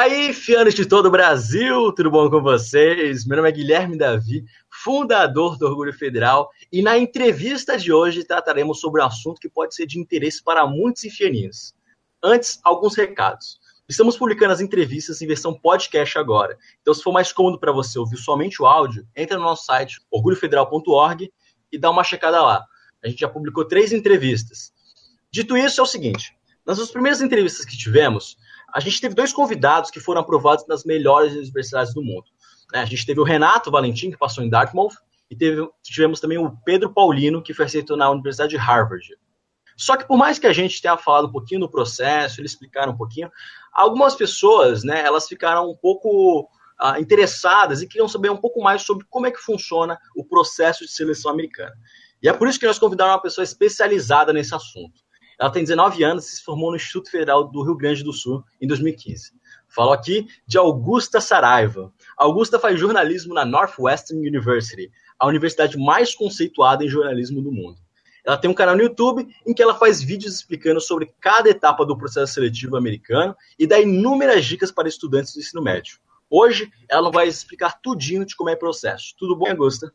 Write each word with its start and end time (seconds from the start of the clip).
aí, 0.00 0.32
fianos 0.32 0.74
de 0.74 0.86
todo 0.86 1.06
o 1.06 1.10
Brasil, 1.10 1.92
tudo 1.92 2.10
bom 2.10 2.30
com 2.30 2.40
vocês? 2.40 3.26
Meu 3.26 3.36
nome 3.36 3.50
é 3.50 3.52
Guilherme 3.52 3.98
Davi, 3.98 4.46
fundador 4.70 5.58
do 5.58 5.66
Orgulho 5.66 5.92
Federal, 5.92 6.48
e 6.72 6.80
na 6.80 6.96
entrevista 6.96 7.76
de 7.76 7.92
hoje 7.92 8.24
trataremos 8.24 8.80
sobre 8.80 9.02
um 9.02 9.04
assunto 9.04 9.38
que 9.38 9.48
pode 9.48 9.74
ser 9.74 9.84
de 9.84 10.00
interesse 10.00 10.42
para 10.42 10.66
muitos 10.66 11.04
infianinhos. 11.04 11.74
Antes, 12.22 12.58
alguns 12.64 12.96
recados. 12.96 13.60
Estamos 13.86 14.16
publicando 14.16 14.54
as 14.54 14.62
entrevistas 14.62 15.20
em 15.20 15.26
versão 15.26 15.52
podcast 15.52 16.16
agora. 16.16 16.56
Então, 16.80 16.94
se 16.94 17.02
for 17.02 17.12
mais 17.12 17.30
cômodo 17.30 17.60
para 17.60 17.70
você 17.70 17.98
ouvir 17.98 18.16
somente 18.16 18.62
o 18.62 18.66
áudio, 18.66 19.06
entra 19.14 19.36
no 19.36 19.44
nosso 19.44 19.66
site 19.66 20.00
orgulhofederal.org 20.10 21.30
e 21.70 21.78
dá 21.78 21.90
uma 21.90 22.04
checada 22.04 22.40
lá. 22.40 22.64
A 23.04 23.08
gente 23.08 23.20
já 23.20 23.28
publicou 23.28 23.66
três 23.66 23.92
entrevistas. 23.92 24.72
Dito 25.30 25.58
isso, 25.58 25.78
é 25.78 25.84
o 25.84 25.86
seguinte: 25.86 26.34
nas 26.64 26.90
primeiras 26.90 27.20
entrevistas 27.20 27.66
que 27.66 27.76
tivemos, 27.76 28.38
a 28.74 28.80
gente 28.80 29.00
teve 29.00 29.14
dois 29.14 29.32
convidados 29.32 29.90
que 29.90 30.00
foram 30.00 30.20
aprovados 30.20 30.66
nas 30.66 30.84
melhores 30.84 31.32
universidades 31.32 31.94
do 31.94 32.02
mundo. 32.02 32.24
Né? 32.72 32.80
A 32.80 32.84
gente 32.84 33.04
teve 33.04 33.20
o 33.20 33.24
Renato 33.24 33.70
Valentim, 33.70 34.10
que 34.10 34.18
passou 34.18 34.42
em 34.44 34.48
Dartmouth, 34.48 34.94
e 35.30 35.36
teve, 35.36 35.68
tivemos 35.82 36.20
também 36.20 36.38
o 36.38 36.56
Pedro 36.64 36.92
Paulino, 36.92 37.42
que 37.42 37.54
foi 37.54 37.66
aceito 37.66 37.96
na 37.96 38.10
Universidade 38.10 38.50
de 38.50 38.56
Harvard. 38.56 39.16
Só 39.76 39.96
que 39.96 40.06
por 40.06 40.18
mais 40.18 40.38
que 40.38 40.46
a 40.46 40.52
gente 40.52 40.82
tenha 40.82 40.96
falado 40.96 41.28
um 41.28 41.32
pouquinho 41.32 41.60
do 41.60 41.70
processo, 41.70 42.40
eles 42.40 42.52
explicaram 42.52 42.92
um 42.92 42.96
pouquinho, 42.96 43.30
algumas 43.72 44.14
pessoas, 44.14 44.84
né, 44.84 45.00
elas 45.02 45.26
ficaram 45.26 45.70
um 45.70 45.76
pouco 45.76 46.42
uh, 46.82 46.98
interessadas 46.98 47.80
e 47.80 47.86
queriam 47.86 48.08
saber 48.08 48.30
um 48.30 48.36
pouco 48.36 48.62
mais 48.62 48.82
sobre 48.82 49.06
como 49.08 49.26
é 49.26 49.30
que 49.30 49.38
funciona 49.38 49.98
o 50.14 50.24
processo 50.24 50.84
de 50.84 50.90
seleção 50.90 51.30
americana. 51.30 51.74
E 52.22 52.28
é 52.28 52.32
por 52.32 52.48
isso 52.48 52.60
que 52.60 52.66
nós 52.66 52.78
convidamos 52.78 53.14
uma 53.14 53.22
pessoa 53.22 53.42
especializada 53.42 54.32
nesse 54.32 54.54
assunto. 54.54 55.00
Ela 55.40 55.50
tem 55.50 55.64
19 55.64 56.04
anos 56.04 56.28
e 56.28 56.36
se 56.36 56.42
formou 56.42 56.70
no 56.70 56.76
Instituto 56.76 57.10
Federal 57.10 57.44
do 57.44 57.62
Rio 57.62 57.74
Grande 57.74 58.04
do 58.04 58.12
Sul 58.12 58.44
em 58.60 58.66
2015. 58.66 59.32
Falo 59.68 59.92
aqui 59.92 60.28
de 60.46 60.58
Augusta 60.58 61.18
Saraiva. 61.18 61.90
Augusta 62.14 62.58
faz 62.58 62.78
jornalismo 62.78 63.32
na 63.32 63.42
Northwestern 63.46 64.20
University, 64.20 64.92
a 65.18 65.26
universidade 65.26 65.78
mais 65.78 66.14
conceituada 66.14 66.84
em 66.84 66.88
jornalismo 66.88 67.40
do 67.40 67.50
mundo. 67.50 67.78
Ela 68.22 68.36
tem 68.36 68.50
um 68.50 68.54
canal 68.54 68.76
no 68.76 68.82
YouTube 68.82 69.26
em 69.46 69.54
que 69.54 69.62
ela 69.62 69.74
faz 69.74 70.02
vídeos 70.02 70.34
explicando 70.34 70.78
sobre 70.78 71.10
cada 71.18 71.48
etapa 71.48 71.86
do 71.86 71.96
processo 71.96 72.34
seletivo 72.34 72.76
americano 72.76 73.34
e 73.58 73.66
dá 73.66 73.80
inúmeras 73.80 74.44
dicas 74.44 74.70
para 74.70 74.88
estudantes 74.88 75.32
do 75.32 75.40
ensino 75.40 75.62
médio. 75.62 75.98
Hoje, 76.28 76.70
ela 76.86 77.10
vai 77.10 77.26
explicar 77.26 77.80
tudinho 77.80 78.26
de 78.26 78.36
como 78.36 78.50
é 78.50 78.52
o 78.52 78.58
processo. 78.58 79.14
Tudo 79.18 79.34
bom, 79.34 79.48
Augusta? 79.48 79.90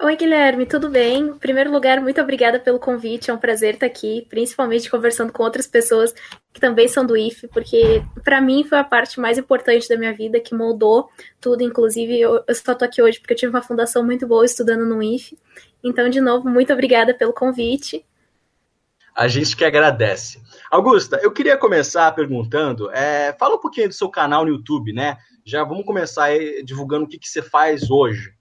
Oi, 0.00 0.16
Guilherme, 0.16 0.66
tudo 0.66 0.88
bem? 0.88 1.28
Em 1.28 1.38
primeiro 1.38 1.70
lugar, 1.70 2.00
muito 2.00 2.20
obrigada 2.20 2.58
pelo 2.58 2.78
convite, 2.78 3.30
é 3.30 3.34
um 3.34 3.38
prazer 3.38 3.74
estar 3.74 3.86
aqui, 3.86 4.26
principalmente 4.28 4.90
conversando 4.90 5.32
com 5.32 5.42
outras 5.42 5.66
pessoas 5.66 6.14
que 6.52 6.60
também 6.60 6.86
são 6.86 7.04
do 7.04 7.16
IF, 7.16 7.48
porque 7.48 8.02
para 8.22 8.40
mim 8.40 8.64
foi 8.64 8.78
a 8.78 8.84
parte 8.84 9.18
mais 9.18 9.38
importante 9.38 9.88
da 9.88 9.96
minha 9.96 10.12
vida, 10.12 10.40
que 10.40 10.54
moldou 10.54 11.08
tudo, 11.40 11.62
inclusive 11.62 12.20
eu, 12.20 12.44
eu 12.46 12.54
só 12.54 12.72
estou 12.72 12.86
aqui 12.86 13.02
hoje 13.02 13.18
porque 13.18 13.34
eu 13.34 13.36
tive 13.38 13.50
uma 13.50 13.62
fundação 13.62 14.04
muito 14.04 14.26
boa 14.26 14.44
estudando 14.44 14.84
no 14.86 15.02
IF, 15.02 15.36
então, 15.82 16.08
de 16.08 16.20
novo, 16.20 16.48
muito 16.48 16.72
obrigada 16.72 17.12
pelo 17.12 17.32
convite. 17.32 18.04
A 19.14 19.28
gente 19.28 19.56
que 19.56 19.64
agradece. 19.64 20.40
Augusta, 20.70 21.18
eu 21.22 21.32
queria 21.32 21.56
começar 21.58 22.10
perguntando, 22.12 22.90
é, 22.92 23.34
fala 23.38 23.56
um 23.56 23.60
pouquinho 23.60 23.88
do 23.88 23.94
seu 23.94 24.08
canal 24.08 24.44
no 24.44 24.52
YouTube, 24.52 24.92
né? 24.92 25.18
Já 25.44 25.64
vamos 25.64 25.84
começar 25.84 26.30
divulgando 26.64 27.04
o 27.04 27.08
que, 27.08 27.18
que 27.18 27.28
você 27.28 27.42
faz 27.42 27.90
hoje. 27.90 28.32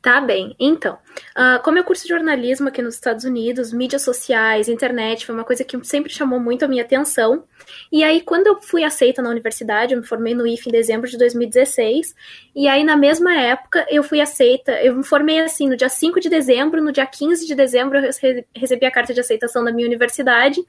Tá 0.00 0.20
bem. 0.20 0.54
Então, 0.60 0.94
uh, 1.36 1.60
como 1.64 1.76
eu 1.76 1.84
curso 1.84 2.06
jornalismo 2.06 2.68
aqui 2.68 2.80
nos 2.80 2.94
Estados 2.94 3.24
Unidos, 3.24 3.72
mídias 3.72 4.02
sociais, 4.02 4.68
internet, 4.68 5.26
foi 5.26 5.34
uma 5.34 5.44
coisa 5.44 5.64
que 5.64 5.84
sempre 5.84 6.12
chamou 6.12 6.38
muito 6.38 6.64
a 6.64 6.68
minha 6.68 6.84
atenção. 6.84 7.44
E 7.90 8.02
aí, 8.02 8.20
quando 8.20 8.46
eu 8.46 8.60
fui 8.60 8.84
aceita 8.84 9.22
na 9.22 9.30
universidade, 9.30 9.94
eu 9.94 10.00
me 10.00 10.06
formei 10.06 10.34
no 10.34 10.46
IF 10.46 10.68
em 10.68 10.72
dezembro 10.72 11.08
de 11.08 11.16
2016. 11.16 12.14
E 12.54 12.68
aí, 12.68 12.84
na 12.84 12.96
mesma 12.96 13.34
época, 13.34 13.86
eu 13.88 14.02
fui 14.02 14.20
aceita. 14.20 14.72
Eu 14.82 14.96
me 14.96 15.04
formei 15.04 15.40
assim 15.40 15.68
no 15.68 15.76
dia 15.76 15.88
5 15.88 16.20
de 16.20 16.28
dezembro, 16.28 16.82
no 16.82 16.92
dia 16.92 17.06
15 17.06 17.46
de 17.46 17.54
dezembro, 17.54 17.98
eu 17.98 18.10
recebi 18.54 18.86
a 18.86 18.90
carta 18.90 19.14
de 19.14 19.20
aceitação 19.20 19.64
da 19.64 19.72
minha 19.72 19.86
universidade. 19.86 20.60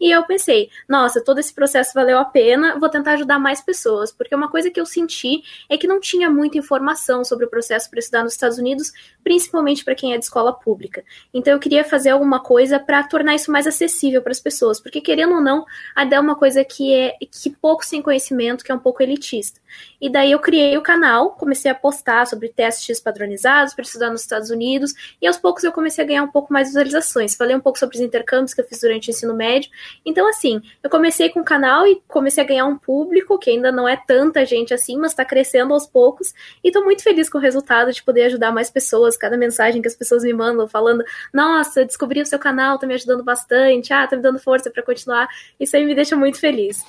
E 0.00 0.10
eu 0.10 0.22
pensei, 0.24 0.70
nossa, 0.88 1.22
todo 1.22 1.38
esse 1.38 1.54
processo 1.54 1.92
valeu 1.94 2.18
a 2.18 2.24
pena, 2.24 2.78
vou 2.78 2.88
tentar 2.88 3.12
ajudar 3.12 3.38
mais 3.38 3.60
pessoas. 3.60 4.12
Porque 4.12 4.34
uma 4.34 4.50
coisa 4.50 4.70
que 4.70 4.80
eu 4.80 4.86
senti 4.86 5.42
é 5.68 5.76
que 5.76 5.86
não 5.86 6.00
tinha 6.00 6.30
muita 6.30 6.58
informação 6.58 7.24
sobre 7.24 7.46
o 7.46 7.50
processo 7.50 7.88
para 7.90 7.98
estudar 7.98 8.22
nos 8.22 8.32
Estados 8.32 8.58
Unidos 8.58 8.92
principalmente 9.22 9.84
para 9.84 9.94
quem 9.94 10.12
é 10.14 10.18
de 10.18 10.24
escola 10.24 10.52
pública. 10.52 11.04
Então 11.32 11.52
eu 11.52 11.58
queria 11.58 11.84
fazer 11.84 12.10
alguma 12.10 12.40
coisa 12.40 12.78
para 12.78 13.02
tornar 13.02 13.34
isso 13.34 13.50
mais 13.50 13.66
acessível 13.66 14.22
para 14.22 14.32
as 14.32 14.40
pessoas, 14.40 14.80
porque 14.80 15.00
querendo 15.00 15.34
ou 15.34 15.40
não, 15.40 15.64
a 15.94 16.10
é 16.10 16.18
uma 16.18 16.34
coisa 16.40 16.64
que 16.64 16.94
é 16.94 17.14
que 17.30 17.50
pouco 17.50 17.84
sem 17.84 18.00
conhecimento, 18.00 18.64
que 18.64 18.72
é 18.72 18.74
um 18.74 18.78
pouco 18.78 19.02
elitista. 19.02 19.60
E 20.00 20.08
daí 20.08 20.32
eu 20.32 20.38
criei 20.38 20.76
o 20.78 20.82
canal, 20.82 21.32
comecei 21.32 21.70
a 21.70 21.74
postar 21.74 22.26
sobre 22.26 22.48
testes 22.48 22.98
padronizados 22.98 23.74
para 23.74 23.82
estudar 23.82 24.10
nos 24.10 24.22
Estados 24.22 24.48
Unidos, 24.48 24.94
e 25.20 25.26
aos 25.26 25.36
poucos 25.36 25.62
eu 25.62 25.70
comecei 25.70 26.02
a 26.02 26.06
ganhar 26.06 26.22
um 26.22 26.30
pouco 26.30 26.50
mais 26.50 26.68
visualizações. 26.68 27.36
Falei 27.36 27.54
um 27.54 27.60
pouco 27.60 27.78
sobre 27.78 27.96
os 27.96 28.00
intercâmbios 28.00 28.54
que 28.54 28.62
eu 28.62 28.64
fiz 28.64 28.80
durante 28.80 29.08
o 29.08 29.10
ensino 29.10 29.34
médio. 29.34 29.70
Então, 30.04 30.26
assim, 30.26 30.62
eu 30.82 30.88
comecei 30.88 31.28
com 31.28 31.40
o 31.40 31.44
canal 31.44 31.86
e 31.86 32.02
comecei 32.08 32.42
a 32.42 32.46
ganhar 32.46 32.64
um 32.64 32.78
público, 32.78 33.38
que 33.38 33.50
ainda 33.50 33.70
não 33.70 33.86
é 33.86 33.96
tanta 33.96 34.46
gente 34.46 34.72
assim, 34.72 34.96
mas 34.96 35.12
está 35.12 35.24
crescendo 35.24 35.74
aos 35.74 35.86
poucos, 35.86 36.32
e 36.64 36.68
estou 36.68 36.82
muito 36.82 37.02
feliz 37.02 37.28
com 37.28 37.36
o 37.36 37.40
resultado 37.40 37.92
de 37.92 38.02
poder 38.02 38.24
ajudar 38.24 38.50
mais 38.50 38.70
pessoas. 38.70 39.18
Cada 39.18 39.36
mensagem 39.36 39.82
que 39.82 39.88
as 39.88 39.94
pessoas 39.94 40.24
me 40.24 40.32
mandam 40.32 40.66
falando: 40.66 41.04
Nossa, 41.34 41.84
descobri 41.84 42.22
o 42.22 42.26
seu 42.26 42.38
canal, 42.38 42.78
tá 42.78 42.86
me 42.86 42.94
ajudando 42.94 43.22
bastante, 43.22 43.92
ah, 43.92 44.06
tá 44.06 44.16
me 44.16 44.22
dando 44.22 44.38
força 44.38 44.70
para 44.70 44.82
continuar. 44.82 45.28
Isso 45.58 45.76
aí 45.76 45.84
me 45.84 45.94
deixa 45.94 46.16
muito 46.16 46.29
feliz. 46.38 46.84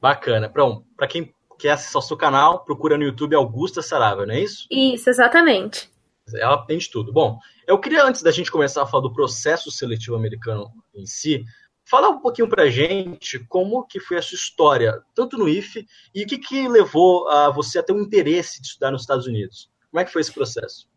Bacana. 0.00 0.48
Pronto, 0.48 0.84
para 0.96 1.06
quem 1.06 1.32
quer 1.58 1.70
acessar 1.70 2.02
o 2.02 2.04
seu 2.04 2.16
canal, 2.16 2.64
procura 2.64 2.98
no 2.98 3.04
YouTube 3.04 3.34
Augusta 3.34 3.80
Saraiva, 3.80 4.26
não 4.26 4.34
é 4.34 4.40
isso? 4.40 4.66
Isso, 4.70 5.08
exatamente. 5.08 5.90
Ela 6.34 6.64
tem 6.66 6.78
de 6.78 6.90
tudo. 6.90 7.12
Bom, 7.12 7.38
eu 7.66 7.78
queria, 7.78 8.04
antes 8.04 8.22
da 8.22 8.30
gente 8.30 8.50
começar 8.50 8.82
a 8.82 8.86
falar 8.86 9.02
do 9.02 9.12
processo 9.12 9.70
seletivo 9.70 10.16
americano 10.16 10.70
em 10.94 11.06
si, 11.06 11.44
falar 11.84 12.08
um 12.08 12.20
pouquinho 12.20 12.48
pra 12.48 12.68
gente 12.68 13.38
como 13.46 13.86
que 13.86 14.00
foi 14.00 14.18
a 14.18 14.22
sua 14.22 14.36
história, 14.36 15.02
tanto 15.14 15.36
no 15.36 15.48
IFE, 15.48 15.86
e 16.14 16.24
o 16.24 16.26
que, 16.26 16.38
que 16.38 16.66
levou 16.68 17.28
a 17.28 17.50
você 17.50 17.78
a 17.78 17.82
ter 17.82 17.92
um 17.92 18.00
interesse 18.00 18.60
de 18.60 18.68
estudar 18.68 18.90
nos 18.90 19.02
Estados 19.02 19.26
Unidos. 19.26 19.70
Como 19.90 20.00
é 20.00 20.04
que 20.04 20.12
foi 20.12 20.22
esse 20.22 20.32
processo? 20.32 20.88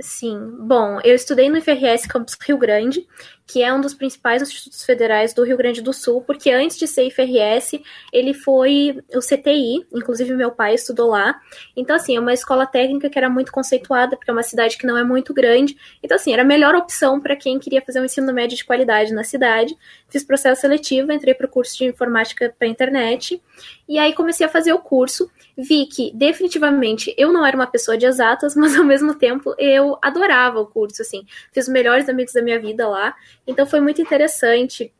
Sim, 0.00 0.56
bom, 0.58 0.98
eu 1.04 1.14
estudei 1.14 1.50
no 1.50 1.58
IFRS 1.58 2.08
Campus 2.08 2.36
Rio 2.40 2.56
Grande, 2.56 3.06
que 3.46 3.62
é 3.62 3.72
um 3.72 3.80
dos 3.80 3.92
principais 3.92 4.40
institutos 4.40 4.82
federais 4.84 5.34
do 5.34 5.44
Rio 5.44 5.56
Grande 5.56 5.82
do 5.82 5.92
Sul, 5.92 6.22
porque 6.22 6.50
antes 6.50 6.78
de 6.78 6.86
ser 6.86 7.04
IFRS, 7.04 7.82
ele 8.10 8.32
foi 8.32 8.98
o 9.14 9.20
CTI, 9.20 9.86
inclusive 9.92 10.34
meu 10.34 10.50
pai 10.50 10.74
estudou 10.74 11.10
lá. 11.10 11.38
Então, 11.76 11.94
assim, 11.94 12.16
é 12.16 12.20
uma 12.20 12.32
escola 12.32 12.64
técnica 12.66 13.10
que 13.10 13.18
era 13.18 13.28
muito 13.28 13.52
conceituada, 13.52 14.16
porque 14.16 14.30
é 14.30 14.32
uma 14.32 14.42
cidade 14.42 14.78
que 14.78 14.86
não 14.86 14.96
é 14.96 15.04
muito 15.04 15.34
grande. 15.34 15.76
Então, 16.02 16.16
assim, 16.16 16.32
era 16.32 16.40
a 16.40 16.46
melhor 16.46 16.74
opção 16.74 17.20
para 17.20 17.36
quem 17.36 17.58
queria 17.58 17.82
fazer 17.82 18.00
um 18.00 18.06
ensino 18.06 18.32
médio 18.32 18.56
de 18.56 18.64
qualidade 18.64 19.12
na 19.12 19.24
cidade. 19.24 19.76
Fiz 20.08 20.24
processo 20.24 20.62
seletivo, 20.62 21.12
entrei 21.12 21.34
para 21.34 21.46
o 21.46 21.50
curso 21.50 21.76
de 21.76 21.84
informática 21.84 22.54
para 22.58 22.66
internet, 22.66 23.42
e 23.88 23.98
aí 23.98 24.14
comecei 24.14 24.46
a 24.46 24.48
fazer 24.48 24.72
o 24.72 24.78
curso. 24.78 25.30
Vi 25.56 25.86
que 25.86 26.12
definitivamente 26.14 27.14
eu 27.18 27.32
não 27.32 27.44
era 27.44 27.56
uma 27.56 27.66
pessoa 27.66 27.96
de 27.96 28.06
exatas, 28.06 28.54
mas 28.56 28.76
ao 28.76 28.84
mesmo 28.84 29.14
tempo 29.14 29.54
eu 29.58 29.98
adorava 30.00 30.60
o 30.60 30.66
curso, 30.66 31.02
assim. 31.02 31.24
Fiz 31.52 31.66
os 31.66 31.72
melhores 31.72 32.08
amigos 32.08 32.32
da 32.32 32.42
minha 32.42 32.60
vida 32.60 32.88
lá. 32.88 33.14
Então 33.46 33.66
foi 33.66 33.80
muito 33.80 34.00
interessante 34.00 34.92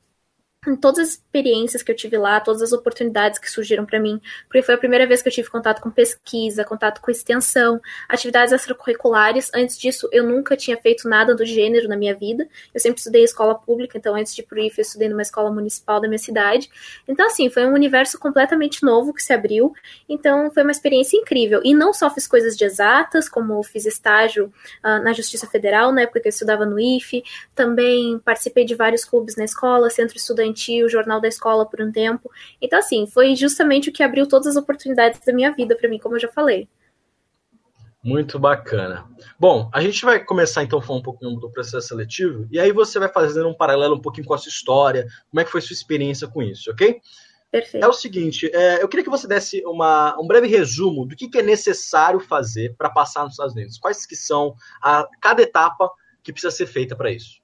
em 0.65 0.77
todas 0.77 1.01
as 1.01 1.09
experiências 1.15 1.83
que 1.83 1.91
eu 1.91 1.97
tive 1.97 2.17
lá, 2.17 2.39
todas 2.39 2.63
as 2.63 2.73
oportunidades 2.73 3.37
que 3.37 3.51
surgiram 3.51 3.85
para 3.85 3.99
mim, 3.99 4.21
porque 4.45 4.63
foi 4.63 4.77
a 4.77 4.79
primeira 4.79 5.05
vez 5.09 5.21
que 5.21 5.29
eu 5.29 5.33
tive 5.33 5.51
contato 5.51 5.83
com 5.83 5.91
pesquisa, 5.91 6.65
contato 6.65 7.01
com 7.01 7.11
extensão, 7.11 7.81
atividades 8.09 8.53
extracurriculares. 8.53 9.51
Antes 9.53 9.77
disso, 9.77 10.09
eu 10.13 10.25
nunca 10.25 10.57
tinha 10.57 10.77
feito 10.77 11.09
nada 11.09 11.35
do 11.35 11.45
gênero 11.45 11.89
na 11.89 11.97
minha 11.97 12.15
vida. 12.15 12.49
Eu 12.73 12.79
sempre 12.79 12.99
estudei 12.99 13.25
escola 13.25 13.57
pública, 13.57 13.99
então 13.99 14.15
antes 14.15 14.33
de 14.37 14.43
ir 14.43 14.45
pro 14.45 14.61
IF, 14.61 14.79
eu 14.79 14.83
estudei 14.83 15.09
numa 15.09 15.23
escola 15.23 15.51
municipal 15.51 16.01
da 16.01 16.07
minha 16.07 16.19
cidade. 16.19 16.71
Então, 17.09 17.27
assim, 17.27 17.51
foi 17.51 17.67
um 17.67 17.75
universo 17.75 18.17
completamente 18.17 18.85
novo 18.85 19.13
que 19.13 19.23
se 19.23 19.33
abriu. 19.33 19.75
Então, 20.09 20.49
foi 20.53 20.63
uma 20.63 20.71
experiência 20.71 21.17
incrível. 21.17 21.61
E 21.65 21.75
não 21.75 21.93
só 21.93 22.09
fiz 22.09 22.29
coisas 22.29 22.57
de 22.57 22.65
exatas, 22.65 23.29
como 23.29 23.61
fiz 23.65 23.85
estágio 23.85 24.53
uh, 24.85 25.03
na 25.03 25.13
Justiça 25.13 25.49
Federal, 25.49 25.91
na 25.91 26.03
época 26.03 26.21
que 26.21 26.29
eu 26.29 26.31
estudava 26.31 26.65
no 26.65 26.79
IF, 26.79 27.25
também 27.53 28.21
participei 28.21 28.65
de 28.65 28.77
vários 28.77 29.05
clubes 29.05 29.35
na 29.35 29.45
escola, 29.45 29.91
centro 29.91 30.17
estudante 30.17 30.52
o 30.85 30.89
jornal 30.89 31.21
da 31.21 31.29
escola 31.29 31.67
por 31.67 31.81
um 31.81 31.91
tempo. 31.91 32.31
Então, 32.61 32.79
assim, 32.79 33.07
foi 33.07 33.35
justamente 33.35 33.91
o 33.91 33.93
que 33.93 34.03
abriu 34.03 34.27
todas 34.29 34.49
as 34.49 34.57
oportunidades 34.57 35.21
da 35.25 35.33
minha 35.33 35.53
vida 35.53 35.77
para 35.77 35.89
mim, 35.89 35.99
como 35.99 36.17
eu 36.17 36.21
já 36.21 36.29
falei. 36.29 36.69
Muito 38.03 38.39
bacana. 38.39 39.07
Bom, 39.39 39.71
a 39.73 39.81
gente 39.81 40.05
vai 40.05 40.25
começar 40.25 40.65
então 40.65 40.81
a 40.81 40.83
falar 40.83 40.99
um 40.99 41.03
pouquinho 41.03 41.39
do 41.39 41.51
processo 41.51 41.87
seletivo, 41.87 42.49
e 42.51 42.59
aí 42.59 42.73
você 42.73 42.99
vai 42.99 43.09
fazendo 43.09 43.49
um 43.49 43.55
paralelo 43.55 43.95
um 43.95 44.01
pouquinho 44.01 44.27
com 44.27 44.35
a 44.35 44.39
sua 44.39 44.51
história, 44.51 45.07
como 45.31 45.41
é 45.41 45.45
que 45.45 45.51
foi 45.51 45.61
a 45.61 45.63
sua 45.63 45.75
experiência 45.75 46.27
com 46.27 46.43
isso, 46.43 46.71
ok? 46.71 47.01
Perfeito. 47.53 47.85
É 47.85 47.87
o 47.87 47.93
seguinte, 47.93 48.51
é, 48.53 48.83
eu 48.83 48.89
queria 48.89 49.05
que 49.05 49.11
você 49.11 49.29
desse 49.29 49.63
uma, 49.67 50.19
um 50.19 50.27
breve 50.27 50.49
resumo 50.49 51.07
do 51.07 51.15
que, 51.15 51.29
que 51.29 51.39
é 51.39 51.43
necessário 51.43 52.19
fazer 52.19 52.75
para 52.77 52.89
passar 52.89 53.25
nos 53.25 53.35
Estados 53.35 53.53
Unidos. 53.53 53.79
Quais 53.79 54.07
que 54.07 54.17
são 54.17 54.57
a, 54.83 55.07
cada 55.21 55.43
etapa 55.43 55.91
que 56.25 56.33
precisa 56.33 56.51
ser 56.51 56.67
feita 56.67 56.97
para 56.97 57.11
isso? 57.11 57.43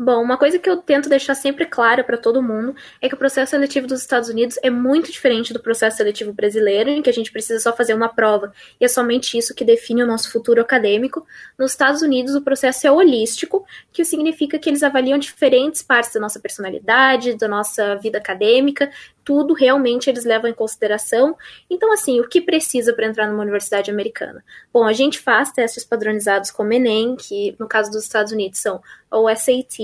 Bom, 0.00 0.22
uma 0.22 0.38
coisa 0.38 0.60
que 0.60 0.70
eu 0.70 0.76
tento 0.76 1.08
deixar 1.08 1.34
sempre 1.34 1.66
clara 1.66 2.04
para 2.04 2.16
todo 2.16 2.40
mundo 2.40 2.72
é 3.02 3.08
que 3.08 3.16
o 3.16 3.18
processo 3.18 3.50
seletivo 3.50 3.88
dos 3.88 4.00
Estados 4.00 4.28
Unidos 4.28 4.56
é 4.62 4.70
muito 4.70 5.10
diferente 5.10 5.52
do 5.52 5.58
processo 5.58 5.96
seletivo 5.96 6.32
brasileiro, 6.32 6.88
em 6.88 7.02
que 7.02 7.10
a 7.10 7.12
gente 7.12 7.32
precisa 7.32 7.58
só 7.58 7.74
fazer 7.74 7.94
uma 7.94 8.08
prova 8.08 8.52
e 8.80 8.84
é 8.84 8.88
somente 8.88 9.36
isso 9.36 9.52
que 9.52 9.64
define 9.64 10.04
o 10.04 10.06
nosso 10.06 10.30
futuro 10.30 10.60
acadêmico. 10.60 11.26
Nos 11.58 11.72
Estados 11.72 12.00
Unidos, 12.00 12.36
o 12.36 12.42
processo 12.42 12.86
é 12.86 12.92
holístico, 12.92 13.66
que 13.92 14.04
significa 14.04 14.56
que 14.56 14.70
eles 14.70 14.84
avaliam 14.84 15.18
diferentes 15.18 15.82
partes 15.82 16.12
da 16.12 16.20
nossa 16.20 16.38
personalidade, 16.38 17.34
da 17.34 17.48
nossa 17.48 17.96
vida 17.96 18.18
acadêmica, 18.18 18.88
tudo 19.28 19.52
realmente 19.52 20.08
eles 20.08 20.24
levam 20.24 20.48
em 20.48 20.54
consideração. 20.54 21.36
Então, 21.68 21.92
assim, 21.92 22.18
o 22.18 22.26
que 22.26 22.40
precisa 22.40 22.94
para 22.94 23.06
entrar 23.06 23.28
numa 23.28 23.42
universidade 23.42 23.90
americana? 23.90 24.42
Bom, 24.72 24.84
a 24.84 24.92
gente 24.94 25.18
faz 25.18 25.52
testes 25.52 25.84
padronizados 25.84 26.50
como 26.50 26.72
Enem, 26.72 27.14
que 27.14 27.54
no 27.58 27.68
caso 27.68 27.90
dos 27.90 28.04
Estados 28.04 28.32
Unidos 28.32 28.58
são 28.58 28.80
o 29.10 29.28
SAT, 29.28 29.78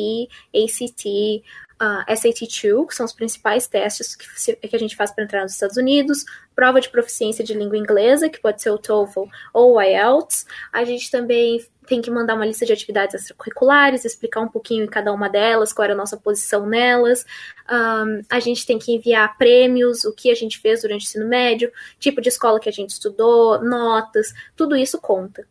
ACT, 0.54 1.42
uh, 1.80 2.12
SAT2, 2.12 2.86
que 2.86 2.94
são 2.94 3.06
os 3.06 3.12
principais 3.12 3.66
testes 3.66 4.16
que, 4.16 4.56
que 4.56 4.76
a 4.76 4.78
gente 4.78 4.96
faz 4.96 5.12
para 5.12 5.24
entrar 5.24 5.42
nos 5.42 5.52
Estados 5.52 5.76
Unidos, 5.76 6.24
prova 6.54 6.80
de 6.80 6.88
proficiência 6.88 7.44
de 7.44 7.54
língua 7.54 7.76
inglesa, 7.76 8.28
que 8.28 8.40
pode 8.40 8.62
ser 8.62 8.70
o 8.70 8.78
TOEFL 8.78 9.24
ou 9.52 9.74
o 9.74 9.82
IELTS. 9.82 10.46
A 10.72 10.84
gente 10.84 11.10
também 11.10 11.64
tem 11.86 12.00
que 12.00 12.10
mandar 12.10 12.34
uma 12.34 12.46
lista 12.46 12.64
de 12.64 12.72
atividades 12.72 13.14
extracurriculares, 13.14 14.04
explicar 14.04 14.40
um 14.40 14.48
pouquinho 14.48 14.84
em 14.84 14.88
cada 14.88 15.12
uma 15.12 15.28
delas, 15.28 15.72
qual 15.72 15.84
era 15.84 15.94
a 15.94 15.96
nossa 15.96 16.16
posição 16.16 16.66
nelas. 16.66 17.26
Um, 17.70 18.22
a 18.30 18.40
gente 18.40 18.66
tem 18.66 18.78
que 18.78 18.92
enviar 18.92 19.36
prêmios, 19.36 20.04
o 20.04 20.12
que 20.12 20.30
a 20.30 20.34
gente 20.34 20.58
fez 20.60 20.82
durante 20.82 21.02
o 21.02 21.04
ensino 21.04 21.28
médio, 21.28 21.70
tipo 21.98 22.20
de 22.20 22.28
escola 22.28 22.60
que 22.60 22.68
a 22.68 22.72
gente 22.72 22.90
estudou, 22.90 23.62
notas, 23.62 24.32
tudo 24.56 24.76
isso 24.76 24.98
conta. 24.98 25.46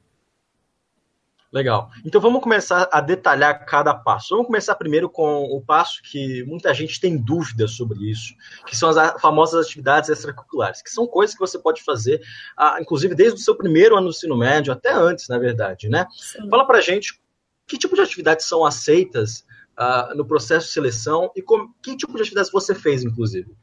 Legal. 1.54 1.92
Então 2.04 2.20
vamos 2.20 2.42
começar 2.42 2.90
a 2.92 3.00
detalhar 3.00 3.64
cada 3.68 3.94
passo. 3.94 4.30
Vamos 4.32 4.48
começar 4.48 4.74
primeiro 4.74 5.08
com 5.08 5.44
o 5.44 5.62
passo 5.62 6.02
que 6.02 6.44
muita 6.46 6.74
gente 6.74 7.00
tem 7.00 7.16
dúvidas 7.16 7.74
sobre 7.74 8.10
isso, 8.10 8.34
que 8.66 8.76
são 8.76 8.90
as 8.90 9.22
famosas 9.22 9.64
atividades 9.64 10.10
extracurriculares, 10.10 10.82
que 10.82 10.90
são 10.90 11.06
coisas 11.06 11.36
que 11.36 11.40
você 11.40 11.60
pode 11.60 11.84
fazer, 11.84 12.20
ah, 12.58 12.80
inclusive 12.82 13.14
desde 13.14 13.40
o 13.40 13.44
seu 13.44 13.56
primeiro 13.56 13.96
ano 13.96 14.08
do 14.08 14.10
ensino 14.10 14.36
médio, 14.36 14.74
até 14.74 14.92
antes, 14.92 15.28
na 15.28 15.38
verdade, 15.38 15.88
né? 15.90 16.08
Sim. 16.18 16.50
Fala 16.50 16.66
pra 16.66 16.82
gente 16.82 17.22
que 17.68 17.78
tipo 17.78 17.96
de 17.96 18.02
atividades 18.02 18.48
são 18.48 18.66
aceitas 18.66 19.46
uh, 19.80 20.18
no 20.18 20.26
processo 20.26 20.66
de 20.66 20.74
seleção 20.74 21.32
e 21.36 21.42
com, 21.44 21.72
que 21.84 21.96
tipo 21.96 22.16
de 22.16 22.22
atividades 22.22 22.52
você 22.52 22.74
fez, 22.74 23.04
inclusive. 23.04 23.56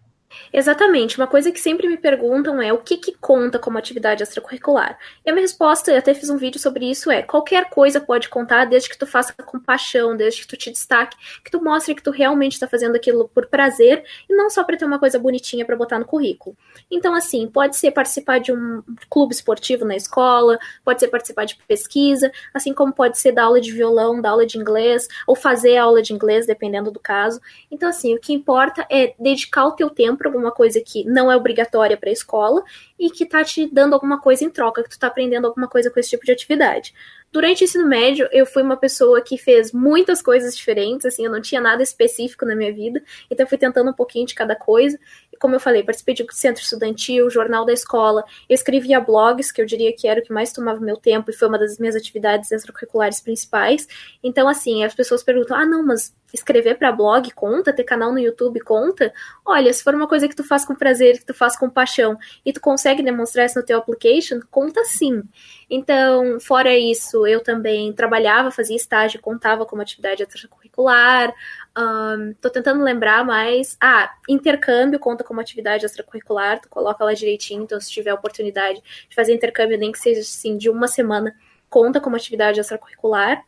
Exatamente. 0.52 1.16
Uma 1.16 1.26
coisa 1.26 1.50
que 1.50 1.60
sempre 1.60 1.88
me 1.88 1.96
perguntam 1.96 2.60
é 2.62 2.72
o 2.72 2.78
que, 2.78 2.96
que 2.96 3.12
conta 3.12 3.58
como 3.58 3.78
atividade 3.78 4.22
extracurricular. 4.22 4.98
E 5.24 5.30
a 5.30 5.32
minha 5.32 5.42
resposta, 5.42 5.90
eu 5.90 5.98
até 5.98 6.14
fiz 6.14 6.30
um 6.30 6.36
vídeo 6.36 6.60
sobre 6.60 6.88
isso, 6.88 7.10
é 7.10 7.22
qualquer 7.22 7.68
coisa 7.68 8.00
pode 8.00 8.28
contar 8.28 8.64
desde 8.64 8.88
que 8.88 8.98
tu 8.98 9.06
faça 9.06 9.32
com 9.32 9.58
paixão, 9.58 10.16
desde 10.16 10.42
que 10.42 10.46
tu 10.46 10.56
te 10.56 10.70
destaque, 10.70 11.16
que 11.44 11.50
tu 11.50 11.62
mostre 11.62 11.94
que 11.94 12.02
tu 12.02 12.10
realmente 12.10 12.52
está 12.52 12.68
fazendo 12.68 12.96
aquilo 12.96 13.28
por 13.28 13.46
prazer 13.46 14.04
e 14.28 14.34
não 14.34 14.48
só 14.48 14.62
para 14.62 14.76
ter 14.76 14.84
uma 14.84 14.98
coisa 14.98 15.18
bonitinha 15.18 15.64
para 15.64 15.76
botar 15.76 15.98
no 15.98 16.04
currículo. 16.04 16.56
Então, 16.90 17.14
assim, 17.14 17.48
pode 17.48 17.76
ser 17.76 17.90
participar 17.90 18.38
de 18.38 18.52
um 18.52 18.82
clube 19.08 19.34
esportivo 19.34 19.84
na 19.84 19.96
escola, 19.96 20.58
pode 20.84 21.00
ser 21.00 21.08
participar 21.08 21.44
de 21.44 21.56
pesquisa, 21.66 22.30
assim 22.54 22.72
como 22.72 22.92
pode 22.92 23.18
ser 23.18 23.32
dar 23.32 23.44
aula 23.44 23.60
de 23.60 23.72
violão, 23.72 24.20
dar 24.20 24.30
aula 24.30 24.46
de 24.46 24.58
inglês, 24.58 25.08
ou 25.26 25.34
fazer 25.34 25.76
aula 25.76 26.02
de 26.02 26.12
inglês, 26.12 26.46
dependendo 26.46 26.90
do 26.90 27.00
caso. 27.00 27.40
Então, 27.70 27.88
assim, 27.88 28.14
o 28.14 28.20
que 28.20 28.32
importa 28.32 28.86
é 28.90 29.14
dedicar 29.18 29.66
o 29.66 29.72
teu 29.72 29.90
tempo 29.90 30.19
para 30.20 30.28
alguma 30.28 30.52
coisa 30.52 30.82
que 30.84 31.02
não 31.04 31.32
é 31.32 31.36
obrigatória 31.36 31.96
para 31.96 32.10
a 32.10 32.12
escola 32.12 32.62
e 32.98 33.08
que 33.08 33.24
tá 33.24 33.42
te 33.42 33.66
dando 33.66 33.94
alguma 33.94 34.20
coisa 34.20 34.44
em 34.44 34.50
troca, 34.50 34.82
que 34.82 34.90
tu 34.90 34.98
tá 34.98 35.06
aprendendo 35.06 35.46
alguma 35.46 35.66
coisa 35.66 35.90
com 35.90 35.98
esse 35.98 36.10
tipo 36.10 36.26
de 36.26 36.30
atividade. 36.30 36.92
Durante 37.32 37.62
o 37.62 37.64
ensino 37.64 37.86
médio, 37.86 38.28
eu 38.32 38.44
fui 38.44 38.62
uma 38.62 38.76
pessoa 38.76 39.22
que 39.22 39.38
fez 39.38 39.72
muitas 39.72 40.20
coisas 40.20 40.54
diferentes, 40.54 41.06
assim, 41.06 41.24
eu 41.24 41.30
não 41.30 41.40
tinha 41.40 41.60
nada 41.60 41.82
específico 41.82 42.44
na 42.44 42.54
minha 42.54 42.72
vida, 42.72 43.02
então 43.30 43.44
eu 43.44 43.48
fui 43.48 43.56
tentando 43.56 43.90
um 43.90 43.94
pouquinho 43.94 44.26
de 44.26 44.34
cada 44.34 44.54
coisa. 44.54 44.98
Como 45.40 45.54
eu 45.54 45.60
falei, 45.60 45.82
participei 45.82 46.14
de 46.14 46.26
centro 46.32 46.62
estudantil, 46.62 47.30
jornal 47.30 47.64
da 47.64 47.72
escola, 47.72 48.22
escrevia 48.48 49.00
blogs, 49.00 49.50
que 49.50 49.62
eu 49.62 49.66
diria 49.66 49.90
que 49.92 50.06
era 50.06 50.20
o 50.20 50.22
que 50.22 50.32
mais 50.32 50.52
tomava 50.52 50.78
meu 50.80 50.98
tempo 50.98 51.30
e 51.30 51.34
foi 51.34 51.48
uma 51.48 51.58
das 51.58 51.78
minhas 51.78 51.96
atividades 51.96 52.52
extracurriculares 52.52 53.20
principais. 53.20 53.88
Então, 54.22 54.46
assim, 54.46 54.84
as 54.84 54.94
pessoas 54.94 55.22
perguntam: 55.22 55.56
ah, 55.56 55.64
não, 55.64 55.84
mas 55.84 56.14
escrever 56.32 56.76
para 56.76 56.92
blog 56.92 57.30
conta? 57.32 57.72
Ter 57.72 57.84
canal 57.84 58.12
no 58.12 58.18
YouTube 58.18 58.60
conta? 58.60 59.12
Olha, 59.44 59.72
se 59.72 59.82
for 59.82 59.94
uma 59.94 60.06
coisa 60.06 60.28
que 60.28 60.36
tu 60.36 60.44
faz 60.44 60.64
com 60.64 60.74
prazer, 60.74 61.18
que 61.18 61.26
tu 61.26 61.34
faz 61.34 61.56
com 61.56 61.68
paixão 61.68 62.18
e 62.44 62.52
tu 62.52 62.60
consegue 62.60 63.02
demonstrar 63.02 63.46
isso 63.46 63.58
no 63.58 63.64
teu 63.64 63.78
application, 63.78 64.40
conta 64.50 64.84
sim. 64.84 65.22
Então, 65.68 66.38
fora 66.40 66.76
isso, 66.76 67.26
eu 67.26 67.42
também 67.42 67.92
trabalhava, 67.92 68.50
fazia 68.50 68.76
estágio, 68.76 69.20
contava 69.20 69.64
como 69.64 69.82
atividade 69.82 70.22
extracurricular. 70.22 71.32
Um, 71.76 72.34
tô 72.40 72.50
tentando 72.50 72.82
lembrar 72.82 73.24
mais. 73.24 73.76
Ah, 73.80 74.12
intercâmbio 74.28 74.98
conta 74.98 75.22
como 75.22 75.40
atividade 75.40 75.86
extracurricular, 75.86 76.60
tu 76.60 76.68
coloca 76.68 77.04
lá 77.04 77.14
direitinho, 77.14 77.62
então 77.62 77.80
se 77.80 77.90
tiver 77.90 78.12
oportunidade 78.12 78.82
de 79.08 79.14
fazer 79.14 79.32
intercâmbio, 79.34 79.78
nem 79.78 79.92
que 79.92 79.98
seja 79.98 80.20
assim, 80.20 80.56
de 80.56 80.68
uma 80.68 80.88
semana, 80.88 81.34
conta 81.68 82.00
como 82.00 82.16
atividade 82.16 82.58
extracurricular. 82.58 83.44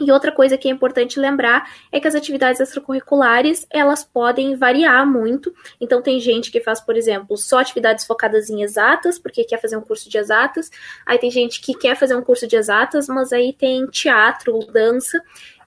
E 0.00 0.10
outra 0.10 0.32
coisa 0.32 0.56
que 0.56 0.68
é 0.68 0.70
importante 0.70 1.20
lembrar 1.20 1.70
é 1.90 2.00
que 2.00 2.08
as 2.08 2.14
atividades 2.14 2.60
extracurriculares, 2.60 3.66
elas 3.70 4.02
podem 4.02 4.56
variar 4.56 5.06
muito. 5.06 5.54
Então 5.78 6.00
tem 6.00 6.18
gente 6.18 6.50
que 6.50 6.60
faz, 6.60 6.80
por 6.80 6.96
exemplo, 6.96 7.36
só 7.36 7.58
atividades 7.58 8.06
focadas 8.06 8.48
em 8.48 8.62
exatas, 8.62 9.18
porque 9.18 9.44
quer 9.44 9.60
fazer 9.60 9.76
um 9.76 9.82
curso 9.82 10.08
de 10.08 10.16
exatas. 10.16 10.70
Aí 11.04 11.18
tem 11.18 11.30
gente 11.30 11.60
que 11.60 11.74
quer 11.74 11.94
fazer 11.94 12.16
um 12.16 12.22
curso 12.22 12.46
de 12.46 12.56
exatas, 12.56 13.06
mas 13.06 13.32
aí 13.32 13.52
tem 13.52 13.86
teatro, 13.86 14.60
dança 14.72 15.22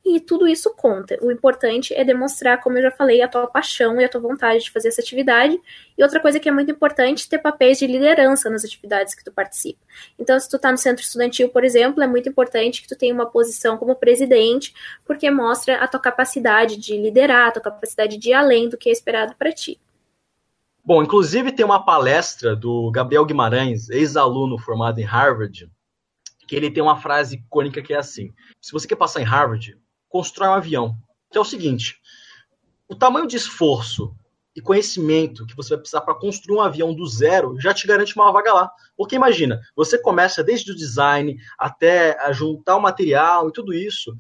e 0.06 0.20
tudo 0.20 0.48
isso 0.48 0.72
conta. 0.76 1.18
O 1.20 1.32
importante 1.32 1.92
é 1.96 2.04
demonstrar, 2.04 2.62
como 2.62 2.78
eu 2.78 2.84
já 2.84 2.92
falei, 2.92 3.24
a 3.24 3.28
tua 3.28 3.48
paixão 3.48 4.00
e 4.00 4.06
a 4.06 4.10
tua 4.10 4.22
vontade 4.22 4.64
de 4.64 4.70
fazer 4.70 4.90
essa 4.90 5.02
atividade. 5.02 5.60
E 5.98 6.04
outra 6.04 6.20
coisa 6.20 6.40
que 6.40 6.48
é 6.48 6.52
muito 6.52 6.70
importante, 6.70 7.28
ter 7.28 7.40
papéis 7.40 7.80
de 7.80 7.88
liderança 7.88 8.48
nas 8.48 8.64
atividades 8.64 9.16
que 9.16 9.24
tu 9.24 9.32
participa. 9.32 9.80
Então, 10.20 10.40
se 10.40 10.48
tu 10.48 10.60
tá 10.60 10.72
no 10.72 10.78
centro 10.78 11.04
estudantil, 11.04 11.50
por 11.50 11.64
exemplo, 11.64 12.04
é 12.04 12.08
muito 12.08 12.30
importante 12.30 12.84
que 12.84 12.88
tu 12.88 12.96
tenha 12.96 13.16
uma 13.16 13.26
posição 13.26 13.78
como 13.78 13.96
presidente, 13.96 14.76
porque 15.04 15.32
mostra 15.32 15.78
a 15.78 15.88
tua 15.88 16.00
capacidade 16.00 16.78
de 16.78 16.96
liderar, 16.96 17.48
a 17.48 17.52
tua 17.52 17.64
capacidade 17.64 18.18
de 18.18 18.30
ir 18.30 18.34
além 18.34 18.70
do 18.70 18.78
que 18.78 18.90
é 18.90 18.92
esperado 18.92 19.34
para 19.36 19.52
ti. 19.52 19.82
Bom, 20.84 21.02
inclusive 21.02 21.52
tem 21.52 21.66
uma 21.66 21.84
palestra 21.84 22.56
do 22.56 22.92
Gabriel 22.92 23.26
Guimarães, 23.26 23.90
ex-aluno 23.90 24.60
formado 24.60 25.00
em 25.00 25.04
Harvard, 25.04 25.68
que 26.48 26.56
ele 26.56 26.70
tem 26.70 26.84
uma 26.84 26.96
frase 26.96 27.38
icônica 27.38 27.82
que 27.82 27.92
é 27.92 27.98
assim: 27.98 28.32
se 28.62 28.72
você 28.72 28.88
quer 28.88 28.96
passar 28.96 29.20
em 29.20 29.26
Harvard, 29.26 29.76
constrói 30.16 30.48
um 30.48 30.54
avião. 30.54 30.96
Que 31.30 31.38
é 31.38 31.42
o 31.42 31.46
seguinte: 31.46 32.00
o 32.88 32.96
tamanho 32.96 33.28
de 33.28 33.36
esforço 33.36 34.16
e 34.56 34.62
conhecimento 34.62 35.46
que 35.46 35.56
você 35.56 35.72
vai 35.72 35.80
precisar 35.80 36.00
para 36.02 36.16
construir 36.16 36.56
um 36.56 36.62
avião 36.62 36.94
do 36.94 37.06
zero 37.06 37.60
já 37.60 37.74
te 37.74 37.86
garante 37.86 38.16
uma 38.16 38.32
vaga 38.32 38.54
lá. 38.54 38.72
Porque 38.96 39.18
imagina, 39.18 39.60
você 39.76 39.98
começa 39.98 40.42
desde 40.42 40.72
o 40.72 40.76
design 40.76 41.38
até 41.60 42.18
a 42.26 42.32
juntar 42.32 42.78
o 42.78 42.82
material 42.82 43.50
e 43.50 43.52
tudo 43.52 43.74
isso. 43.74 44.16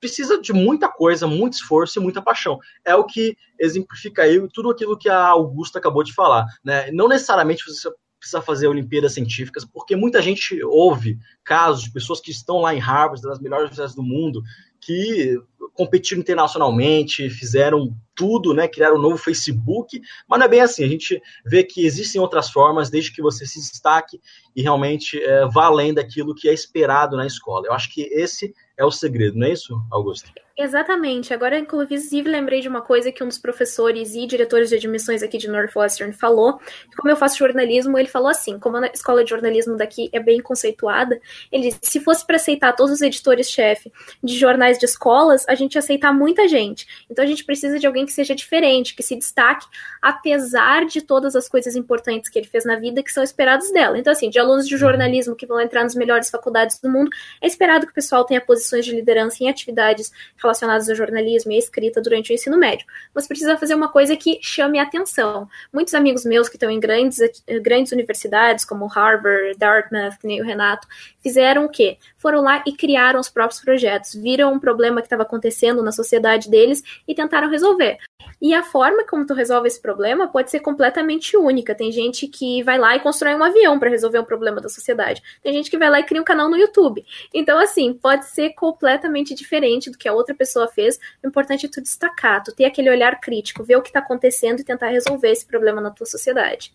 Precisa 0.00 0.40
de 0.40 0.52
muita 0.52 0.88
coisa, 0.88 1.26
muito 1.28 1.54
esforço 1.54 2.00
e 2.00 2.02
muita 2.02 2.20
paixão. 2.20 2.58
É 2.84 2.96
o 2.96 3.04
que 3.04 3.36
exemplifica 3.60 4.22
aí 4.22 4.40
tudo 4.52 4.70
aquilo 4.70 4.98
que 4.98 5.08
a 5.08 5.26
Augusta 5.26 5.78
acabou 5.78 6.02
de 6.02 6.12
falar. 6.12 6.46
Né? 6.64 6.90
Não 6.90 7.06
necessariamente 7.06 7.64
você 7.64 7.88
precisa 8.18 8.42
fazer 8.42 8.66
Olimpíadas 8.66 9.14
Científicas, 9.14 9.64
porque 9.64 9.94
muita 9.94 10.20
gente 10.20 10.62
ouve 10.64 11.18
casos 11.44 11.84
de 11.84 11.92
pessoas 11.92 12.20
que 12.20 12.30
estão 12.30 12.58
lá 12.58 12.74
em 12.74 12.78
Harvard, 12.78 13.22
das 13.22 13.40
melhores 13.40 13.62
universidades 13.62 13.94
do 13.94 14.02
mundo, 14.02 14.42
que 14.80 15.40
competiram 15.72 16.20
internacionalmente, 16.20 17.30
fizeram 17.30 17.96
tudo, 18.18 18.52
né? 18.52 18.66
Criaram 18.66 18.96
um 18.96 19.00
novo 19.00 19.16
Facebook, 19.16 20.02
mas 20.28 20.40
não 20.40 20.46
é 20.46 20.48
bem 20.48 20.60
assim. 20.60 20.84
A 20.84 20.88
gente 20.88 21.22
vê 21.46 21.62
que 21.62 21.86
existem 21.86 22.20
outras 22.20 22.50
formas, 22.50 22.90
desde 22.90 23.12
que 23.12 23.22
você 23.22 23.46
se 23.46 23.60
destaque 23.60 24.20
e 24.56 24.60
realmente 24.60 25.22
é, 25.22 25.46
vá 25.46 25.66
além 25.66 25.94
daquilo 25.94 26.34
que 26.34 26.48
é 26.48 26.52
esperado 26.52 27.16
na 27.16 27.24
escola. 27.24 27.68
Eu 27.68 27.72
acho 27.72 27.94
que 27.94 28.02
esse 28.02 28.52
é 28.76 28.84
o 28.84 28.90
segredo, 28.90 29.38
não 29.38 29.46
é 29.46 29.52
isso, 29.52 29.80
Augusto? 29.90 30.30
Exatamente. 30.58 31.32
Agora, 31.32 31.56
inclusive, 31.56 32.28
lembrei 32.28 32.60
de 32.60 32.68
uma 32.68 32.80
coisa 32.80 33.12
que 33.12 33.22
um 33.22 33.28
dos 33.28 33.38
professores 33.38 34.16
e 34.16 34.26
diretores 34.26 34.68
de 34.68 34.74
admissões 34.74 35.22
aqui 35.22 35.38
de 35.38 35.46
Northwestern 35.46 36.12
falou. 36.12 36.58
Como 36.96 37.08
eu 37.08 37.14
faço 37.16 37.38
jornalismo, 37.38 37.96
ele 37.96 38.08
falou 38.08 38.28
assim: 38.28 38.58
como 38.58 38.76
a 38.76 38.86
escola 38.86 39.22
de 39.22 39.30
jornalismo 39.30 39.76
daqui 39.76 40.10
é 40.12 40.18
bem 40.18 40.40
conceituada, 40.40 41.20
ele 41.52 41.68
disse, 41.68 41.78
se 41.82 42.00
fosse 42.00 42.26
para 42.26 42.34
aceitar 42.36 42.72
todos 42.72 42.94
os 42.94 43.00
editores-chefe 43.00 43.92
de 44.20 44.36
jornais 44.36 44.78
de 44.78 44.84
escolas, 44.84 45.48
a 45.48 45.54
gente 45.54 45.76
ia 45.76 45.78
aceitar 45.78 46.12
muita 46.12 46.48
gente. 46.48 46.88
Então 47.08 47.24
a 47.24 47.28
gente 47.28 47.44
precisa 47.44 47.78
de 47.78 47.86
alguém 47.86 48.04
que 48.08 48.12
seja 48.12 48.34
diferente, 48.34 48.94
que 48.94 49.02
se 49.02 49.14
destaque, 49.14 49.66
apesar 50.02 50.86
de 50.86 51.02
todas 51.02 51.36
as 51.36 51.48
coisas 51.48 51.76
importantes 51.76 52.28
que 52.28 52.38
ele 52.38 52.48
fez 52.48 52.64
na 52.64 52.76
vida 52.76 53.02
que 53.02 53.12
são 53.12 53.22
esperadas 53.22 53.70
dela. 53.70 53.98
Então, 53.98 54.12
assim, 54.12 54.30
de 54.30 54.38
alunos 54.38 54.66
de 54.66 54.76
jornalismo 54.76 55.36
que 55.36 55.46
vão 55.46 55.60
entrar 55.60 55.84
nas 55.84 55.94
melhores 55.94 56.30
faculdades 56.30 56.80
do 56.80 56.88
mundo, 56.88 57.10
é 57.40 57.46
esperado 57.46 57.86
que 57.86 57.92
o 57.92 57.94
pessoal 57.94 58.24
tenha 58.24 58.40
posições 58.40 58.84
de 58.84 58.94
liderança 58.94 59.44
em 59.44 59.48
atividades 59.48 60.10
relacionadas 60.36 60.88
ao 60.88 60.96
jornalismo 60.96 61.52
e 61.52 61.56
à 61.56 61.58
escrita 61.58 62.00
durante 62.00 62.32
o 62.32 62.34
ensino 62.34 62.56
médio. 62.56 62.86
Mas 63.14 63.28
precisa 63.28 63.56
fazer 63.56 63.74
uma 63.74 63.88
coisa 63.88 64.16
que 64.16 64.38
chame 64.42 64.78
a 64.78 64.82
atenção. 64.82 65.48
Muitos 65.72 65.94
amigos 65.94 66.24
meus 66.24 66.48
que 66.48 66.56
estão 66.56 66.70
em 66.70 66.80
grandes, 66.80 67.18
grandes 67.62 67.92
universidades, 67.92 68.64
como 68.64 68.86
Harvard, 68.86 69.58
Dartmouth, 69.58 70.18
que 70.18 70.26
nem 70.26 70.40
o 70.40 70.44
Renato, 70.44 70.88
fizeram 71.22 71.66
o 71.66 71.68
quê? 71.68 71.98
Foram 72.16 72.40
lá 72.40 72.62
e 72.66 72.72
criaram 72.72 73.20
os 73.20 73.28
próprios 73.28 73.60
projetos, 73.60 74.14
viram 74.14 74.52
um 74.52 74.58
problema 74.58 75.00
que 75.00 75.06
estava 75.06 75.22
acontecendo 75.22 75.82
na 75.82 75.92
sociedade 75.92 76.48
deles 76.50 76.82
e 77.06 77.14
tentaram 77.14 77.50
resolver. 77.50 77.97
E 78.40 78.54
a 78.54 78.62
forma 78.62 79.04
como 79.04 79.26
tu 79.26 79.34
resolve 79.34 79.66
esse 79.66 79.80
problema 79.80 80.28
pode 80.28 80.50
ser 80.50 80.60
completamente 80.60 81.36
única. 81.36 81.74
Tem 81.74 81.90
gente 81.90 82.28
que 82.28 82.62
vai 82.62 82.78
lá 82.78 82.94
e 82.94 83.00
constrói 83.00 83.34
um 83.34 83.42
avião 83.42 83.78
para 83.78 83.90
resolver 83.90 84.18
um 84.18 84.24
problema 84.24 84.60
da 84.60 84.68
sociedade. 84.68 85.22
Tem 85.42 85.52
gente 85.52 85.68
que 85.68 85.78
vai 85.78 85.90
lá 85.90 85.98
e 85.98 86.04
cria 86.04 86.20
um 86.20 86.24
canal 86.24 86.48
no 86.48 86.56
YouTube. 86.56 87.04
Então, 87.34 87.58
assim, 87.58 87.92
pode 87.92 88.26
ser 88.26 88.50
completamente 88.50 89.34
diferente 89.34 89.90
do 89.90 89.98
que 89.98 90.08
a 90.08 90.12
outra 90.12 90.34
pessoa 90.34 90.68
fez. 90.68 90.98
O 91.22 91.26
importante 91.26 91.66
é 91.66 91.68
tu 91.68 91.82
destacar, 91.82 92.42
tu 92.42 92.54
ter 92.54 92.64
aquele 92.64 92.90
olhar 92.90 93.20
crítico, 93.20 93.64
ver 93.64 93.76
o 93.76 93.82
que 93.82 93.88
está 93.88 93.98
acontecendo 93.98 94.60
e 94.60 94.64
tentar 94.64 94.88
resolver 94.88 95.30
esse 95.30 95.46
problema 95.46 95.80
na 95.80 95.90
tua 95.90 96.06
sociedade. 96.06 96.72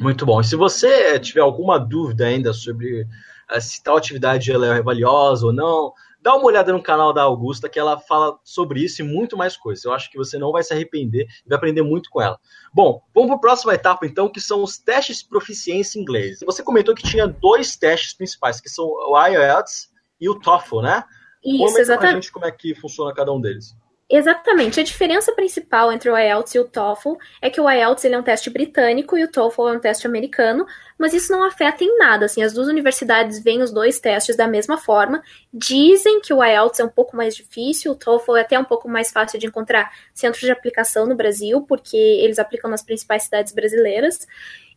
Muito 0.00 0.24
bom. 0.24 0.40
E 0.40 0.44
se 0.44 0.56
você 0.56 1.20
tiver 1.20 1.42
alguma 1.42 1.78
dúvida 1.78 2.24
ainda 2.24 2.54
sobre 2.54 3.02
uh, 3.02 3.60
se 3.60 3.82
tal 3.82 3.98
atividade 3.98 4.50
ela 4.50 4.78
é 4.78 4.82
valiosa 4.82 5.44
ou 5.44 5.52
não, 5.52 5.92
dá 6.22 6.34
uma 6.36 6.46
olhada 6.46 6.72
no 6.72 6.82
canal 6.82 7.12
da 7.12 7.22
Augusta, 7.22 7.68
que 7.68 7.78
ela 7.78 7.98
fala 7.98 8.38
sobre 8.44 8.80
isso 8.84 9.00
e 9.00 9.04
muito 9.04 9.36
mais 9.36 9.56
coisas. 9.56 9.84
Eu 9.84 9.92
acho 9.92 10.10
que 10.10 10.18
você 10.18 10.38
não 10.38 10.52
vai 10.52 10.62
se 10.62 10.72
arrepender 10.72 11.26
e 11.44 11.48
vai 11.48 11.56
aprender 11.56 11.82
muito 11.82 12.10
com 12.10 12.20
ela. 12.20 12.38
Bom, 12.72 13.02
vamos 13.14 13.28
para 13.28 13.36
a 13.36 13.40
próxima 13.40 13.74
etapa, 13.74 14.06
então, 14.06 14.28
que 14.28 14.40
são 14.40 14.62
os 14.62 14.78
testes 14.78 15.22
de 15.22 15.28
proficiência 15.28 15.98
em 15.98 16.02
inglês. 16.02 16.40
Você 16.44 16.62
comentou 16.62 16.94
que 16.94 17.02
tinha 17.02 17.26
dois 17.26 17.76
testes 17.76 18.14
principais, 18.14 18.60
que 18.60 18.68
são 18.68 18.84
o 18.86 19.26
IELTS 19.26 19.90
e 20.20 20.28
o 20.28 20.38
TOEFL, 20.38 20.82
né? 20.82 21.04
Isso, 21.44 21.58
Comenta 21.58 21.80
exatamente. 21.80 22.14
gente 22.14 22.32
como 22.32 22.44
é 22.44 22.50
que 22.50 22.74
funciona 22.74 23.14
cada 23.14 23.32
um 23.32 23.40
deles. 23.40 23.74
Exatamente. 24.12 24.80
A 24.80 24.82
diferença 24.82 25.32
principal 25.32 25.92
entre 25.92 26.10
o 26.10 26.18
IELTS 26.18 26.56
e 26.56 26.58
o 26.58 26.64
TOEFL 26.64 27.12
é 27.40 27.48
que 27.48 27.60
o 27.60 27.70
IELTS 27.70 28.04
ele 28.04 28.16
é 28.16 28.18
um 28.18 28.24
teste 28.24 28.50
britânico 28.50 29.16
e 29.16 29.22
o 29.22 29.30
TOEFL 29.30 29.68
é 29.68 29.72
um 29.76 29.78
teste 29.78 30.04
americano, 30.04 30.66
mas 30.98 31.14
isso 31.14 31.30
não 31.30 31.44
afeta 31.44 31.84
em 31.84 31.96
nada. 31.96 32.24
Assim, 32.24 32.42
as 32.42 32.52
duas 32.52 32.66
universidades 32.66 33.40
veem 33.40 33.62
os 33.62 33.70
dois 33.70 34.00
testes 34.00 34.34
da 34.34 34.48
mesma 34.48 34.76
forma. 34.76 35.22
Dizem 35.54 36.20
que 36.20 36.34
o 36.34 36.42
IELTS 36.44 36.80
é 36.80 36.84
um 36.84 36.88
pouco 36.88 37.16
mais 37.16 37.36
difícil, 37.36 37.92
o 37.92 37.94
TOEFL 37.94 38.36
é 38.36 38.40
até 38.40 38.58
um 38.58 38.64
pouco 38.64 38.88
mais 38.88 39.12
fácil 39.12 39.38
de 39.38 39.46
encontrar 39.46 39.92
centros 40.12 40.42
de 40.42 40.50
aplicação 40.50 41.06
no 41.06 41.14
Brasil, 41.14 41.62
porque 41.62 41.96
eles 41.96 42.40
aplicam 42.40 42.68
nas 42.68 42.82
principais 42.82 43.22
cidades 43.22 43.52
brasileiras. 43.52 44.26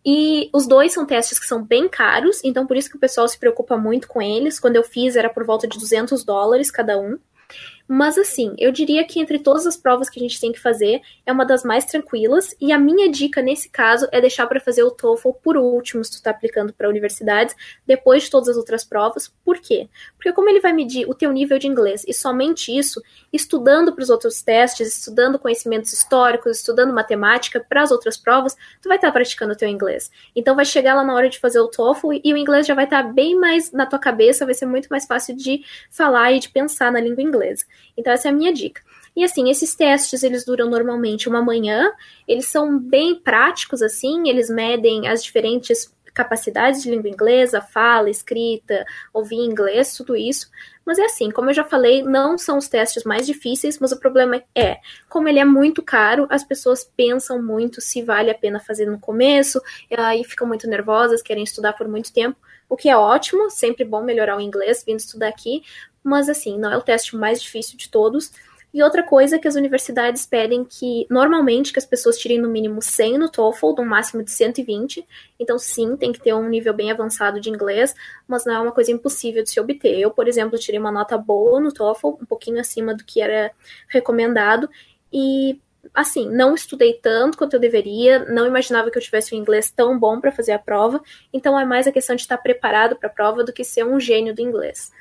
E 0.06 0.48
os 0.54 0.68
dois 0.68 0.94
são 0.94 1.08
testes 1.08 1.40
que 1.40 1.48
são 1.48 1.64
bem 1.64 1.90
caros, 1.90 2.44
então 2.44 2.68
por 2.68 2.78
isso 2.78 2.90
que 2.90 2.98
o 2.98 3.00
pessoal 3.00 3.28
se 3.28 3.40
preocupa 3.40 3.78
muito 3.78 4.08
com 4.08 4.22
eles. 4.22 4.60
Quando 4.60 4.76
eu 4.76 4.84
fiz 4.84 5.16
era 5.16 5.30
por 5.30 5.44
volta 5.44 5.68
de 5.68 5.80
200 5.80 6.24
dólares 6.24 6.70
cada 6.70 7.00
um. 7.00 7.18
Mas 7.88 8.18
assim, 8.18 8.56
eu 8.58 8.72
diria 8.72 9.06
que 9.06 9.20
entre 9.20 9.40
todas 9.40 9.68
as 9.68 9.76
provas 9.76 10.10
que 10.10 10.20
a 10.20 10.24
gente 10.24 10.40
tem 10.40 10.52
que 10.52 10.60
fazer, 10.60 11.02
é 11.26 11.32
uma 11.32 11.46
das 11.46 11.64
mais 11.64 11.86
tranquilas, 11.86 12.56
e 12.60 12.72
a 12.72 12.80
minha 12.80 13.10
dica 13.10 13.42
nesse 13.42 13.70
caso 13.70 14.08
é 14.12 14.22
deixar 14.22 14.48
para 14.48 14.60
fazer 14.60 14.84
o 14.84 14.92
TOEFL 14.92 15.32
por 15.32 15.58
último, 15.58 16.04
se 16.04 16.12
tu 16.12 16.24
tá 16.24 16.32
aplicando 16.32 16.74
para 16.74 16.88
universidades, 16.88 17.56
depois 17.86 18.24
de 18.24 18.30
todas 18.30 18.50
as 18.50 18.58
outras 18.58 18.84
provas. 18.86 19.28
Por 19.44 19.60
quê? 19.60 19.90
Porque 20.16 20.32
como 20.32 20.50
ele 20.50 20.62
vai 20.62 20.72
medir 20.72 21.08
o 21.10 21.14
teu 21.14 21.32
nível 21.32 21.60
de 21.60 21.68
inglês, 21.68 22.06
e 22.08 22.14
somente 22.14 22.76
isso, 22.76 23.02
estudando 23.32 23.94
para 23.94 24.04
os 24.04 24.10
outros 24.10 24.42
testes, 24.42 24.98
estudando 24.98 25.38
conhecimentos 25.38 25.92
históricos, 25.92 26.58
estudando 26.60 26.94
matemática 26.94 27.60
para 27.60 27.84
as 27.84 27.92
outras 27.92 28.18
provas, 28.18 28.56
tu 28.82 28.88
vai 28.88 28.98
estar 28.98 29.10
tá 29.10 29.14
praticando 29.14 29.54
o 29.54 29.58
teu 29.58 29.68
inglês. 29.68 30.10
Então 30.36 30.56
vai 30.56 30.66
chegar 30.66 30.96
lá 30.96 31.04
na 31.04 31.14
hora 31.14 31.30
de 31.30 31.40
fazer 31.40 31.60
o 31.60 31.68
TOEFL 31.68 32.14
e 32.24 32.34
o 32.34 32.38
inglês 32.38 32.66
já 32.66 32.74
vai 32.74 32.86
estar 32.86 33.04
tá 33.04 33.10
bem 33.10 33.36
mais 33.36 33.72
na 33.72 33.86
tua 33.86 34.00
cabeça, 34.00 34.46
vai 34.46 34.54
ser 34.54 34.66
muito 34.66 34.88
mais 34.88 35.06
fácil 35.06 35.36
de 35.36 35.64
falar 35.90 36.32
e 36.32 36.40
de 36.40 36.50
pensar 36.50 36.92
na 36.92 37.00
língua 37.00 37.22
inglesa. 37.22 37.66
Então 37.98 38.12
essa 38.12 38.28
é 38.28 38.32
a 38.32 38.34
minha 38.34 38.54
dica. 38.54 38.82
E 39.16 39.24
assim, 39.24 39.50
esses 39.50 39.76
testes 39.76 40.24
eles 40.24 40.44
duram 40.44 40.70
normalmente 40.70 41.30
uma 41.30 41.42
manhã, 41.42 41.92
eles 42.28 42.48
são 42.48 42.80
bem 42.80 43.16
práticos 43.16 43.82
assim, 43.82 44.28
eles 44.28 44.50
medem 44.50 45.08
as 45.08 45.24
diferentes 45.24 45.94
capacidades 46.14 46.84
de 46.84 46.92
língua 46.92 47.10
inglesa, 47.10 47.60
fala, 47.60 48.10
escrita, 48.10 48.86
ouvir 49.12 49.38
inglês, 49.38 49.96
tudo 49.96 50.16
isso. 50.16 50.50
Mas 50.86 51.00
é 51.00 51.06
assim, 51.06 51.32
como 51.32 51.50
eu 51.50 51.54
já 51.54 51.64
falei, 51.64 52.04
não 52.04 52.38
são 52.38 52.58
os 52.58 52.68
testes 52.68 53.04
mais 53.04 53.26
difíceis, 53.26 53.80
mas 53.80 53.92
o 53.92 54.00
problema 54.00 54.42
é, 54.54 54.78
como 55.10 55.28
ele 55.28 55.40
é 55.40 55.46
muito 55.46 55.82
caro, 55.82 56.28
as 56.30 56.44
pessoas 56.44 56.84
pensam 56.84 57.42
muito 57.42 57.82
se 57.82 58.04
vale 58.04 58.30
a 58.30 58.36
pena 58.36 58.60
fazer 58.60 58.86
no 58.86 59.00
começo, 59.00 59.62
e 59.90 59.96
aí 60.00 60.24
ficam 60.24 60.48
muito 60.48 60.68
nervosas, 60.68 61.22
querem 61.22 61.44
estudar 61.44 61.74
por 61.74 61.88
muito 61.88 62.14
tempo, 62.14 62.38
o 62.70 62.76
que 62.76 62.90
é 62.90 62.98
ótimo, 62.98 63.50
sempre 63.50 63.86
bom 63.86 64.04
melhorar 64.04 64.38
o 64.38 64.42
inglês 64.42 64.84
vindo 64.86 65.00
estudar 65.00 65.30
aqui, 65.30 65.64
mas 66.04 66.30
assim, 66.30 66.58
não 66.58 66.72
é 66.72 66.78
o 66.78 66.82
teste 66.82 67.16
mais 67.16 67.42
difícil 67.42 67.78
de 67.78 67.90
todos. 67.90 68.32
E 68.74 68.82
outra 68.82 69.04
coisa 69.04 69.36
é 69.36 69.40
que 69.40 69.48
as 69.48 69.56
universidades 69.56 70.26
pedem 70.26 70.66
que, 70.66 71.06
normalmente, 71.08 71.72
que 71.72 71.78
as 71.78 71.86
pessoas 71.86 72.18
tirem 72.18 72.40
no 72.40 72.50
mínimo 72.50 72.82
100 72.82 73.20
no 73.20 73.30
TOEFL, 73.30 73.74
no 73.78 73.86
máximo 73.86 74.24
de 74.24 74.32
120. 74.32 75.08
Então, 75.40 75.60
sim, 75.60 75.96
tem 75.96 76.12
que 76.12 76.20
ter 76.20 76.34
um 76.34 76.50
nível 76.50 76.74
bem 76.74 76.92
avançado 76.92 77.40
de 77.40 77.52
inglês, 77.52 77.94
mas 78.28 78.46
não 78.46 78.56
é 78.56 78.60
uma 78.60 78.72
coisa 78.72 78.92
impossível 78.92 79.44
de 79.44 79.52
se 79.52 79.60
obter. 79.60 80.00
Eu, 80.00 80.10
por 80.10 80.28
exemplo, 80.28 80.58
tirei 80.58 80.80
uma 80.80 80.92
nota 80.92 81.16
boa 81.20 81.60
no 81.60 81.72
TOEFL, 81.72 82.08
um 82.20 82.26
pouquinho 82.26 82.60
acima 82.60 82.96
do 82.96 83.04
que 83.04 83.22
era 83.22 83.52
recomendado, 83.90 84.68
e 85.12 85.62
assim, 85.94 86.28
não 86.30 86.56
estudei 86.56 86.94
tanto 86.94 87.38
quanto 87.38 87.54
eu 87.54 87.60
deveria, 87.60 88.26
não 88.26 88.48
imaginava 88.48 88.90
que 88.90 88.98
eu 88.98 89.02
tivesse 89.02 89.36
um 89.36 89.38
inglês 89.38 89.70
tão 89.70 90.00
bom 90.00 90.20
para 90.20 90.32
fazer 90.32 90.54
a 90.54 90.60
prova, 90.60 91.02
então 91.32 91.60
é 91.60 91.66
mais 91.66 91.86
a 91.86 91.92
questão 91.92 92.16
de 92.16 92.24
estar 92.24 92.38
preparado 92.38 92.96
para 92.96 93.10
a 93.10 93.12
prova 93.12 93.44
do 93.44 93.54
que 93.54 93.64
ser 93.64 93.84
um 93.86 94.00
gênio 94.00 94.34
do 94.34 94.42
inglês. 94.42 94.92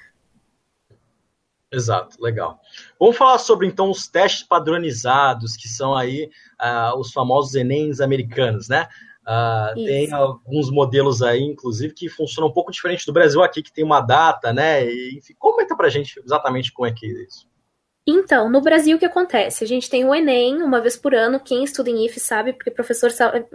Exato, 1.72 2.20
legal. 2.20 2.60
Vamos 3.00 3.16
falar 3.16 3.38
sobre 3.38 3.66
então 3.66 3.90
os 3.90 4.06
testes 4.06 4.42
padronizados, 4.42 5.56
que 5.56 5.66
são 5.68 5.96
aí 5.96 6.30
uh, 6.60 6.98
os 6.98 7.10
famosos 7.12 7.54
Enems 7.54 8.00
americanos, 8.00 8.68
né? 8.68 8.88
Uh, 9.22 9.74
tem 9.74 10.12
alguns 10.12 10.70
modelos 10.70 11.22
aí, 11.22 11.40
inclusive, 11.40 11.94
que 11.94 12.08
funcionam 12.08 12.50
um 12.50 12.52
pouco 12.52 12.72
diferente 12.72 13.06
do 13.06 13.12
Brasil 13.12 13.42
aqui, 13.42 13.62
que 13.62 13.72
tem 13.72 13.84
uma 13.84 14.00
data, 14.00 14.52
né? 14.52 14.84
E, 14.84 15.16
enfim, 15.16 15.34
comenta 15.38 15.74
pra 15.74 15.88
gente 15.88 16.20
exatamente 16.22 16.72
como 16.72 16.86
é 16.86 16.92
que 16.92 17.06
é 17.06 17.24
isso. 17.24 17.50
Então, 18.06 18.50
no 18.50 18.60
Brasil, 18.60 18.96
o 18.96 18.98
que 18.98 19.06
acontece? 19.06 19.62
A 19.62 19.66
gente 19.66 19.88
tem 19.88 20.04
o 20.04 20.12
Enem 20.12 20.60
uma 20.60 20.80
vez 20.80 20.96
por 20.96 21.14
ano. 21.14 21.38
Quem 21.38 21.62
estuda 21.62 21.88
em 21.88 22.04
IF 22.04 22.18
sabe, 22.18 22.52
porque 22.52 22.68
o 22.68 22.74
professor 22.74 23.10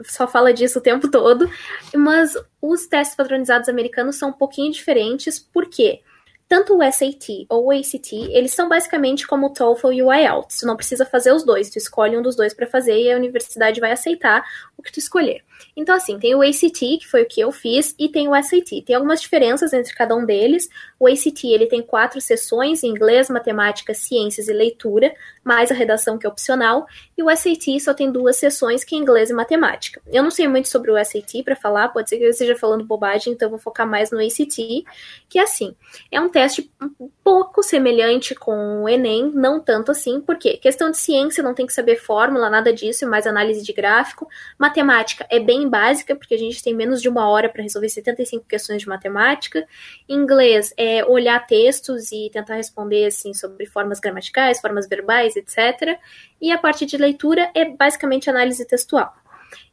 só 0.05 0.25
fala 0.25 0.53
disso 0.53 0.79
o 0.79 0.81
tempo 0.81 1.11
todo. 1.11 1.49
Mas 1.93 2.33
os 2.61 2.87
testes 2.87 3.15
padronizados 3.15 3.67
americanos 3.67 4.15
são 4.15 4.29
um 4.29 4.33
pouquinho 4.33 4.71
diferentes. 4.71 5.37
Por 5.37 5.69
quê? 5.69 6.01
Tanto 6.47 6.77
o 6.77 6.91
SAT 6.91 7.45
ou 7.49 7.65
o 7.65 7.71
ACT, 7.71 8.13
eles 8.31 8.53
são 8.53 8.69
basicamente 8.69 9.27
como 9.27 9.47
o 9.47 9.53
TOEFL 9.53 9.91
e 9.91 10.01
o 10.01 10.13
IELTS. 10.13 10.59
Tu 10.59 10.65
não 10.65 10.77
precisa 10.77 11.05
fazer 11.05 11.33
os 11.33 11.43
dois, 11.43 11.69
tu 11.69 11.77
escolhe 11.77 12.17
um 12.17 12.21
dos 12.21 12.37
dois 12.37 12.53
para 12.53 12.65
fazer 12.65 12.97
e 12.97 13.11
a 13.11 13.17
universidade 13.17 13.81
vai 13.81 13.91
aceitar 13.91 14.45
o 14.77 14.81
que 14.81 14.91
tu 14.91 14.99
escolher. 14.99 15.43
Então, 15.75 15.95
assim, 15.95 16.17
tem 16.19 16.35
o 16.35 16.41
ACT, 16.41 16.97
que 16.99 17.07
foi 17.07 17.23
o 17.23 17.27
que 17.27 17.39
eu 17.39 17.51
fiz, 17.51 17.95
e 17.97 18.09
tem 18.09 18.27
o 18.27 18.35
SAT. 18.41 18.81
Tem 18.85 18.95
algumas 18.95 19.21
diferenças 19.21 19.73
entre 19.73 19.93
cada 19.93 20.15
um 20.15 20.25
deles. 20.25 20.69
O 20.99 21.07
ACT, 21.07 21.47
ele 21.47 21.67
tem 21.67 21.81
quatro 21.81 22.19
sessões, 22.19 22.83
inglês, 22.83 23.29
matemática, 23.29 23.93
ciências 23.93 24.47
e 24.47 24.53
leitura, 24.53 25.13
mais 25.43 25.71
a 25.71 25.75
redação 25.75 26.17
que 26.17 26.25
é 26.25 26.29
opcional. 26.29 26.87
E 27.17 27.23
o 27.23 27.29
SAT 27.35 27.79
só 27.79 27.93
tem 27.93 28.11
duas 28.11 28.35
sessões, 28.35 28.83
que 28.83 28.95
é 28.95 28.97
inglês 28.97 29.29
e 29.29 29.33
matemática. 29.33 30.01
Eu 30.07 30.23
não 30.23 30.31
sei 30.31 30.47
muito 30.47 30.67
sobre 30.67 30.91
o 30.91 31.05
SAT 31.05 31.43
para 31.43 31.55
falar, 31.55 31.89
pode 31.89 32.09
ser 32.09 32.17
que 32.17 32.23
eu 32.23 32.29
esteja 32.29 32.55
falando 32.55 32.83
bobagem, 32.83 33.33
então 33.33 33.47
eu 33.47 33.51
vou 33.51 33.59
focar 33.59 33.87
mais 33.87 34.11
no 34.11 34.19
ACT, 34.19 34.83
que 35.29 35.39
é 35.39 35.43
assim, 35.43 35.75
é 36.11 36.19
um 36.19 36.29
teste 36.29 36.71
um 36.81 37.09
pouco 37.23 37.61
semelhante 37.63 38.33
com 38.35 38.83
o 38.83 38.89
Enem, 38.89 39.31
não 39.33 39.59
tanto 39.59 39.91
assim, 39.91 40.19
porque 40.19 40.57
questão 40.57 40.91
de 40.91 40.97
ciência 40.97 41.43
não 41.43 41.53
tem 41.53 41.65
que 41.65 41.73
saber 41.73 41.97
fórmula, 41.97 42.49
nada 42.49 42.73
disso, 42.73 43.05
é 43.05 43.07
mais 43.07 43.27
análise 43.27 43.63
de 43.63 43.73
gráfico. 43.73 44.27
Matemática 44.57 45.25
é 45.29 45.39
bem 45.47 45.69
básica, 45.69 46.13
porque 46.13 46.35
a 46.35 46.37
gente 46.37 46.61
tem 46.61 46.75
menos 46.75 47.01
de 47.01 47.07
uma 47.07 47.29
hora 47.29 47.47
para 47.47 47.63
resolver 47.63 47.87
75 47.87 48.45
questões 48.45 48.81
de 48.81 48.89
matemática. 48.89 49.65
Inglês 50.07 50.73
é 50.75 51.05
olhar 51.05 51.39
textos 51.47 52.11
e 52.11 52.29
tentar 52.29 52.55
responder 52.55 53.05
assim 53.05 53.33
sobre 53.33 53.65
formas 53.65 54.01
gramaticais, 54.01 54.59
formas 54.59 54.89
verbais, 54.89 55.37
etc. 55.37 55.97
E 56.41 56.51
a 56.51 56.57
parte 56.57 56.85
de 56.85 56.97
leitura 56.97 57.49
é 57.55 57.63
basicamente 57.63 58.29
análise 58.29 58.65
textual. 58.65 59.15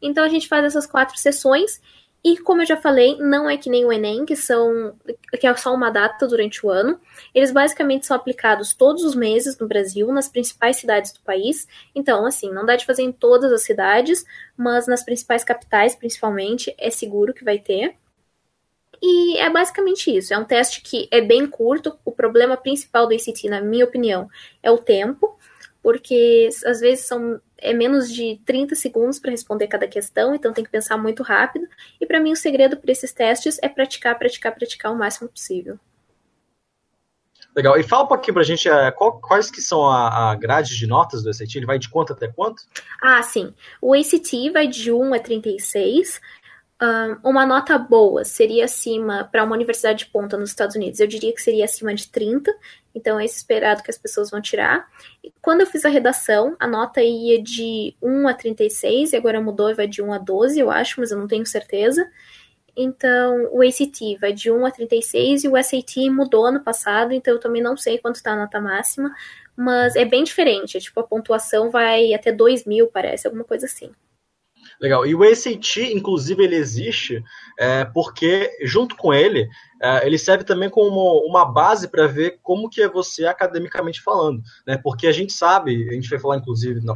Então 0.00 0.22
a 0.22 0.28
gente 0.28 0.46
faz 0.46 0.64
essas 0.64 0.86
quatro 0.86 1.18
sessões 1.18 1.80
e 2.24 2.38
como 2.38 2.62
eu 2.62 2.66
já 2.66 2.76
falei, 2.78 3.18
não 3.18 3.50
é 3.50 3.58
que 3.58 3.68
nem 3.68 3.84
o 3.84 3.92
Enem, 3.92 4.24
que 4.24 4.34
são 4.34 4.96
que 5.38 5.46
é 5.46 5.54
só 5.56 5.74
uma 5.74 5.90
data 5.90 6.26
durante 6.26 6.64
o 6.64 6.70
ano. 6.70 6.98
Eles 7.34 7.52
basicamente 7.52 8.06
são 8.06 8.16
aplicados 8.16 8.72
todos 8.72 9.04
os 9.04 9.14
meses 9.14 9.58
no 9.58 9.68
Brasil, 9.68 10.10
nas 10.10 10.26
principais 10.26 10.78
cidades 10.78 11.12
do 11.12 11.20
país. 11.20 11.68
Então, 11.94 12.24
assim, 12.24 12.50
não 12.50 12.64
dá 12.64 12.76
de 12.76 12.86
fazer 12.86 13.02
em 13.02 13.12
todas 13.12 13.52
as 13.52 13.62
cidades, 13.62 14.24
mas 14.56 14.86
nas 14.86 15.04
principais 15.04 15.44
capitais, 15.44 15.94
principalmente, 15.94 16.74
é 16.78 16.88
seguro 16.88 17.34
que 17.34 17.44
vai 17.44 17.58
ter. 17.58 17.94
E 19.02 19.36
é 19.36 19.50
basicamente 19.50 20.16
isso. 20.16 20.32
É 20.32 20.38
um 20.38 20.44
teste 20.46 20.80
que 20.80 21.06
é 21.10 21.20
bem 21.20 21.46
curto. 21.46 21.98
O 22.06 22.10
problema 22.10 22.56
principal 22.56 23.06
do 23.06 23.14
ACT, 23.14 23.50
na 23.50 23.60
minha 23.60 23.84
opinião, 23.84 24.30
é 24.62 24.70
o 24.70 24.78
tempo 24.78 25.38
porque 25.84 26.48
às 26.64 26.80
vezes 26.80 27.04
são 27.04 27.38
é 27.58 27.74
menos 27.74 28.10
de 28.10 28.40
30 28.46 28.74
segundos 28.74 29.18
para 29.18 29.30
responder 29.30 29.66
cada 29.66 29.86
questão, 29.86 30.34
então 30.34 30.50
tem 30.50 30.64
que 30.64 30.70
pensar 30.70 30.96
muito 30.96 31.22
rápido. 31.22 31.68
E 32.00 32.06
para 32.06 32.18
mim 32.20 32.32
o 32.32 32.36
segredo 32.36 32.78
para 32.78 32.90
esses 32.90 33.12
testes 33.12 33.58
é 33.62 33.68
praticar, 33.68 34.18
praticar, 34.18 34.54
praticar 34.54 34.90
o 34.90 34.96
máximo 34.96 35.28
possível. 35.28 35.78
Legal. 37.54 37.78
E 37.78 37.82
fala 37.82 38.04
um 38.04 38.08
pouquinho 38.08 38.32
pra 38.32 38.42
gente 38.42 38.66
é, 38.66 38.90
qual, 38.90 39.20
quais 39.20 39.50
que 39.50 39.60
são 39.60 39.86
a, 39.86 40.30
a 40.30 40.34
grade 40.34 40.74
de 40.74 40.86
notas 40.86 41.22
do 41.22 41.28
ACT? 41.28 41.58
Ele 41.58 41.66
vai 41.66 41.78
de 41.78 41.90
quanto 41.90 42.14
até 42.14 42.28
quanto? 42.28 42.62
Ah, 43.00 43.22
sim. 43.22 43.52
O 43.80 43.92
ACT 43.92 44.50
vai 44.52 44.66
de 44.66 44.90
1 44.90 45.12
a 45.12 45.18
36. 45.18 46.18
Um, 46.84 47.30
uma 47.30 47.46
nota 47.46 47.78
boa 47.78 48.24
seria 48.24 48.66
acima 48.66 49.24
para 49.24 49.42
uma 49.42 49.54
universidade 49.54 50.00
de 50.00 50.06
ponta 50.06 50.36
nos 50.36 50.50
Estados 50.50 50.76
Unidos. 50.76 51.00
Eu 51.00 51.06
diria 51.06 51.32
que 51.32 51.40
seria 51.40 51.64
acima 51.64 51.94
de 51.94 52.08
30. 52.08 52.54
Então 52.94 53.18
é 53.18 53.24
esperado 53.24 53.82
que 53.82 53.90
as 53.90 53.98
pessoas 53.98 54.30
vão 54.30 54.40
tirar. 54.40 54.86
E 55.22 55.32
quando 55.40 55.62
eu 55.62 55.66
fiz 55.66 55.84
a 55.84 55.88
redação, 55.88 56.56
a 56.60 56.66
nota 56.66 57.02
ia 57.02 57.42
de 57.42 57.96
1 58.02 58.28
a 58.28 58.34
36 58.34 59.12
e 59.12 59.16
agora 59.16 59.40
mudou 59.40 59.70
e 59.70 59.74
vai 59.74 59.86
de 59.86 60.02
1 60.02 60.12
a 60.12 60.18
12, 60.18 60.60
eu 60.60 60.70
acho, 60.70 61.00
mas 61.00 61.10
eu 61.10 61.18
não 61.18 61.26
tenho 61.26 61.46
certeza. 61.46 62.06
Então, 62.76 63.48
o 63.52 63.62
ACT 63.62 64.16
vai 64.20 64.32
de 64.32 64.50
1 64.50 64.66
a 64.66 64.70
36 64.70 65.44
e 65.44 65.48
o 65.48 65.62
SAT 65.62 66.10
mudou 66.10 66.46
ano 66.46 66.60
passado, 66.60 67.12
então 67.12 67.34
eu 67.34 67.40
também 67.40 67.62
não 67.62 67.76
sei 67.76 67.98
quanto 67.98 68.16
está 68.16 68.32
a 68.32 68.36
nota 68.36 68.60
máxima, 68.60 69.14
mas 69.56 69.94
é 69.94 70.04
bem 70.04 70.24
diferente. 70.24 70.80
Tipo, 70.80 71.00
a 71.00 71.04
pontuação 71.04 71.70
vai 71.70 72.12
até 72.12 72.32
2 72.32 72.64
mil, 72.64 72.88
parece, 72.88 73.26
alguma 73.26 73.44
coisa 73.44 73.66
assim. 73.66 73.92
Legal. 74.84 75.06
E 75.06 75.14
o 75.14 75.22
ACT, 75.22 75.94
inclusive, 75.94 76.44
ele 76.44 76.56
existe 76.56 77.24
é, 77.58 77.86
porque, 77.86 78.50
junto 78.64 78.94
com 78.96 79.14
ele, 79.14 79.48
é, 79.80 80.06
ele 80.06 80.18
serve 80.18 80.44
também 80.44 80.68
como 80.68 81.26
uma 81.26 81.46
base 81.46 81.88
para 81.88 82.06
ver 82.06 82.38
como 82.42 82.68
que 82.68 82.82
é 82.82 82.88
você 82.88 83.24
academicamente 83.24 84.02
falando. 84.02 84.42
Né? 84.66 84.76
Porque 84.76 85.06
a 85.06 85.12
gente 85.12 85.32
sabe, 85.32 85.88
a 85.88 85.94
gente 85.94 86.10
vai 86.10 86.18
falar, 86.18 86.36
inclusive, 86.36 86.84
na 86.84 86.92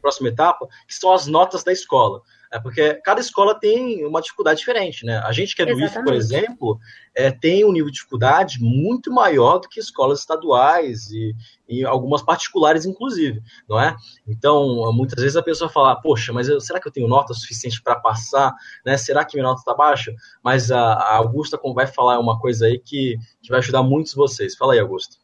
próxima 0.00 0.30
etapa, 0.30 0.66
que 0.88 0.94
são 0.94 1.12
as 1.12 1.26
notas 1.26 1.62
da 1.62 1.72
escola. 1.72 2.22
É 2.52 2.58
porque 2.58 2.94
cada 3.04 3.20
escola 3.20 3.58
tem 3.58 4.04
uma 4.04 4.20
dificuldade 4.20 4.60
diferente, 4.60 5.04
né? 5.04 5.18
A 5.18 5.32
gente 5.32 5.54
que 5.54 5.62
é 5.62 5.66
do 5.66 5.80
IF, 5.80 6.02
por 6.02 6.14
exemplo, 6.14 6.78
é, 7.14 7.30
tem 7.30 7.64
um 7.64 7.72
nível 7.72 7.86
de 7.86 7.94
dificuldade 7.94 8.58
muito 8.60 9.12
maior 9.12 9.58
do 9.58 9.68
que 9.68 9.80
escolas 9.80 10.20
estaduais 10.20 11.10
e, 11.10 11.34
e 11.68 11.84
algumas 11.84 12.22
particulares, 12.22 12.86
inclusive, 12.86 13.42
não 13.68 13.80
é? 13.80 13.96
Então, 14.26 14.92
muitas 14.92 15.20
vezes 15.20 15.36
a 15.36 15.42
pessoa 15.42 15.68
fala, 15.68 15.96
poxa, 15.96 16.32
mas 16.32 16.48
eu, 16.48 16.60
será 16.60 16.80
que 16.80 16.86
eu 16.86 16.92
tenho 16.92 17.08
nota 17.08 17.34
suficiente 17.34 17.82
para 17.82 17.96
passar? 17.96 18.54
Né? 18.84 18.96
Será 18.96 19.24
que 19.24 19.36
minha 19.36 19.48
nota 19.48 19.60
está 19.60 19.74
baixa? 19.74 20.14
Mas 20.42 20.70
a, 20.70 20.92
a 20.92 21.16
Augusta 21.16 21.58
vai 21.74 21.86
falar 21.86 22.18
uma 22.18 22.38
coisa 22.38 22.66
aí 22.66 22.78
que, 22.78 23.16
que 23.42 23.50
vai 23.50 23.58
ajudar 23.58 23.82
muitos 23.82 24.14
vocês. 24.14 24.56
Fala 24.56 24.74
aí, 24.74 24.78
Augusta. 24.78 25.16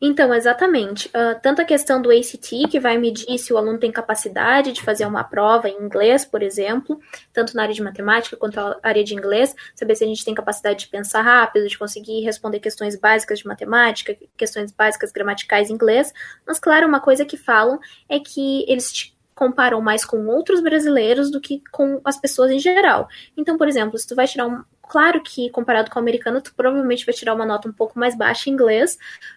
Então, 0.00 0.34
exatamente. 0.34 1.08
Uh, 1.08 1.40
tanto 1.42 1.62
a 1.62 1.64
questão 1.64 2.02
do 2.02 2.10
ACT, 2.10 2.68
que 2.68 2.78
vai 2.78 2.98
medir 2.98 3.38
se 3.38 3.50
o 3.52 3.56
aluno 3.56 3.78
tem 3.78 3.90
capacidade 3.90 4.72
de 4.72 4.82
fazer 4.82 5.06
uma 5.06 5.24
prova 5.24 5.70
em 5.70 5.82
inglês, 5.82 6.22
por 6.22 6.42
exemplo, 6.42 7.00
tanto 7.32 7.56
na 7.56 7.62
área 7.62 7.74
de 7.74 7.82
matemática 7.82 8.36
quanto 8.36 8.56
na 8.56 8.76
área 8.82 9.02
de 9.02 9.14
inglês, 9.14 9.54
saber 9.74 9.94
se 9.94 10.04
a 10.04 10.06
gente 10.06 10.24
tem 10.24 10.34
capacidade 10.34 10.80
de 10.80 10.88
pensar 10.88 11.22
rápido, 11.22 11.66
de 11.66 11.78
conseguir 11.78 12.20
responder 12.20 12.60
questões 12.60 12.94
básicas 12.94 13.38
de 13.38 13.46
matemática, 13.46 14.14
questões 14.36 14.70
básicas 14.70 15.10
gramaticais 15.10 15.70
em 15.70 15.74
inglês. 15.74 16.12
Mas, 16.46 16.58
claro, 16.58 16.86
uma 16.86 17.00
coisa 17.00 17.24
que 17.24 17.38
falam 17.38 17.78
é 18.06 18.20
que 18.20 18.70
eles 18.70 19.14
comparam 19.34 19.80
mais 19.80 20.04
com 20.04 20.26
outros 20.26 20.62
brasileiros 20.62 21.30
do 21.30 21.40
que 21.40 21.62
com 21.70 22.00
as 22.04 22.18
pessoas 22.18 22.50
em 22.50 22.58
geral. 22.58 23.08
Então, 23.36 23.56
por 23.56 23.68
exemplo, 23.68 23.98
se 23.98 24.06
tu 24.06 24.14
vai 24.14 24.26
tirar 24.26 24.46
um, 24.46 24.62
Claro 24.88 25.20
que 25.20 25.50
comparado 25.50 25.90
com 25.90 25.98
o 25.98 26.02
americano, 26.02 26.40
tu 26.40 26.54
provavelmente 26.54 27.04
vai 27.04 27.14
tirar 27.14 27.34
uma 27.34 27.44
nota 27.44 27.68
um 27.68 27.72
pouco 27.72 27.98
mais 27.98 28.16
baixa 28.16 28.48
em 28.48 28.52
inglês, 28.52 28.96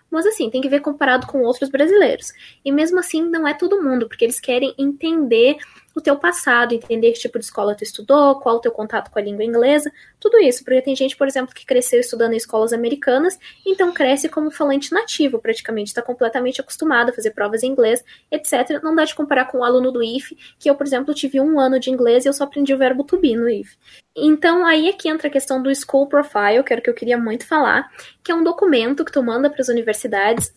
mas 0.10 0.26
assim, 0.26 0.50
tem 0.50 0.62
que 0.62 0.70
ver 0.70 0.82
comparado 0.82 1.28
com 1.28 1.42
outros 1.42 1.70
brasileiros. 1.70 2.34
E 2.64 2.72
mesmo 2.72 3.00
assim, 3.00 3.22
não 3.22 3.48
é 3.48 3.54
todo 3.54 3.82
mundo, 3.82 4.08
porque 4.08 4.26
eles 4.26 4.40
querem 4.40 4.74
entender 4.78 5.58
o 5.96 6.02
teu 6.02 6.16
passado, 6.18 6.74
entender 6.74 7.12
que 7.12 7.20
tipo 7.20 7.38
de 7.38 7.46
escola 7.46 7.76
tu 7.76 7.84
estudou, 7.84 8.40
qual 8.40 8.56
o 8.56 8.60
teu 8.60 8.72
contato 8.72 9.12
com 9.12 9.20
a 9.20 9.22
língua 9.22 9.44
inglesa, 9.44 9.92
tudo 10.20 10.38
isso, 10.40 10.64
porque 10.64 10.82
tem 10.82 10.96
gente, 10.96 11.16
por 11.16 11.28
exemplo, 11.28 11.54
que 11.54 11.66
cresceu 11.66 12.00
estudando 12.00 12.34
em 12.34 12.38
escolas 12.38 12.74
americanas, 12.74 13.38
então 13.66 13.92
cresce 13.92 14.30
como 14.30 14.52
falante 14.52 14.92
nativo, 14.92 15.40
praticamente, 15.40 15.88
está 15.88 16.02
completamente 16.02 16.62
acostumado 16.62 17.10
a 17.10 17.14
fazer 17.14 17.32
provas 17.32 17.64
em 17.64 17.68
inglês, 17.68 18.04
etc. 18.32 18.82
Não 18.84 18.96
dá 18.96 19.04
de 19.04 19.16
comparar 19.16 19.46
com 19.46 19.58
o 19.58 19.62
um 19.62 19.64
aluno 19.64 19.92
do 19.92 20.04
IF, 20.04 20.38
que 20.58 20.70
eu, 20.70 20.76
por 20.76 20.86
exemplo, 20.86 21.14
tive 21.14 21.40
um 21.40 21.60
ano 21.60 21.80
de 21.80 21.90
inglês 21.90 22.26
e 22.26 22.30
eu 22.30 22.34
só 22.34 22.44
aprendi 22.44 22.74
o 22.74 22.78
verbo 22.78 23.04
to 23.04 23.20
be 23.20 23.36
no 23.36 23.50
IF. 23.50 23.78
Então, 24.16 24.66
aí 24.66 24.90
é 24.90 24.94
que 24.94 25.08
entra 25.08 25.28
a 25.28 25.32
questão 25.32 25.62
do 25.62 25.74
School 25.74 26.08
Profile, 26.08 26.64
que 26.64 26.74
era 26.74 26.80
o 26.80 26.84
que 26.84 26.90
eu 26.90 26.94
queria 26.94 27.18
muito 27.18 27.46
falar, 27.46 27.90
que 28.24 28.32
é 28.32 28.36
um 28.36 28.44
documento 28.44 29.06
que 29.06 29.12
tu 29.12 29.24
manda 29.24 29.50
para 29.50 29.62
as 29.62 29.70
universidades 29.70 29.99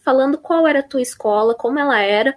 falando 0.05 0.39
qual 0.39 0.67
era 0.67 0.81
a 0.81 0.83
tua 0.83 1.01
escola, 1.03 1.55
como 1.55 1.79
ela 1.79 2.01
era, 2.01 2.37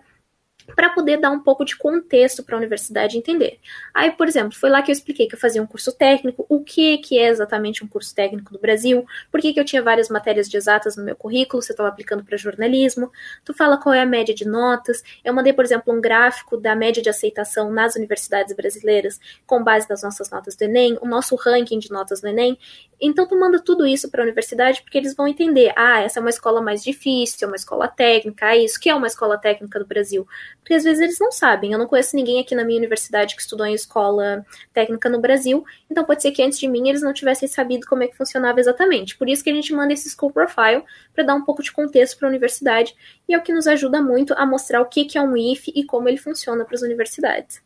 para 0.74 0.89
poder 0.89 1.17
dar 1.17 1.31
um 1.31 1.39
pouco 1.39 1.63
de 1.63 1.75
contexto 1.75 2.43
para 2.43 2.55
a 2.55 2.57
universidade 2.57 3.17
entender. 3.17 3.60
Aí, 3.93 4.12
por 4.12 4.27
exemplo, 4.27 4.57
foi 4.57 4.69
lá 4.69 4.81
que 4.81 4.91
eu 4.91 4.93
expliquei 4.93 5.27
que 5.27 5.36
eu 5.36 5.39
fazia 5.39 5.62
um 5.62 5.67
curso 5.67 5.91
técnico, 5.91 6.45
o 6.50 6.63
que, 6.63 6.98
que 6.98 7.19
é 7.19 7.27
exatamente 7.27 7.84
um 7.84 7.88
curso 7.88 8.13
técnico 8.15 8.51
do 8.51 8.60
Brasil, 8.60 9.05
por 9.31 9.41
que, 9.41 9.54
que 9.54 9.60
eu 9.60 9.65
tinha 9.65 9.82
várias 9.82 10.10
matérias 10.10 10.49
de 10.49 10.58
exatas 10.58 10.95
no 10.97 11.04
meu 11.04 11.15
currículo, 11.15 11.62
você 11.62 11.73
estava 11.73 11.89
aplicando 11.89 12.23
para 12.23 12.38
jornalismo, 12.38 13.12
tu 13.43 13.54
fala 13.54 13.78
qual 13.78 13.93
é 13.93 14.01
a 14.01 14.06
média 14.06 14.34
de 14.34 14.45
notas, 14.45 15.04
eu 15.23 15.34
mandei, 15.34 15.54
por 15.54 15.63
exemplo, 15.63 15.93
um 15.93 16.01
gráfico 16.01 16.58
da 16.58 16.75
média 16.75 17.01
de 17.01 17.10
aceitação 17.10 17.71
nas 17.71 17.95
universidades 17.95 18.56
brasileiras 18.56 19.19
com 19.45 19.63
base 19.63 19.89
nas 19.89 20.01
nossas 20.01 20.30
notas 20.30 20.56
do 20.56 20.63
Enem, 20.63 20.97
o 21.01 21.08
nosso 21.08 21.36
ranking 21.36 21.80
de 21.80 21.91
notas 21.91 22.21
do 22.21 22.28
Enem, 22.28 22.58
então 22.99 23.28
tu 23.28 23.38
manda 23.38 23.60
tudo 23.60 23.86
isso 23.86 24.10
para 24.10 24.21
a 24.21 24.23
universidade 24.23 24.82
porque 24.82 24.97
eles 24.97 25.15
vão 25.15 25.28
entender, 25.28 25.73
ah, 25.75 26.01
essa 26.01 26.19
é 26.19 26.21
uma 26.21 26.30
escola 26.30 26.62
mais 26.62 26.84
difícil, 26.84 27.45
é 27.45 27.47
uma 27.47 27.56
escola 27.56 27.88
técnica, 27.88 28.47
ah, 28.47 28.58
isso 28.58 28.80
que 28.80 28.89
é 28.89 28.95
uma 28.95 29.08
escola 29.08 29.38
técnica 29.38 29.80
do 29.80 29.86
Brasil, 29.86 30.28
porque 30.65 30.73
às 30.73 30.84
vezes 30.84 30.99
eles 30.99 31.19
não 31.19 31.32
sabem. 31.32 31.71
Eu 31.71 31.78
não 31.78 31.86
conheço 31.86 32.15
ninguém 32.15 32.41
aqui 32.41 32.56
na 32.56 32.65
minha 32.65 32.80
universidade 32.80 33.36
que 33.36 33.41
estudou 33.41 33.67
em 33.67 33.75
escola 33.75 34.43
técnica 34.73 35.08
no 35.08 35.21
Brasil, 35.21 35.63
então 35.88 36.04
pode 36.04 36.23
ser 36.23 36.32
que 36.32 36.41
antes 36.41 36.58
de 36.58 36.67
mim 36.67 36.89
eles 36.89 37.04
não 37.04 37.13
tivessem 37.13 37.47
sabido 37.47 37.86
como 37.86 38.01
é 38.01 38.08
que 38.08 38.17
funcionava 38.17 38.60
exatamente. 38.60 39.15
Por 39.15 39.30
isso 39.30 39.43
que 39.43 39.51
a 39.51 39.54
gente 39.54 39.71
manda 39.71 39.93
esse 39.93 40.10
school 40.10 40.32
profile 40.32 40.84
para 41.13 41.23
dar 41.23 41.36
um 41.36 41.45
pouco 41.45 41.62
de 41.62 41.71
contexto 41.71 42.17
para 42.17 42.28
a 42.28 42.32
universidade 42.32 42.95
e 43.30 43.36
é 43.36 43.38
o 43.38 43.43
que 43.43 43.54
nos 43.54 43.67
ajuda 43.67 44.01
muito 44.01 44.34
a 44.34 44.43
mostrar 44.43 44.82
o 44.82 44.88
que 44.88 45.08
é 45.15 45.21
um 45.21 45.38
IF 45.38 45.71
e 45.75 45.86
como 45.86 46.10
ele 46.10 46.17
funciona 46.17 46.65
para 46.65 46.73
as 46.73 46.82
universidades. 46.82 47.62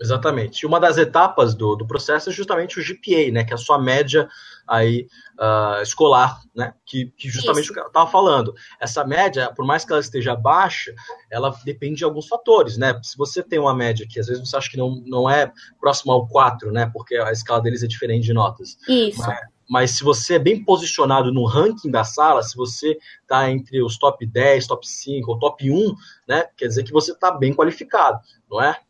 Exatamente. 0.00 0.60
E 0.60 0.66
uma 0.66 0.78
das 0.78 0.96
etapas 0.96 1.56
do, 1.56 1.74
do 1.74 1.84
processo 1.84 2.30
é 2.30 2.32
justamente 2.32 2.78
o 2.78 2.82
GPA, 2.82 3.32
né, 3.32 3.44
que 3.44 3.52
é 3.52 3.54
a 3.54 3.58
sua 3.58 3.80
média 3.80 4.28
aí 4.68 5.06
uh, 5.38 5.82
escolar, 5.82 6.40
né, 6.54 6.74
que, 6.84 7.06
que 7.16 7.28
justamente 7.28 7.64
Isso. 7.64 7.72
o 7.72 7.74
que 7.74 7.80
eu 7.80 7.86
estava 7.86 8.10
falando. 8.10 8.54
Essa 8.78 9.04
média, 9.04 9.52
por 9.54 9.64
mais 9.64 9.84
que 9.84 9.92
ela 9.92 10.00
esteja 10.00 10.36
baixa, 10.36 10.94
ela 11.30 11.56
depende 11.64 11.96
de 11.96 12.04
alguns 12.04 12.28
fatores, 12.28 12.76
né? 12.76 12.98
Se 13.02 13.16
você 13.16 13.42
tem 13.42 13.58
uma 13.58 13.74
média 13.74 14.06
que 14.08 14.20
às 14.20 14.26
vezes 14.26 14.48
você 14.48 14.56
acha 14.56 14.70
que 14.70 14.76
não, 14.76 15.02
não 15.06 15.28
é 15.28 15.50
próxima 15.80 16.12
ao 16.12 16.28
4, 16.28 16.70
né, 16.70 16.90
porque 16.92 17.16
a 17.16 17.32
escala 17.32 17.62
deles 17.62 17.82
é 17.82 17.86
diferente 17.86 18.24
de 18.24 18.32
notas. 18.32 18.76
Isso. 18.88 19.20
Mas, 19.20 19.40
mas 19.68 19.90
se 19.92 20.04
você 20.04 20.34
é 20.34 20.38
bem 20.38 20.64
posicionado 20.64 21.32
no 21.32 21.44
ranking 21.44 21.90
da 21.90 22.02
sala, 22.02 22.42
se 22.42 22.56
você 22.56 22.98
está 23.22 23.50
entre 23.50 23.82
os 23.82 23.98
top 23.98 24.24
10, 24.24 24.66
top 24.66 24.86
5 24.88 25.30
ou 25.30 25.38
top 25.38 25.70
1, 25.70 25.94
né, 26.26 26.46
quer 26.56 26.68
dizer 26.68 26.84
que 26.84 26.92
você 26.92 27.12
está 27.12 27.30
bem 27.30 27.54
qualificado, 27.54 28.18
não 28.50 28.62
é? 28.62 28.80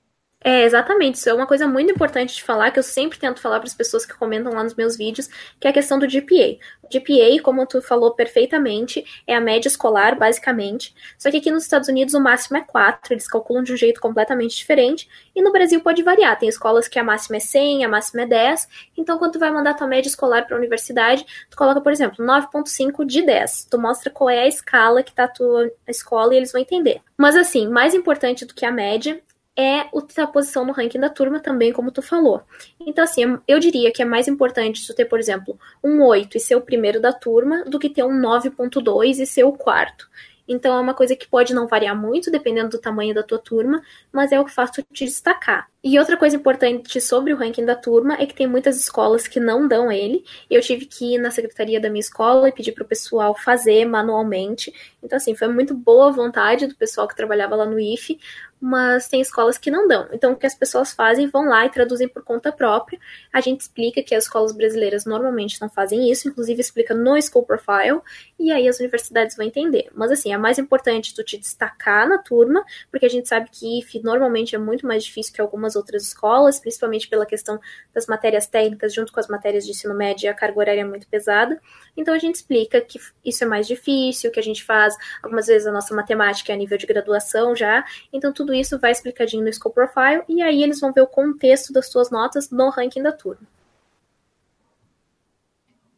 É, 0.41 0.63
exatamente. 0.63 1.17
Isso 1.17 1.29
é 1.29 1.35
uma 1.35 1.47
coisa 1.47 1.67
muito 1.67 1.91
importante 1.91 2.37
de 2.37 2.45
falar, 2.45 2.71
que 2.71 2.79
eu 2.79 2.83
sempre 2.83 3.19
tento 3.19 3.41
falar 3.41 3.59
para 3.59 3.67
as 3.67 3.75
pessoas 3.75 4.07
que 4.07 4.15
comentam 4.15 4.53
lá 4.53 4.63
nos 4.63 4.75
meus 4.75 4.97
vídeos, 4.97 5.29
que 5.59 5.67
é 5.67 5.71
a 5.71 5.73
questão 5.73 5.99
do 5.99 6.07
GPA. 6.07 6.59
O 6.83 6.89
GPA, 6.89 7.43
como 7.43 7.67
tu 7.67 7.83
falou 7.83 8.15
perfeitamente, 8.15 9.05
é 9.27 9.35
a 9.35 9.41
média 9.41 9.69
escolar, 9.69 10.17
basicamente. 10.17 10.95
Só 11.19 11.29
que 11.31 11.39
aqui 11.39 11.51
nos 11.51 11.65
Estados 11.65 11.89
Unidos 11.89 12.15
o 12.15 12.21
máximo 12.21 12.57
é 12.57 12.61
4, 12.61 13.13
eles 13.13 13.27
calculam 13.27 13.65
de 13.65 13.73
um 13.73 13.77
jeito 13.77 14.01
completamente 14.01 14.57
diferente. 14.57 15.09
E 15.35 15.43
no 15.43 15.51
Brasil 15.51 15.81
pode 15.81 16.05
variar. 16.05 16.39
Tem 16.39 16.49
escolas 16.49 16.87
que 16.87 17.01
a 17.01 17.05
máxima 17.05 17.39
é 17.39 17.41
100, 17.41 17.85
a 17.85 17.89
máxima 17.89 18.23
é 18.23 18.27
10. 18.27 18.69
Então, 18.97 19.19
quando 19.19 19.33
tu 19.33 19.39
vai 19.41 19.51
mandar 19.51 19.75
tua 19.75 19.89
média 19.89 20.09
escolar 20.09 20.47
para 20.47 20.55
a 20.55 20.59
universidade, 20.59 21.27
tu 21.51 21.57
coloca, 21.57 21.81
por 21.81 21.91
exemplo, 21.91 22.25
9.5 22.25 23.05
de 23.05 23.23
10. 23.23 23.67
Tu 23.69 23.79
mostra 23.79 24.09
qual 24.09 24.31
é 24.31 24.45
a 24.45 24.49
escala 24.49 25.03
que 25.03 25.13
tá 25.13 25.25
a 25.25 25.29
tua 25.29 25.71
escola 25.89 26.33
e 26.33 26.37
eles 26.37 26.53
vão 26.53 26.61
entender. 26.61 27.01
Mas 27.17 27.35
assim, 27.35 27.67
mais 27.69 27.93
importante 27.93 28.47
do 28.47 28.55
que 28.55 28.65
a 28.65 28.71
média 28.71 29.21
é 29.59 29.81
a 30.19 30.27
posição 30.29 30.65
no 30.65 30.73
ranking 30.73 31.01
da 31.01 31.11
turma 31.11 31.41
também, 31.41 31.73
como 31.73 31.91
tu 31.91 32.01
falou. 32.01 32.43
Então, 32.79 33.03
assim, 33.03 33.39
eu 33.49 33.59
diria 33.59 33.91
que 33.91 34.01
é 34.01 34.05
mais 34.05 34.29
importante 34.29 34.87
tu 34.87 34.95
ter, 34.95 35.05
por 35.05 35.19
exemplo, 35.19 35.59
um 35.83 36.01
8 36.01 36.37
e 36.37 36.41
ser 36.41 36.55
o 36.55 36.61
primeiro 36.61 37.01
da 37.01 37.13
turma 37.13 37.65
do 37.65 37.77
que 37.77 37.91
ter 37.91 38.05
um 38.05 38.21
9.2 38.21 39.19
e 39.19 39.27
ser 39.27 39.43
o 39.43 39.53
quarto. 39.53 40.09
Então, 40.47 40.77
é 40.77 40.81
uma 40.81 40.95
coisa 40.95 41.17
que 41.17 41.27
pode 41.27 41.53
não 41.53 41.67
variar 41.67 42.01
muito, 42.01 42.31
dependendo 42.31 42.71
do 42.71 42.79
tamanho 42.79 43.13
da 43.13 43.23
tua 43.25 43.39
turma, 43.39 43.83
mas 44.13 44.31
é 44.31 44.41
o 44.41 44.45
que 44.45 44.53
faz 44.53 44.71
tu 44.71 44.83
te 44.93 45.05
destacar. 45.05 45.69
E 45.83 45.97
outra 45.97 46.17
coisa 46.17 46.35
importante 46.35 47.01
sobre 47.01 47.33
o 47.33 47.37
ranking 47.37 47.65
da 47.65 47.77
turma 47.77 48.15
é 48.15 48.27
que 48.27 48.35
tem 48.35 48.49
muitas 48.49 48.81
escolas 48.81 49.29
que 49.29 49.39
não 49.39 49.69
dão 49.69 49.93
ele. 49.93 50.25
Eu 50.51 50.61
tive 50.61 50.87
que 50.87 51.15
ir 51.15 51.19
na 51.19 51.31
secretaria 51.31 51.81
da 51.81 51.89
minha 51.89 52.01
escola 52.01 52.49
e 52.49 52.53
pedir 52.53 52.73
para 52.73 52.83
o 52.83 52.89
pessoal 52.89 53.33
fazer 53.33 53.85
manualmente. 53.85 54.73
Então, 55.01 55.17
assim, 55.17 55.37
foi 55.37 55.47
muito 55.47 55.75
boa 55.75 56.11
vontade 56.11 56.67
do 56.67 56.75
pessoal 56.75 57.07
que 57.07 57.15
trabalhava 57.15 57.55
lá 57.55 57.65
no 57.65 57.79
IFE, 57.79 58.19
mas 58.61 59.09
tem 59.09 59.21
escolas 59.21 59.57
que 59.57 59.71
não 59.71 59.87
dão. 59.87 60.09
Então, 60.13 60.33
o 60.33 60.37
que 60.37 60.47
as 60.47 60.55
pessoas 60.55 60.93
fazem, 60.93 61.29
vão 61.29 61.49
lá 61.49 61.65
e 61.65 61.71
traduzem 61.71 62.09
por 62.09 62.25
conta 62.25 62.51
própria. 62.51 62.99
A 63.33 63.41
gente 63.41 63.61
explica 63.61 64.03
que 64.03 64.15
as 64.15 64.25
escolas 64.25 64.53
brasileiras 64.53 65.05
normalmente 65.05 65.61
não 65.61 65.69
fazem 65.69 66.11
isso, 66.11 66.29
inclusive 66.29 66.61
explica 66.61 66.95
no 66.95 67.21
School 67.23 67.45
Profile, 67.45 68.01
e 68.39 68.51
aí 68.51 68.69
as 68.69 68.81
universidades 68.81 69.37
vão 69.37 69.47
entender. 69.47 69.89
Mas, 69.95 70.11
assim, 70.11 70.33
é 70.33 70.39
mais 70.39 70.59
importante 70.59 71.15
tu 71.15 71.23
te 71.23 71.39
destacar 71.39 72.09
na 72.09 72.19
turma, 72.19 72.65
porque 72.91 73.07
a 73.07 73.11
gente 73.11 73.29
sabe 73.29 73.49
que 73.51 73.79
IF 73.79 74.03
normalmente 74.03 74.55
é 74.55 74.59
muito 74.59 74.87
mais 74.87 75.05
difícil 75.05 75.33
que 75.33 75.41
algumas 75.41 75.68
outras 75.77 76.03
escolas, 76.05 76.61
principalmente 76.61 77.09
pela 77.09 77.27
questão 77.27 77.61
das 77.95 78.07
matérias 78.07 78.47
técnicas, 78.47 78.95
junto 78.95 79.13
com 79.13 79.21
as 79.21 79.29
matérias 79.29 79.65
de 79.65 79.71
ensino 79.71 79.95
médio, 79.95 80.31
a 80.31 80.35
carga 80.35 80.59
horária 80.59 80.81
é 80.81 80.85
muito 80.85 81.09
pesada. 81.09 81.61
Então, 81.97 82.15
a 82.15 82.19
gente 82.19 82.37
explica 82.37 82.81
que 82.81 82.99
isso 83.25 83.45
é 83.45 83.47
mais 83.47 83.67
difícil, 83.67 84.31
que 84.31 84.41
a 84.41 84.43
gente 84.43 84.65
faz, 84.65 84.95
algumas 85.23 85.47
vezes, 85.47 85.67
a 85.67 85.73
nossa 85.73 85.95
matemática 85.95 86.53
é 86.53 86.55
a 86.55 86.59
nível 86.59 86.79
de 86.79 86.87
graduação 86.87 87.55
já, 87.55 87.85
então 88.13 88.33
tudo 88.33 88.55
isso 88.55 88.79
vai 88.79 88.93
explicadinho 88.93 89.45
no 89.45 89.53
School 89.53 89.73
Profile, 89.73 90.23
e 90.29 90.43
aí 90.43 90.63
eles 90.63 90.81
vão 90.81 90.93
ver 90.93 91.03
o 91.03 91.07
contexto 91.07 91.73
das 91.73 91.91
suas 91.91 92.11
notas 92.11 92.51
no 92.51 92.71
ranking 92.71 93.03
da 93.03 93.13
turma. 93.13 93.47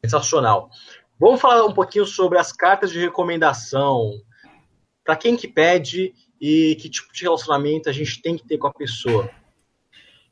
Sensacional. 0.05 0.71
Vamos 1.19 1.41
falar 1.41 1.67
um 1.67 1.75
pouquinho 1.75 2.07
sobre 2.07 2.39
as 2.39 2.51
cartas 2.51 2.91
de 2.91 2.99
recomendação. 2.99 4.19
Para 5.05 5.17
quem 5.17 5.37
que 5.37 5.47
pede 5.47 6.15
e 6.41 6.77
que 6.77 6.89
tipo 6.89 7.13
de 7.13 7.23
relacionamento 7.23 7.91
a 7.91 7.93
gente 7.93 8.23
tem 8.23 8.37
que 8.37 8.47
ter 8.47 8.57
com 8.57 8.67
a 8.67 8.73
pessoa. 8.73 9.31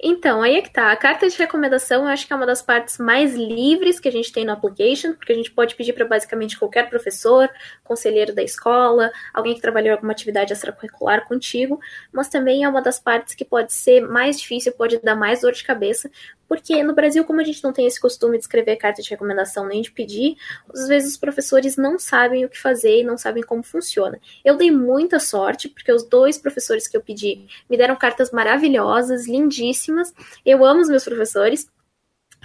Então, 0.00 0.42
aí 0.42 0.54
é 0.56 0.62
que 0.62 0.70
tá. 0.70 0.92
A 0.92 0.96
carta 0.96 1.28
de 1.28 1.36
recomendação 1.36 2.02
eu 2.02 2.08
acho 2.08 2.24
que 2.24 2.32
é 2.32 2.36
uma 2.36 2.46
das 2.46 2.62
partes 2.62 2.98
mais 2.98 3.34
livres 3.34 3.98
que 3.98 4.06
a 4.06 4.12
gente 4.12 4.30
tem 4.32 4.44
no 4.44 4.52
application, 4.52 5.12
porque 5.14 5.32
a 5.32 5.34
gente 5.34 5.50
pode 5.50 5.74
pedir 5.74 5.92
para 5.92 6.04
basicamente 6.04 6.56
qualquer 6.56 6.88
professor, 6.88 7.50
conselheiro 7.82 8.32
da 8.32 8.42
escola, 8.42 9.10
alguém 9.34 9.56
que 9.56 9.60
trabalhou 9.60 9.92
alguma 9.92 10.12
atividade 10.12 10.52
extracurricular 10.52 11.26
contigo, 11.26 11.80
mas 12.12 12.28
também 12.28 12.62
é 12.62 12.68
uma 12.68 12.80
das 12.80 13.00
partes 13.00 13.34
que 13.34 13.44
pode 13.44 13.72
ser 13.72 14.00
mais 14.00 14.38
difícil, 14.38 14.72
pode 14.72 15.00
dar 15.00 15.16
mais 15.16 15.40
dor 15.40 15.52
de 15.52 15.64
cabeça, 15.64 16.08
porque 16.48 16.82
no 16.82 16.94
Brasil, 16.94 17.24
como 17.24 17.40
a 17.40 17.44
gente 17.44 17.62
não 17.62 17.72
tem 17.72 17.86
esse 17.86 18.00
costume 18.00 18.38
de 18.38 18.44
escrever 18.44 18.76
carta 18.76 19.02
de 19.02 19.10
recomendação 19.10 19.66
nem 19.66 19.82
de 19.82 19.92
pedir, 19.92 20.36
às 20.72 20.88
vezes 20.88 21.12
os 21.12 21.16
professores 21.18 21.76
não 21.76 21.98
sabem 21.98 22.44
o 22.44 22.48
que 22.48 22.58
fazer 22.58 23.00
e 23.00 23.04
não 23.04 23.18
sabem 23.18 23.42
como 23.42 23.62
funciona. 23.62 24.18
Eu 24.44 24.56
dei 24.56 24.70
muita 24.70 25.20
sorte, 25.20 25.68
porque 25.68 25.92
os 25.92 26.02
dois 26.04 26.38
professores 26.38 26.88
que 26.88 26.96
eu 26.96 27.02
pedi 27.02 27.46
me 27.68 27.76
deram 27.76 27.94
cartas 27.94 28.30
maravilhosas, 28.30 29.28
lindíssimas. 29.28 30.14
Eu 30.44 30.64
amo 30.64 30.80
os 30.80 30.88
meus 30.88 31.04
professores, 31.04 31.70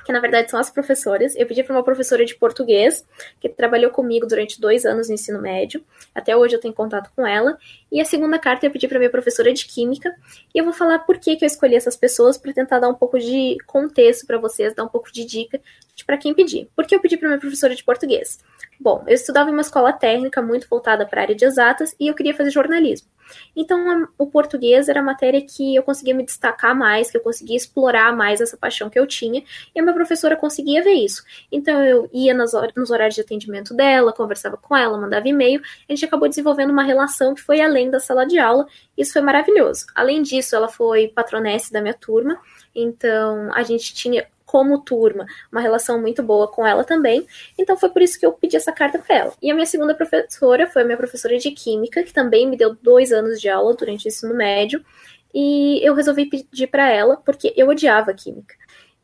que 0.05 0.11
na 0.11 0.19
verdade 0.19 0.49
são 0.49 0.59
as 0.59 0.69
professoras. 0.69 1.35
Eu 1.35 1.45
pedi 1.45 1.63
para 1.63 1.73
uma 1.75 1.83
professora 1.83 2.25
de 2.25 2.35
português, 2.35 3.05
que 3.39 3.49
trabalhou 3.49 3.91
comigo 3.91 4.27
durante 4.27 4.59
dois 4.59 4.85
anos 4.85 5.07
no 5.07 5.13
ensino 5.13 5.41
médio. 5.41 5.83
Até 6.13 6.35
hoje 6.35 6.55
eu 6.55 6.59
tenho 6.59 6.73
contato 6.73 7.11
com 7.15 7.25
ela. 7.25 7.57
E 7.91 8.01
a 8.01 8.05
segunda 8.05 8.37
carta 8.39 8.65
eu 8.65 8.71
pedi 8.71 8.87
para 8.87 8.99
minha 8.99 9.09
professora 9.09 9.53
de 9.53 9.65
química. 9.65 10.13
E 10.53 10.57
eu 10.57 10.63
vou 10.63 10.73
falar 10.73 10.99
por 10.99 11.17
que, 11.17 11.35
que 11.35 11.45
eu 11.45 11.47
escolhi 11.47 11.75
essas 11.75 11.95
pessoas 11.95 12.37
para 12.37 12.53
tentar 12.53 12.79
dar 12.79 12.89
um 12.89 12.95
pouco 12.95 13.19
de 13.19 13.57
contexto 13.65 14.25
para 14.25 14.37
vocês, 14.37 14.73
dar 14.73 14.83
um 14.83 14.89
pouco 14.89 15.11
de 15.11 15.25
dica 15.25 15.59
para 16.05 16.17
quem 16.17 16.33
pedir. 16.33 16.67
Por 16.75 16.85
que 16.85 16.95
eu 16.95 16.99
pedi 16.99 17.17
para 17.17 17.29
minha 17.29 17.39
professora 17.39 17.75
de 17.75 17.83
português? 17.83 18.39
Bom, 18.79 19.03
eu 19.07 19.13
estudava 19.13 19.49
em 19.49 19.53
uma 19.53 19.61
escola 19.61 19.93
técnica 19.93 20.41
muito 20.41 20.67
voltada 20.67 21.05
para 21.05 21.21
a 21.21 21.23
área 21.23 21.35
de 21.35 21.45
exatas 21.45 21.95
e 21.99 22.07
eu 22.07 22.13
queria 22.13 22.33
fazer 22.33 22.49
jornalismo. 22.49 23.07
Então, 23.56 24.08
o 24.17 24.28
português 24.28 24.89
era 24.89 25.00
a 25.00 25.04
matéria 25.04 25.41
que 25.41 25.76
eu 25.76 25.84
conseguia 25.84 26.13
me 26.13 26.24
destacar 26.24 26.76
mais, 26.76 27.12
que 27.12 27.17
eu 27.17 27.22
conseguia 27.22 27.56
explorar 27.56 28.15
mais 28.15 28.41
essa 28.41 28.58
paixão 28.58 28.89
que 28.89 29.00
eu 29.00 29.08
tinha, 29.08 29.43
e 29.76 29.80
a 29.80 29.84
minha 29.84 29.93
professora 29.93 30.36
conseguia 30.36 30.84
ver 30.84 30.93
isso. 30.93 31.24
Então, 31.52 31.84
eu 31.84 32.10
ia 32.13 32.34
nas, 32.34 32.52
nos 32.76 32.91
horários 32.91 33.15
de 33.15 33.22
atendimento 33.22 33.74
dela, 33.74 34.13
conversava 34.13 34.58
com 34.58 34.76
ela, 34.76 34.98
mandava 34.98 35.28
e-mail, 35.28 35.62
a 35.88 35.91
gente 35.91 36.06
acabou 36.06 36.28
desenvolvendo 36.28 36.72
uma 36.72 36.84
relação 36.84 37.34
que 37.34 37.41
foi 37.41 37.62
além 37.62 37.89
da 37.89 38.00
sala 38.00 38.26
de 38.26 38.39
aula, 38.39 38.65
isso 38.98 39.13
foi 39.13 39.22
maravilhoso. 39.22 39.86
Além 39.96 40.22
disso, 40.22 40.56
ela 40.56 40.67
foi 40.67 41.08
patronesse 41.08 41.72
da 41.72 41.82
minha 41.82 41.93
turma, 41.93 42.39
então 42.76 43.52
a 43.54 43.63
gente 43.63 43.93
tinha 43.93 44.26
como 44.53 44.77
turma, 44.77 45.25
uma 45.51 45.59
relação 45.59 45.99
muito 45.99 46.21
boa 46.21 46.47
com 46.47 46.63
ela 46.63 46.83
também. 46.83 47.25
Então 47.57 47.75
foi 47.75 47.89
por 47.89 48.03
isso 48.03 48.19
que 48.19 48.25
eu 48.25 48.31
pedi 48.31 48.55
essa 48.55 48.71
carta 48.71 48.99
para 48.99 49.15
ela. 49.15 49.33
E 49.41 49.49
a 49.49 49.53
minha 49.55 49.65
segunda 49.65 49.95
professora 49.95 50.67
foi 50.67 50.83
a 50.83 50.85
minha 50.85 50.95
professora 50.95 51.39
de 51.39 51.49
química, 51.49 52.03
que 52.03 52.13
também 52.13 52.47
me 52.47 52.55
deu 52.55 52.77
dois 52.79 53.11
anos 53.11 53.41
de 53.41 53.49
aula 53.49 53.73
durante 53.73 54.05
o 54.05 54.09
ensino 54.09 54.35
médio. 54.35 54.85
E 55.33 55.79
eu 55.83 55.95
resolvi 55.95 56.27
pedir 56.27 56.67
para 56.67 56.87
ela 56.87 57.17
porque 57.17 57.51
eu 57.57 57.67
odiava 57.67 58.13
química. 58.13 58.53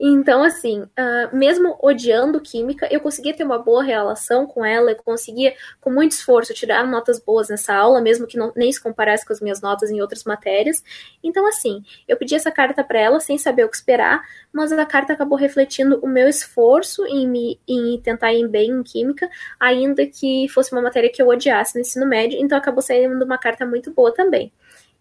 Então, 0.02 0.42
assim, 0.44 0.82
uh, 0.82 1.36
mesmo 1.36 1.78
odiando 1.82 2.40
química, 2.40 2.88
eu 2.90 3.02
conseguia 3.02 3.36
ter 3.36 3.44
uma 3.44 3.60
boa 3.60 3.84
relação 3.84 4.48
com 4.48 4.64
ela, 4.64 4.92
eu 4.92 4.96
conseguia, 4.96 5.54
com 5.82 5.90
muito 5.92 6.14
esforço, 6.14 6.54
tirar 6.54 6.88
notas 6.88 7.20
boas 7.20 7.50
nessa 7.50 7.76
aula, 7.76 8.00
mesmo 8.00 8.26
que 8.26 8.38
não, 8.38 8.54
nem 8.56 8.72
se 8.72 8.82
comparasse 8.82 9.26
com 9.26 9.34
as 9.34 9.42
minhas 9.42 9.60
notas 9.60 9.92
em 9.92 10.00
outras 10.00 10.24
matérias. 10.24 10.82
Então, 11.22 11.46
assim, 11.46 11.84
eu 12.08 12.16
pedi 12.16 12.34
essa 12.34 12.50
carta 12.50 12.82
para 12.82 12.98
ela 12.98 13.20
sem 13.20 13.38
saber 13.38 13.66
o 13.66 13.70
que 13.70 13.76
esperar, 13.76 14.22
mas 14.54 14.72
a 14.72 14.86
carta 14.86 15.12
acabou 15.12 15.38
refletindo 15.38 16.00
o 16.02 16.08
meu 16.08 16.30
esforço 16.30 17.06
em, 17.06 17.28
me, 17.28 17.60
em 17.68 18.00
tentar 18.02 18.32
ir 18.32 18.48
bem 18.48 18.72
em 18.72 18.84
química, 18.84 19.30
ainda 19.60 20.06
que 20.06 20.48
fosse 20.48 20.72
uma 20.72 20.82
matéria 20.82 21.12
que 21.12 21.22
eu 21.22 21.28
odiasse 21.28 21.76
no 21.76 21.82
ensino 21.82 22.06
médio, 22.06 22.40
então 22.40 22.58
acabou 22.58 22.82
saindo 22.82 23.26
uma 23.26 23.38
carta 23.38 23.66
muito 23.66 23.92
boa 23.92 24.14
também. 24.14 24.54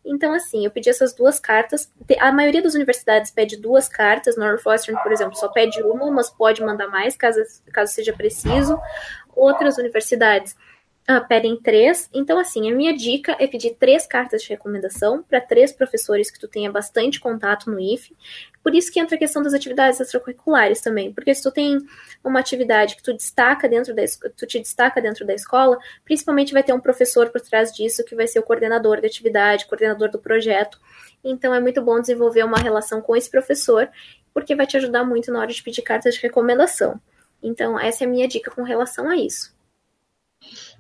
Então, 0.09 0.33
assim, 0.33 0.65
eu 0.65 0.71
pedi 0.71 0.89
essas 0.89 1.15
duas 1.15 1.39
cartas. 1.39 1.93
A 2.19 2.33
maioria 2.33 2.63
das 2.63 2.75
universidades 2.75 3.31
pede 3.31 3.57
duas 3.57 3.89
cartas. 3.89 4.37
Northwestern, 4.37 5.01
por 5.03 5.13
exemplo, 5.13 5.37
só 5.37 5.49
pede 5.49 5.83
uma, 5.83 6.11
mas 6.11 6.31
pode 6.31 6.63
mandar 6.63 6.89
mais 6.89 7.17
caso, 7.17 7.41
caso 7.73 7.93
seja 7.93 8.13
preciso. 8.13 8.81
Outras 9.37 9.79
universidades 9.79 10.57
uh, 11.09 11.27
pedem 11.27 11.57
três. 11.57 12.09
Então, 12.13 12.39
assim, 12.39 12.71
a 12.71 12.75
minha 12.75 12.95
dica 12.95 13.37
é 13.41 13.47
pedir 13.47 13.75
três 13.75 14.07
cartas 14.07 14.43
de 14.43 14.49
recomendação 14.51 15.23
para 15.23 15.41
três 15.41 15.73
professores 15.73 16.31
que 16.31 16.39
tu 16.39 16.47
tenha 16.47 16.71
bastante 16.71 17.19
contato 17.19 17.71
no 17.71 17.81
IFE. 17.81 18.15
Por 18.63 18.75
isso 18.75 18.93
que 18.93 19.01
entra 19.01 19.17
a 19.17 19.19
questão 19.19 19.43
das 19.43 19.55
atividades 19.55 19.99
extracurriculares 19.99 20.81
também, 20.81 21.13
porque 21.13 21.35
se 21.35 21.43
tu 21.43 21.51
tem 21.51 21.79
uma 22.23 22.41
atividade 22.41 22.97
que 22.97 23.03
tu 23.03 23.15
destaca 23.15 23.69
dentro 23.69 23.95
da 23.95 24.03
tu 24.37 24.47
te 24.47 24.59
destaca 24.59 25.01
dentro 25.01 25.27
da 25.27 25.33
escola, 25.33 25.79
principalmente 26.05 26.53
vai 26.53 26.63
ter 26.63 26.75
um 26.75 26.81
professor 26.81 27.31
por 27.31 27.41
trás 27.41 27.73
disso 27.73 28.05
que 28.05 28.15
vai 28.15 28.27
ser 28.27 28.41
o 28.41 28.43
coordenador 28.43 29.01
da 29.01 29.07
atividade, 29.07 29.67
coordenador 29.67 30.11
do 30.11 30.19
projeto. 30.19 30.79
Então 31.25 31.55
é 31.55 31.61
muito 31.61 31.81
bom 31.83 32.01
desenvolver 32.01 32.45
uma 32.45 32.59
relação 32.59 33.01
com 33.01 33.17
esse 33.17 33.31
professor, 33.31 33.89
porque 34.35 34.55
vai 34.55 34.67
te 34.67 34.77
ajudar 34.77 35.05
muito 35.05 35.33
na 35.33 35.41
hora 35.41 35.53
de 35.53 35.63
pedir 35.63 35.83
cartas 35.83 36.15
de 36.15 36.21
recomendação. 36.21 37.01
Então 37.43 37.81
essa 37.81 38.05
é 38.05 38.07
a 38.07 38.11
minha 38.11 38.29
dica 38.29 38.51
com 38.51 38.63
relação 38.63 39.09
a 39.09 39.17
isso. 39.17 39.57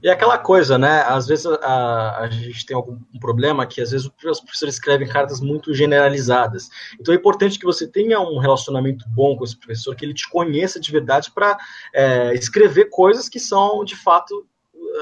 E 0.02 0.08
aquela 0.08 0.38
coisa, 0.38 0.78
né? 0.78 1.02
Às 1.02 1.26
vezes 1.26 1.46
a, 1.46 2.18
a 2.20 2.30
gente 2.30 2.64
tem 2.64 2.76
algum 2.76 2.98
problema 3.20 3.66
que 3.66 3.80
às 3.80 3.90
vezes 3.90 4.06
os 4.06 4.40
professores 4.40 4.74
escrevem 4.74 5.08
cartas 5.08 5.40
muito 5.40 5.74
generalizadas. 5.74 6.68
Então 7.00 7.12
é 7.12 7.16
importante 7.16 7.58
que 7.58 7.66
você 7.66 7.86
tenha 7.86 8.20
um 8.20 8.38
relacionamento 8.38 9.04
bom 9.08 9.36
com 9.36 9.44
esse 9.44 9.56
professor, 9.56 9.96
que 9.96 10.04
ele 10.04 10.14
te 10.14 10.28
conheça 10.28 10.78
de 10.78 10.92
verdade 10.92 11.32
para 11.32 11.58
é, 11.92 12.32
escrever 12.34 12.86
coisas 12.86 13.28
que 13.28 13.40
são 13.40 13.84
de 13.84 13.96
fato 13.96 14.46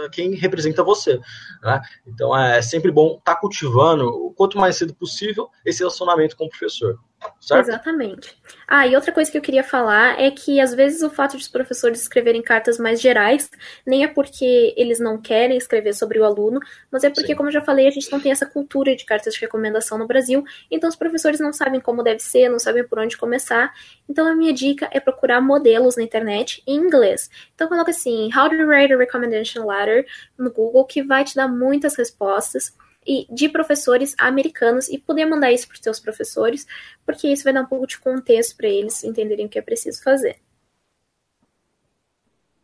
é, 0.05 0.09
quem 0.09 0.35
representa 0.35 0.83
você. 0.83 1.21
Né? 1.63 1.81
Então 2.07 2.37
é 2.37 2.63
sempre 2.63 2.91
bom 2.91 3.17
estar 3.19 3.35
tá 3.35 3.41
cultivando, 3.41 4.09
o 4.09 4.33
quanto 4.33 4.59
mais 4.59 4.77
cedo 4.77 4.95
possível, 4.95 5.49
esse 5.65 5.81
relacionamento 5.81 6.37
com 6.37 6.47
o 6.47 6.51
professor. 6.51 6.99
Certo? 7.41 7.69
Exatamente. 7.69 8.37
Ah, 8.67 8.87
e 8.87 8.95
outra 8.95 9.13
coisa 9.13 9.31
que 9.31 9.39
eu 9.39 9.43
queria 9.43 9.63
falar 9.63 10.21
é 10.21 10.31
que 10.31 10.61
às 10.61 10.75
vezes 10.75 11.03
o 11.03 11.11
fato 11.11 11.37
de 11.37 11.43
os 11.43 11.49
professores 11.49 12.03
escreverem 12.03 12.43
cartas 12.43 12.79
mais 12.79 13.01
gerais 13.01 13.51
nem 13.87 14.05
é 14.05 14.09
porque 14.09 14.75
eles 14.77 14.99
não 14.99 15.21
querem 15.21 15.57
escrever 15.57 15.95
sobre 15.95 16.19
o 16.19 16.25
aluno, 16.25 16.61
mas 16.91 17.05
é 17.05 17.11
porque, 17.11 17.29
Sim. 17.29 17.35
como 17.35 17.49
eu 17.49 17.53
já 17.53 17.61
falei, 17.61 17.87
a 17.87 17.91
gente 17.91 18.11
não 18.11 18.21
tem 18.21 18.33
essa 18.33 18.47
cultura 18.47 18.95
de 18.95 19.05
cartas 19.05 19.35
de 19.35 19.41
recomendação 19.41 19.97
no 19.97 20.07
Brasil, 20.07 20.45
então 20.71 20.89
os 20.89 20.97
professores 20.97 21.41
não 21.41 21.53
sabem 21.53 21.81
como 21.81 22.03
deve 22.03 22.21
ser, 22.21 22.49
não 22.49 22.59
sabem 22.59 22.87
por 22.87 22.99
onde 22.99 23.17
começar. 23.17 23.73
Então 24.09 24.27
a 24.27 24.35
minha 24.35 24.53
dica 24.53 24.89
é 24.93 25.01
procurar 25.01 25.41
modelos 25.41 25.97
na 25.97 26.03
internet 26.03 26.63
em 26.67 26.77
inglês. 26.77 27.31
Então 27.55 27.69
coloca 27.69 27.91
assim, 27.91 28.29
How 28.37 28.51
to 28.51 28.57
Write 28.67 28.93
a 28.93 28.99
Recommendation 28.99 29.67
Letter 29.67 30.07
no 30.37 30.51
Google, 30.51 30.85
que 30.85 31.03
vai 31.03 31.25
te 31.25 31.35
dar 31.35 31.49
muitas 31.49 31.97
respostas 31.97 32.75
e 33.07 33.27
de 33.33 33.49
professores 33.49 34.15
americanos 34.19 34.89
e 34.89 34.99
poder 34.99 35.27
mandar 35.27 35.53
isso 35.53 35.69
para 35.69 35.75
os 35.75 35.81
seus 35.81 36.01
professores, 36.01 36.67
porque 37.05 37.29
isso 37.29 37.45
vai 37.45 37.53
dar 37.53 37.63
um 37.63 37.67
pouco 37.67 37.87
de 37.87 37.99
contexto 37.99 38.57
para 38.57 38.69
eles 38.69 39.05
entenderem 39.05 39.47
o 39.47 39.49
que 39.49 39.59
é 39.59 39.63
preciso 39.63 40.03
fazer. 40.03 40.41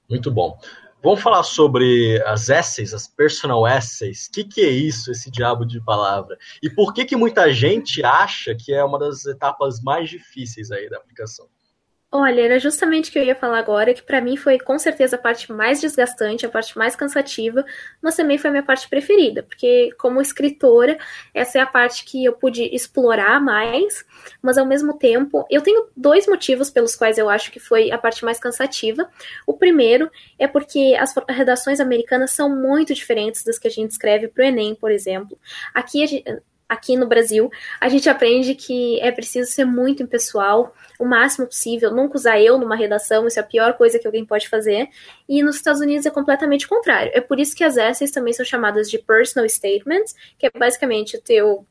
Muito 0.08 0.30
bom. 0.30 0.58
Vamos 1.02 1.20
falar 1.20 1.42
sobre 1.42 2.22
as 2.26 2.48
essays, 2.48 2.94
as 2.94 3.08
personal 3.08 3.66
essays. 3.66 4.26
O 4.26 4.32
que, 4.32 4.44
que, 4.44 4.60
é 4.60 4.70
isso, 4.70 5.10
esse 5.10 5.30
diabo 5.30 5.64
de 5.64 5.80
palavra? 5.80 6.38
E 6.62 6.70
por 6.70 6.94
que, 6.94 7.04
que 7.04 7.16
muita 7.16 7.52
gente 7.52 8.04
acha 8.04 8.54
que 8.54 8.72
é 8.72 8.84
uma 8.84 9.00
das 9.00 9.26
etapas 9.26 9.82
mais 9.82 10.08
difíceis 10.08 10.70
aí 10.70 10.88
da 10.88 10.98
aplicação? 10.98 11.48
Olha, 12.14 12.42
era 12.42 12.58
justamente 12.58 13.08
o 13.08 13.12
que 13.12 13.18
eu 13.18 13.24
ia 13.24 13.34
falar 13.34 13.58
agora, 13.58 13.94
que 13.94 14.02
para 14.02 14.20
mim 14.20 14.36
foi 14.36 14.58
com 14.58 14.78
certeza 14.78 15.16
a 15.16 15.18
parte 15.18 15.50
mais 15.50 15.80
desgastante, 15.80 16.44
a 16.44 16.48
parte 16.50 16.76
mais 16.76 16.94
cansativa, 16.94 17.64
mas 18.02 18.14
também 18.14 18.36
foi 18.36 18.48
a 18.48 18.50
minha 18.50 18.62
parte 18.62 18.86
preferida, 18.86 19.42
porque 19.42 19.88
como 19.98 20.20
escritora, 20.20 20.98
essa 21.32 21.58
é 21.58 21.62
a 21.62 21.66
parte 21.66 22.04
que 22.04 22.22
eu 22.22 22.34
pude 22.34 22.64
explorar 22.64 23.40
mais, 23.40 24.04
mas 24.42 24.58
ao 24.58 24.66
mesmo 24.66 24.98
tempo, 24.98 25.46
eu 25.50 25.62
tenho 25.62 25.88
dois 25.96 26.26
motivos 26.26 26.68
pelos 26.68 26.94
quais 26.94 27.16
eu 27.16 27.30
acho 27.30 27.50
que 27.50 27.58
foi 27.58 27.90
a 27.90 27.96
parte 27.96 28.26
mais 28.26 28.38
cansativa. 28.38 29.08
O 29.46 29.54
primeiro 29.54 30.10
é 30.38 30.46
porque 30.46 30.94
as 31.00 31.14
redações 31.30 31.80
americanas 31.80 32.32
são 32.32 32.54
muito 32.54 32.92
diferentes 32.92 33.42
das 33.42 33.58
que 33.58 33.68
a 33.68 33.70
gente 33.70 33.90
escreve 33.90 34.28
para 34.28 34.44
o 34.44 34.46
Enem, 34.46 34.74
por 34.74 34.90
exemplo. 34.90 35.38
Aqui 35.72 36.02
a 36.02 36.06
gente, 36.06 36.42
aqui 36.72 36.96
no 36.96 37.06
Brasil, 37.06 37.50
a 37.80 37.88
gente 37.88 38.08
aprende 38.08 38.54
que 38.54 39.00
é 39.00 39.12
preciso 39.12 39.50
ser 39.50 39.64
muito 39.64 40.02
impessoal, 40.02 40.74
o 40.98 41.04
máximo 41.04 41.46
possível, 41.46 41.90
nunca 41.90 42.16
usar 42.16 42.40
eu 42.40 42.58
numa 42.58 42.76
redação, 42.76 43.26
isso 43.26 43.38
é 43.38 43.42
a 43.42 43.46
pior 43.46 43.74
coisa 43.74 43.98
que 43.98 44.06
alguém 44.06 44.24
pode 44.24 44.48
fazer. 44.48 44.88
E 45.28 45.42
nos 45.42 45.56
Estados 45.56 45.80
Unidos 45.80 46.06
é 46.06 46.10
completamente 46.10 46.66
contrário. 46.66 47.12
É 47.14 47.20
por 47.20 47.38
isso 47.38 47.54
que 47.54 47.64
as 47.64 47.76
essays 47.76 48.10
também 48.10 48.32
são 48.32 48.44
chamadas 48.44 48.90
de 48.90 48.98
personal 48.98 49.48
statements, 49.48 50.14
que 50.38 50.46
é 50.46 50.50
basicamente 50.50 51.16
o 51.16 51.20
teu 51.20 51.66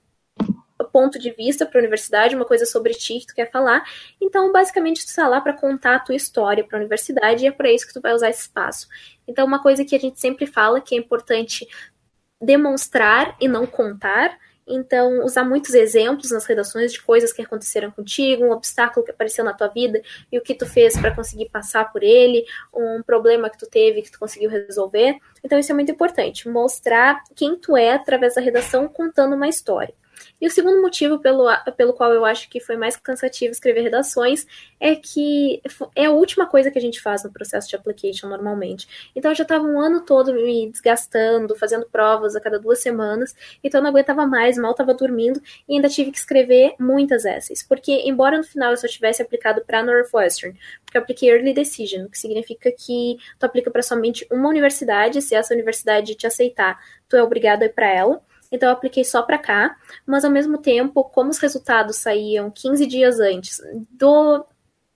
ponto 0.91 1.19
de 1.19 1.31
vista 1.31 1.65
para 1.65 1.79
a 1.79 1.81
universidade, 1.81 2.35
uma 2.35 2.45
coisa 2.45 2.65
sobre 2.65 2.93
ti 2.93 3.19
que 3.19 3.27
tu 3.27 3.35
quer 3.35 3.49
falar. 3.49 3.83
Então, 4.19 4.51
basicamente, 4.51 5.05
tu 5.05 5.09
está 5.09 5.27
lá 5.27 5.39
para 5.39 5.53
contar 5.53 5.95
a 5.95 5.99
tua 5.99 6.15
história 6.15 6.63
para 6.63 6.77
a 6.77 6.81
universidade 6.81 7.43
e 7.43 7.47
é 7.47 7.51
para 7.51 7.71
isso 7.71 7.87
que 7.87 7.93
tu 7.93 8.01
vai 8.01 8.13
usar 8.13 8.29
esse 8.29 8.41
espaço. 8.41 8.87
Então, 9.27 9.45
uma 9.45 9.61
coisa 9.61 9.85
que 9.85 9.95
a 9.95 9.99
gente 9.99 10.19
sempre 10.19 10.45
fala 10.45 10.81
que 10.81 10.95
é 10.95 10.97
importante 10.97 11.67
demonstrar 12.41 13.35
e 13.39 13.47
não 13.47 13.65
contar. 13.65 14.37
Então, 14.71 15.23
usar 15.23 15.43
muitos 15.43 15.73
exemplos 15.73 16.31
nas 16.31 16.45
redações 16.45 16.91
de 16.91 17.01
coisas 17.01 17.33
que 17.33 17.41
aconteceram 17.41 17.91
contigo, 17.91 18.45
um 18.45 18.51
obstáculo 18.51 19.05
que 19.05 19.11
apareceu 19.11 19.43
na 19.43 19.53
tua 19.53 19.67
vida 19.67 20.01
e 20.31 20.37
o 20.37 20.41
que 20.41 20.55
tu 20.55 20.65
fez 20.65 20.97
para 20.97 21.15
conseguir 21.15 21.49
passar 21.49 21.91
por 21.91 22.03
ele, 22.03 22.45
um 22.73 23.01
problema 23.03 23.49
que 23.49 23.57
tu 23.57 23.67
teve 23.67 24.01
que 24.01 24.11
tu 24.11 24.19
conseguiu 24.19 24.49
resolver. 24.49 25.17
Então, 25.43 25.59
isso 25.59 25.71
é 25.71 25.75
muito 25.75 25.91
importante, 25.91 26.47
mostrar 26.47 27.21
quem 27.35 27.55
tu 27.55 27.75
é 27.75 27.93
através 27.93 28.35
da 28.35 28.41
redação 28.41 28.87
contando 28.87 29.35
uma 29.35 29.47
história. 29.47 29.93
E 30.39 30.47
o 30.47 30.51
segundo 30.51 30.81
motivo 30.81 31.19
pelo, 31.19 31.47
pelo 31.77 31.93
qual 31.93 32.13
eu 32.13 32.25
acho 32.25 32.49
que 32.49 32.59
foi 32.59 32.75
mais 32.75 32.95
cansativo 32.95 33.51
escrever 33.51 33.81
redações 33.81 34.45
é 34.79 34.95
que 34.95 35.61
é 35.95 36.05
a 36.05 36.11
última 36.11 36.47
coisa 36.47 36.71
que 36.71 36.77
a 36.77 36.81
gente 36.81 37.01
faz 37.01 37.23
no 37.23 37.31
processo 37.31 37.69
de 37.69 37.75
application 37.75 38.27
normalmente. 38.27 39.11
Então 39.15 39.31
eu 39.31 39.35
já 39.35 39.43
estava 39.43 39.63
um 39.63 39.79
ano 39.79 40.01
todo 40.01 40.33
me 40.33 40.69
desgastando, 40.69 41.55
fazendo 41.55 41.85
provas 41.91 42.35
a 42.35 42.41
cada 42.41 42.59
duas 42.59 42.79
semanas, 42.81 43.35
então 43.63 43.79
eu 43.79 43.83
não 43.83 43.89
aguentava 43.91 44.25
mais, 44.25 44.57
mal 44.57 44.71
estava 44.71 44.93
dormindo 44.93 45.41
e 45.67 45.75
ainda 45.75 45.89
tive 45.89 46.11
que 46.11 46.17
escrever 46.17 46.73
muitas 46.79 47.25
essays, 47.25 47.63
porque 47.63 47.91
embora 48.05 48.37
no 48.37 48.43
final 48.43 48.71
eu 48.71 48.77
só 48.77 48.87
tivesse 48.87 49.21
aplicado 49.21 49.61
para 49.65 49.83
Northwestern, 49.83 50.57
porque 50.83 50.97
eu 50.97 51.01
apliquei 51.01 51.29
Early 51.29 51.53
Decision, 51.53 52.07
que 52.07 52.17
significa 52.17 52.71
que 52.71 53.17
tu 53.39 53.45
aplica 53.45 53.69
para 53.69 53.81
somente 53.81 54.25
uma 54.31 54.49
universidade, 54.49 55.21
se 55.21 55.35
essa 55.35 55.53
universidade 55.53 56.15
te 56.15 56.27
aceitar, 56.27 56.79
tu 57.07 57.15
é 57.15 57.23
obrigado 57.23 57.63
a 57.63 57.65
ir 57.65 57.73
para 57.73 57.87
ela. 57.87 58.21
Então 58.51 58.69
eu 58.69 58.73
apliquei 58.73 59.03
só 59.03 59.21
para 59.21 59.37
cá, 59.37 59.77
mas 60.05 60.25
ao 60.25 60.31
mesmo 60.31 60.57
tempo, 60.57 61.03
como 61.03 61.29
os 61.29 61.39
resultados 61.39 61.97
saíam 61.97 62.51
15 62.51 62.85
dias 62.85 63.19
antes 63.19 63.61
do 63.91 64.45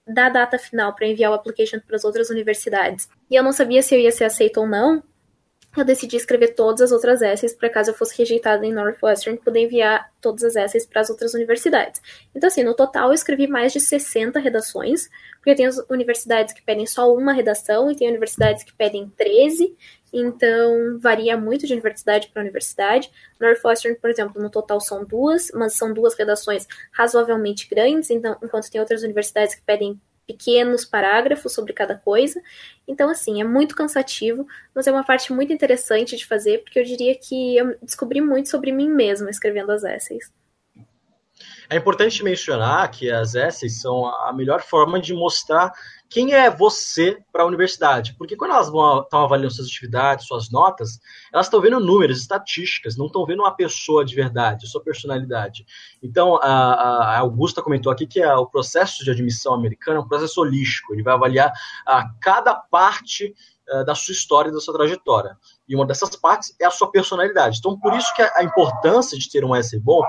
da 0.06 0.28
data 0.28 0.56
final 0.56 0.94
para 0.94 1.08
enviar 1.08 1.32
o 1.32 1.34
application 1.34 1.80
para 1.80 1.96
as 1.96 2.04
outras 2.04 2.30
universidades, 2.30 3.08
e 3.28 3.34
eu 3.34 3.42
não 3.42 3.50
sabia 3.52 3.82
se 3.82 3.92
eu 3.92 3.98
ia 3.98 4.12
ser 4.12 4.24
aceito 4.24 4.60
ou 4.60 4.66
não, 4.66 5.02
eu 5.76 5.84
decidi 5.84 6.16
escrever 6.16 6.54
todas 6.54 6.80
as 6.80 6.92
outras 6.92 7.20
essays 7.20 7.54
para 7.54 7.68
caso 7.68 7.90
eu 7.90 7.94
fosse 7.94 8.16
rejeitada 8.16 8.64
em 8.64 8.72
Northwestern, 8.72 9.38
poder 9.38 9.60
enviar 9.60 10.10
todas 10.20 10.42
as 10.44 10.56
essays 10.56 10.86
para 10.86 11.02
as 11.02 11.10
outras 11.10 11.34
universidades. 11.34 12.00
Então, 12.34 12.48
assim, 12.48 12.62
no 12.62 12.74
total 12.74 13.08
eu 13.08 13.14
escrevi 13.14 13.46
mais 13.46 13.72
de 13.72 13.80
60 13.80 14.38
redações, 14.38 15.10
porque 15.36 15.54
tem 15.54 15.66
as 15.66 15.76
universidades 15.90 16.54
que 16.54 16.62
pedem 16.62 16.86
só 16.86 17.12
uma 17.12 17.32
redação 17.32 17.90
e 17.90 17.96
tem 17.96 18.08
universidades 18.08 18.64
que 18.64 18.72
pedem 18.72 19.12
13, 19.16 19.76
então 20.18 20.98
varia 20.98 21.36
muito 21.36 21.66
de 21.66 21.72
universidade 21.72 22.28
para 22.28 22.42
universidade. 22.42 23.10
Northwestern, 23.40 23.98
por 23.98 24.10
exemplo, 24.10 24.42
no 24.42 24.50
total 24.50 24.80
são 24.80 25.04
duas, 25.04 25.50
mas 25.54 25.74
são 25.74 25.92
duas 25.92 26.14
redações 26.14 26.66
razoavelmente 26.92 27.68
grandes, 27.68 28.10
então, 28.10 28.36
enquanto 28.42 28.70
tem 28.70 28.80
outras 28.80 29.02
universidades 29.02 29.54
que 29.54 29.62
pedem 29.62 30.00
pequenos 30.26 30.84
parágrafos 30.84 31.52
sobre 31.52 31.72
cada 31.72 31.94
coisa. 31.94 32.42
Então, 32.86 33.08
assim, 33.08 33.40
é 33.40 33.44
muito 33.44 33.76
cansativo, 33.76 34.46
mas 34.74 34.86
é 34.86 34.92
uma 34.92 35.04
parte 35.04 35.32
muito 35.32 35.52
interessante 35.52 36.16
de 36.16 36.26
fazer, 36.26 36.64
porque 36.64 36.80
eu 36.80 36.84
diria 36.84 37.14
que 37.14 37.56
eu 37.56 37.76
descobri 37.80 38.20
muito 38.20 38.48
sobre 38.48 38.72
mim 38.72 38.88
mesma 38.90 39.30
escrevendo 39.30 39.70
as 39.70 39.84
essays. 39.84 40.32
É 41.68 41.76
importante 41.76 42.22
mencionar 42.22 42.90
que 42.90 43.10
as 43.10 43.34
essays 43.34 43.80
são 43.80 44.06
a 44.06 44.32
melhor 44.32 44.62
forma 44.62 45.00
de 45.00 45.12
mostrar 45.12 45.72
quem 46.08 46.32
é 46.32 46.50
você 46.50 47.18
para 47.32 47.42
a 47.42 47.46
universidade. 47.46 48.14
Porque 48.16 48.36
quando 48.36 48.52
elas 48.52 48.66
estão 48.68 49.24
avaliando 49.24 49.52
suas 49.52 49.68
atividades, 49.68 50.26
suas 50.26 50.50
notas, 50.50 51.00
elas 51.32 51.46
estão 51.46 51.60
vendo 51.60 51.80
números, 51.80 52.20
estatísticas, 52.20 52.96
não 52.96 53.06
estão 53.06 53.24
vendo 53.26 53.40
uma 53.40 53.54
pessoa 53.54 54.04
de 54.04 54.14
verdade, 54.14 54.66
sua 54.68 54.82
personalidade. 54.82 55.66
Então, 56.02 56.36
a, 56.36 57.14
a 57.14 57.18
Augusta 57.18 57.62
comentou 57.62 57.90
aqui 57.92 58.06
que 58.06 58.22
a, 58.22 58.38
o 58.38 58.46
processo 58.46 59.04
de 59.04 59.10
admissão 59.10 59.54
americano 59.54 59.98
é 59.98 60.00
um 60.00 60.08
processo 60.08 60.40
holístico, 60.40 60.94
ele 60.94 61.02
vai 61.02 61.14
avaliar 61.14 61.52
a 61.86 62.08
cada 62.20 62.54
parte 62.54 63.34
uh, 63.72 63.84
da 63.84 63.94
sua 63.94 64.12
história 64.12 64.50
e 64.50 64.52
da 64.52 64.60
sua 64.60 64.74
trajetória. 64.74 65.36
E 65.68 65.74
uma 65.74 65.86
dessas 65.86 66.14
partes 66.14 66.54
é 66.60 66.64
a 66.64 66.70
sua 66.70 66.90
personalidade. 66.90 67.58
Então, 67.58 67.78
por 67.78 67.94
isso 67.94 68.14
que 68.14 68.22
a, 68.22 68.44
importância 68.44 69.18
de 69.18 69.30
ter 69.30 69.44
um 69.44 69.54
essay 69.54 69.80
bom 69.80 70.02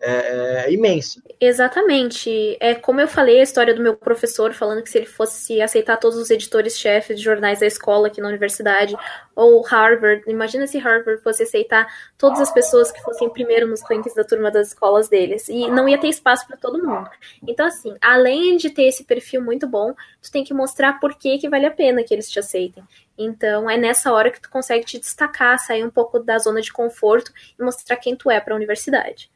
é, 0.00 0.66
é, 0.66 0.72
imensa. 0.72 1.22
Exatamente. 1.40 2.56
É 2.60 2.74
como 2.74 3.00
eu 3.00 3.06
falei 3.06 3.40
a 3.40 3.42
história 3.42 3.72
do 3.72 3.82
meu 3.82 3.96
professor 3.96 4.52
falando 4.52 4.82
que 4.82 4.90
se 4.90 4.98
ele 4.98 5.06
fosse 5.06 5.62
aceitar 5.62 5.96
todos 5.98 6.18
os 6.18 6.30
editores-chefes 6.30 7.16
de 7.16 7.24
jornais 7.24 7.60
da 7.60 7.66
escola 7.66 8.08
aqui 8.08 8.20
na 8.20 8.28
universidade, 8.28 8.96
ou 9.36 9.62
Harvard, 9.62 10.24
imagina 10.26 10.66
se 10.66 10.78
Harvard 10.78 11.22
fosse 11.22 11.44
aceitar 11.44 11.86
todas 12.18 12.40
as 12.40 12.52
pessoas 12.52 12.90
que 12.90 13.02
fossem 13.02 13.28
primeiro 13.30 13.66
nos 13.66 13.82
rankings 13.82 14.14
da 14.14 14.24
turma 14.24 14.50
das 14.50 14.68
escolas 14.68 15.08
deles. 15.08 15.48
E 15.48 15.68
não 15.68 15.88
ia 15.88 15.98
ter 15.98 16.08
espaço 16.08 16.46
para 16.46 16.56
todo 16.56 16.82
mundo. 16.82 17.08
Então, 17.46 17.66
assim, 17.66 17.94
além 18.00 18.56
de 18.56 18.70
ter 18.70 18.84
esse 18.84 19.04
perfil 19.04 19.42
muito 19.42 19.66
bom, 19.66 19.94
tu 20.20 20.30
tem 20.30 20.44
que 20.44 20.54
mostrar 20.54 20.98
por 21.00 21.14
que, 21.16 21.38
que 21.38 21.48
vale 21.48 21.66
a 21.66 21.70
pena 21.70 22.02
que 22.02 22.12
eles 22.12 22.30
te 22.30 22.38
aceitem. 22.38 22.84
Então 23.16 23.68
é 23.68 23.76
nessa 23.76 24.12
hora 24.12 24.30
que 24.30 24.40
tu 24.40 24.50
consegue 24.50 24.84
te 24.84 24.98
destacar, 24.98 25.58
sair 25.58 25.84
um 25.84 25.90
pouco 25.90 26.18
da 26.18 26.38
zona 26.38 26.60
de 26.60 26.72
conforto 26.72 27.32
e 27.58 27.62
mostrar 27.62 27.96
quem 27.96 28.16
tu 28.16 28.30
é 28.30 28.40
para 28.40 28.54
a 28.54 28.56
universidade. 28.56 29.30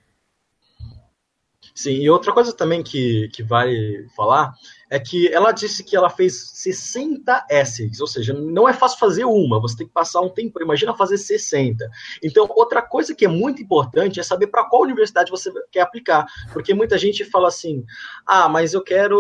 Sim, 1.75 1.93
e 1.93 2.11
outra 2.11 2.33
coisa 2.33 2.53
também 2.53 2.83
que, 2.83 3.29
que 3.29 3.43
vale 3.43 4.09
falar 4.17 4.53
é 4.91 4.99
que 4.99 5.29
ela 5.29 5.53
disse 5.53 5.85
que 5.85 5.97
ela 5.97 6.09
fez 6.09 6.51
60 6.55 7.47
essays, 7.51 8.01
ou 8.01 8.07
seja, 8.07 8.33
não 8.33 8.69
é 8.69 8.73
fácil 8.73 8.99
fazer 8.99 9.25
uma, 9.25 9.61
você 9.61 9.77
tem 9.77 9.87
que 9.87 9.93
passar 9.93 10.21
um 10.21 10.29
tempo, 10.29 10.61
imagina 10.63 10.95
fazer 10.95 11.19
60. 11.19 11.89
Então, 12.23 12.49
outra 12.51 12.81
coisa 12.81 13.15
que 13.15 13.25
é 13.25 13.29
muito 13.29 13.63
importante 13.63 14.19
é 14.19 14.23
saber 14.23 14.47
para 14.47 14.65
qual 14.65 14.83
universidade 14.83 15.31
você 15.31 15.53
quer 15.71 15.81
aplicar, 15.81 16.27
porque 16.53 16.73
muita 16.73 16.97
gente 16.97 17.25
fala 17.25 17.49
assim: 17.49 17.85
"Ah, 18.27 18.49
mas 18.49 18.75
eu 18.75 18.83
quero 18.83 19.17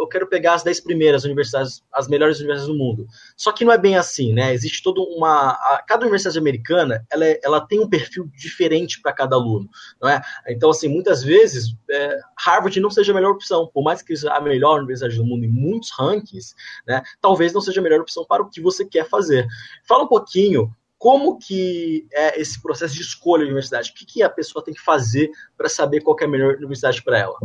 eu 0.00 0.06
quero 0.08 0.26
pegar 0.26 0.54
as 0.54 0.62
10 0.62 0.80
primeiras 0.80 1.24
universidades, 1.24 1.82
as 1.92 2.08
melhores 2.08 2.38
universidades 2.38 2.72
do 2.72 2.78
mundo". 2.78 3.06
Só 3.36 3.52
que 3.52 3.64
não 3.64 3.72
é 3.72 3.78
bem 3.78 3.96
assim, 3.96 4.32
né? 4.32 4.54
Existe 4.54 4.82
toda 4.82 5.00
uma 5.00 5.50
a, 5.50 5.82
cada 5.86 6.02
universidade 6.02 6.38
americana, 6.38 7.04
ela, 7.10 7.26
é, 7.26 7.40
ela 7.42 7.60
tem 7.60 7.80
um 7.80 7.88
perfil 7.88 8.28
diferente 8.34 9.00
para 9.00 9.12
cada 9.12 9.36
aluno, 9.36 9.68
não 10.00 10.08
é? 10.08 10.20
Então, 10.48 10.70
assim, 10.70 10.88
muitas 10.88 11.22
vezes 11.22 11.74
é, 11.90 12.20
Harvard 12.38 12.78
não 12.80 12.90
seja 12.90 13.12
a 13.12 13.14
melhor 13.14 13.32
opção, 13.32 13.70
por 13.72 13.82
mais 13.82 14.02
que 14.02 14.16
seja 14.16 14.32
a 14.32 14.40
melhor 14.40 14.78
universidade 14.78 15.09
do 15.16 15.24
mundo 15.24 15.44
em 15.44 15.48
muitos 15.48 15.90
rankings, 15.90 16.54
né, 16.86 17.02
talvez 17.20 17.52
não 17.52 17.60
seja 17.60 17.80
a 17.80 17.82
melhor 17.82 18.00
opção 18.00 18.24
para 18.24 18.42
o 18.42 18.48
que 18.48 18.60
você 18.60 18.84
quer 18.84 19.08
fazer. 19.08 19.46
Fala 19.86 20.04
um 20.04 20.08
pouquinho 20.08 20.74
como 21.00 21.38
que 21.38 22.06
é 22.12 22.38
esse 22.38 22.60
processo 22.60 22.94
de 22.94 23.00
escolha 23.00 23.44
de 23.44 23.50
universidade? 23.50 23.90
O 23.90 23.94
que, 23.94 24.04
que 24.04 24.22
a 24.22 24.28
pessoa 24.28 24.62
tem 24.62 24.74
que 24.74 24.82
fazer 24.82 25.30
para 25.56 25.66
saber 25.66 26.02
qual 26.02 26.14
é 26.20 26.24
a 26.24 26.28
melhor 26.28 26.56
universidade 26.56 27.02
para 27.02 27.18
ela? 27.18 27.38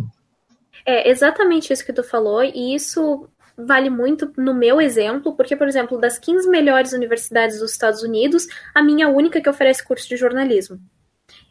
É 0.86 1.10
exatamente 1.10 1.72
isso 1.72 1.86
que 1.86 1.94
tu 1.94 2.04
falou, 2.04 2.44
e 2.44 2.76
isso 2.76 3.30
vale 3.58 3.90
muito 3.90 4.32
no 4.38 4.54
meu 4.54 4.82
exemplo, 4.82 5.36
porque, 5.36 5.56
por 5.56 5.68
exemplo, 5.68 5.98
das 5.98 6.20
15 6.20 6.50
melhores 6.50 6.92
universidades 6.92 7.60
dos 7.60 7.72
Estados 7.72 8.04
Unidos, 8.04 8.46
a 8.74 8.84
minha 8.84 9.08
única 9.08 9.40
que 9.40 9.50
oferece 9.50 9.84
curso 9.84 10.08
de 10.10 10.18
jornalismo. 10.18 10.78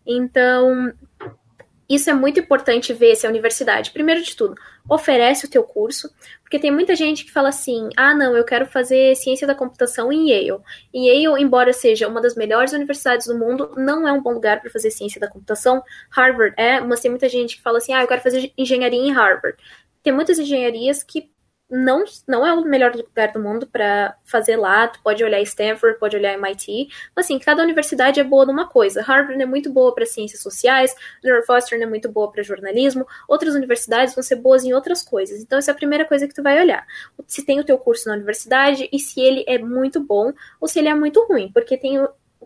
Então, 0.06 0.92
isso 1.88 2.08
é 2.08 2.14
muito 2.14 2.40
importante 2.40 2.92
ver 2.92 3.14
se 3.16 3.26
a 3.26 3.30
universidade, 3.30 3.90
primeiro 3.90 4.22
de 4.22 4.34
tudo, 4.34 4.54
oferece 4.88 5.46
o 5.46 5.50
teu 5.50 5.62
curso, 5.62 6.10
porque 6.42 6.58
tem 6.58 6.70
muita 6.70 6.94
gente 6.96 7.24
que 7.24 7.32
fala 7.32 7.48
assim: 7.48 7.88
"Ah, 7.96 8.14
não, 8.14 8.36
eu 8.36 8.44
quero 8.44 8.66
fazer 8.66 9.14
ciência 9.16 9.46
da 9.46 9.54
computação 9.54 10.12
em 10.12 10.30
Yale". 10.30 10.60
E 10.92 11.08
Yale, 11.08 11.42
embora 11.42 11.72
seja 11.72 12.08
uma 12.08 12.20
das 12.20 12.34
melhores 12.34 12.72
universidades 12.72 13.26
do 13.26 13.38
mundo, 13.38 13.72
não 13.76 14.06
é 14.06 14.12
um 14.12 14.22
bom 14.22 14.32
lugar 14.32 14.60
para 14.60 14.70
fazer 14.70 14.90
ciência 14.90 15.20
da 15.20 15.28
computação. 15.28 15.82
Harvard 16.10 16.54
é, 16.56 16.80
mas 16.80 17.00
tem 17.00 17.10
muita 17.10 17.28
gente 17.28 17.56
que 17.56 17.62
fala 17.62 17.78
assim: 17.78 17.92
"Ah, 17.92 18.02
eu 18.02 18.08
quero 18.08 18.22
fazer 18.22 18.52
engenharia 18.56 19.00
em 19.00 19.12
Harvard". 19.12 19.56
Tem 20.02 20.12
muitas 20.12 20.38
engenharias 20.38 21.02
que 21.02 21.30
não, 21.74 22.04
não 22.28 22.46
é 22.46 22.52
o 22.52 22.64
melhor 22.64 22.94
lugar 22.94 23.32
do 23.32 23.40
mundo 23.40 23.66
para 23.66 24.16
fazer 24.22 24.56
lá. 24.56 24.86
Tu 24.86 25.00
pode 25.02 25.24
olhar 25.24 25.40
Stanford, 25.42 25.98
pode 25.98 26.16
olhar 26.16 26.34
MIT. 26.34 26.88
Mas, 27.16 27.26
assim, 27.26 27.36
cada 27.36 27.64
universidade 27.64 28.20
é 28.20 28.24
boa 28.24 28.46
numa 28.46 28.68
coisa. 28.68 29.02
Harvard 29.02 29.42
é 29.42 29.46
muito 29.46 29.72
boa 29.72 29.92
para 29.92 30.06
ciências 30.06 30.40
sociais, 30.40 30.94
Northwestern 31.22 31.82
é 31.82 31.86
muito 31.86 32.08
boa 32.08 32.30
para 32.30 32.44
jornalismo. 32.44 33.04
Outras 33.28 33.56
universidades 33.56 34.14
vão 34.14 34.22
ser 34.22 34.36
boas 34.36 34.62
em 34.62 34.72
outras 34.72 35.02
coisas. 35.02 35.40
Então, 35.40 35.58
essa 35.58 35.72
é 35.72 35.72
a 35.72 35.76
primeira 35.76 36.04
coisa 36.04 36.28
que 36.28 36.34
tu 36.34 36.44
vai 36.44 36.60
olhar. 36.60 36.86
Se 37.26 37.44
tem 37.44 37.58
o 37.58 37.64
teu 37.64 37.76
curso 37.76 38.08
na 38.08 38.14
universidade 38.14 38.88
e 38.92 38.98
se 39.00 39.20
ele 39.20 39.44
é 39.48 39.58
muito 39.58 39.98
bom 39.98 40.32
ou 40.60 40.68
se 40.68 40.78
ele 40.78 40.88
é 40.88 40.94
muito 40.94 41.26
ruim. 41.26 41.50
Porque 41.52 41.76
tem 41.76 41.98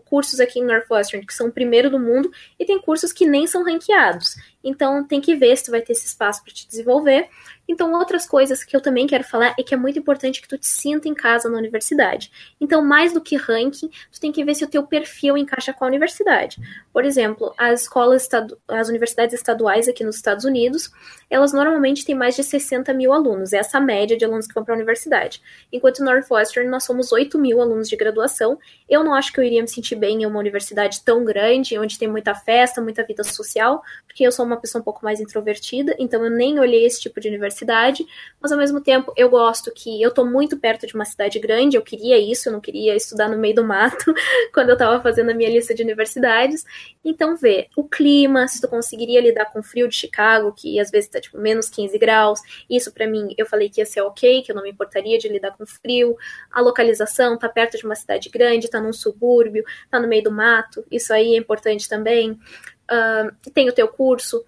cursos 0.09 0.39
aqui 0.39 0.59
em 0.59 0.65
Northwestern 0.65 1.25
que 1.25 1.33
são 1.33 1.47
o 1.47 1.51
primeiro 1.51 1.89
do 1.89 1.99
mundo 1.99 2.31
e 2.57 2.65
tem 2.65 2.81
cursos 2.81 3.13
que 3.13 3.27
nem 3.27 3.45
são 3.45 3.63
ranqueados. 3.63 4.35
Então 4.63 5.05
tem 5.05 5.21
que 5.21 5.35
ver 5.35 5.55
se 5.55 5.65
tu 5.65 5.71
vai 5.71 5.81
ter 5.81 5.93
esse 5.93 6.07
espaço 6.07 6.43
para 6.43 6.53
te 6.53 6.67
desenvolver. 6.67 7.29
Então 7.69 7.93
outras 7.93 8.25
coisas 8.25 8.63
que 8.63 8.75
eu 8.75 8.81
também 8.81 9.05
quero 9.05 9.23
falar 9.23 9.53
é 9.57 9.61
que 9.61 9.75
é 9.75 9.77
muito 9.77 9.99
importante 9.99 10.41
que 10.41 10.47
tu 10.47 10.57
te 10.57 10.67
sinta 10.67 11.07
em 11.07 11.13
casa 11.13 11.47
na 11.47 11.57
universidade. 11.57 12.31
Então 12.59 12.81
mais 12.81 13.13
do 13.13 13.21
que 13.21 13.35
ranking, 13.35 13.89
tu 14.11 14.19
tem 14.19 14.31
que 14.31 14.43
ver 14.43 14.55
se 14.55 14.65
o 14.65 14.67
teu 14.67 14.87
perfil 14.87 15.37
encaixa 15.37 15.71
com 15.71 15.85
a 15.85 15.87
universidade. 15.87 16.59
Por 16.91 17.05
exemplo, 17.05 17.53
as 17.55 17.83
escolas, 17.83 18.27
as 18.67 18.89
universidades 18.89 19.35
estaduais 19.35 19.87
aqui 19.87 20.03
nos 20.03 20.15
Estados 20.15 20.45
Unidos, 20.45 20.91
elas 21.29 21.53
normalmente 21.53 22.03
têm 22.03 22.15
mais 22.15 22.35
de 22.35 22.43
60 22.43 22.93
mil 22.93 23.13
alunos. 23.13 23.53
Essa 23.53 23.77
é 23.77 23.79
a 23.79 23.83
média 23.83 24.17
de 24.17 24.25
alunos 24.25 24.47
que 24.47 24.53
vão 24.53 24.63
para 24.63 24.73
a 24.73 24.77
universidade. 24.77 25.41
Enquanto 25.71 26.03
Northwestern 26.03 26.69
nós 26.69 26.83
somos 26.83 27.11
8 27.11 27.37
mil 27.37 27.61
alunos 27.61 27.87
de 27.87 27.95
graduação. 27.95 28.57
Eu 28.89 29.03
não 29.03 29.13
acho 29.13 29.31
que 29.31 29.39
eu 29.39 29.43
iria 29.43 29.61
me 29.61 29.67
sentir 29.67 29.95
bem 29.95 30.23
em 30.23 30.25
uma 30.25 30.39
universidade 30.39 31.03
tão 31.03 31.23
grande, 31.23 31.77
onde 31.77 31.99
tem 31.99 32.07
muita 32.07 32.33
festa, 32.33 32.81
muita 32.81 33.03
vida 33.03 33.23
social, 33.23 33.83
porque 34.07 34.23
eu 34.23 34.31
sou 34.31 34.45
uma 34.45 34.57
pessoa 34.57 34.81
um 34.81 34.83
pouco 34.83 35.03
mais 35.03 35.19
introvertida, 35.19 35.95
então 35.99 36.23
eu 36.23 36.31
nem 36.31 36.59
olhei 36.59 36.85
esse 36.85 36.99
tipo 36.99 37.19
de 37.19 37.27
universidade, 37.27 38.05
mas 38.41 38.51
ao 38.51 38.57
mesmo 38.57 38.81
tempo 38.81 39.13
eu 39.15 39.29
gosto 39.29 39.71
que 39.71 40.01
eu 40.01 40.11
tô 40.11 40.25
muito 40.25 40.57
perto 40.57 40.87
de 40.87 40.95
uma 40.95 41.05
cidade 41.05 41.39
grande, 41.39 41.77
eu 41.77 41.81
queria 41.81 42.17
isso, 42.17 42.49
eu 42.49 42.53
não 42.53 42.59
queria 42.59 42.95
estudar 42.95 43.29
no 43.29 43.37
meio 43.37 43.55
do 43.55 43.63
mato 43.63 44.13
quando 44.53 44.69
eu 44.69 44.77
tava 44.77 45.01
fazendo 45.01 45.29
a 45.29 45.33
minha 45.33 45.49
lista 45.49 45.73
de 45.73 45.83
universidades. 45.83 46.65
Então, 47.03 47.35
vê 47.35 47.67
o 47.75 47.83
clima, 47.83 48.47
se 48.47 48.59
tu 48.61 48.67
conseguiria 48.67 49.21
lidar 49.21 49.45
com 49.45 49.59
o 49.59 49.63
frio 49.63 49.87
de 49.87 49.95
Chicago, 49.95 50.53
que 50.53 50.79
às 50.79 50.89
vezes 50.91 51.09
tipo 51.19 51.37
menos 51.37 51.69
15 51.69 51.97
graus, 51.97 52.39
isso 52.69 52.91
para 52.91 53.07
mim 53.07 53.33
eu 53.37 53.45
falei 53.45 53.69
que 53.69 53.81
ia 53.81 53.85
ser 53.85 54.01
ok, 54.01 54.41
que 54.41 54.51
eu 54.51 54.55
não 54.55 54.63
me 54.63 54.71
importaria 54.71 55.17
de 55.17 55.27
lidar 55.27 55.55
com 55.57 55.65
frio. 55.65 56.15
A 56.51 56.61
localização, 56.61 57.37
tá 57.37 57.49
perto 57.49 57.77
de 57.77 57.85
uma 57.85 57.95
cidade 57.95 58.29
grande, 58.29 58.69
tá 58.69 58.79
num 58.79 58.93
subúrbio, 58.93 59.63
tá 59.89 59.99
no 59.99 60.07
meio 60.07 60.23
do 60.23 60.31
mato, 60.31 60.85
isso 60.91 61.13
aí 61.13 61.35
é 61.35 61.37
importante 61.37 61.87
também. 61.87 62.31
Uh, 62.31 63.51
tem 63.53 63.69
o 63.69 63.73
teu 63.73 63.87
curso, 63.87 64.43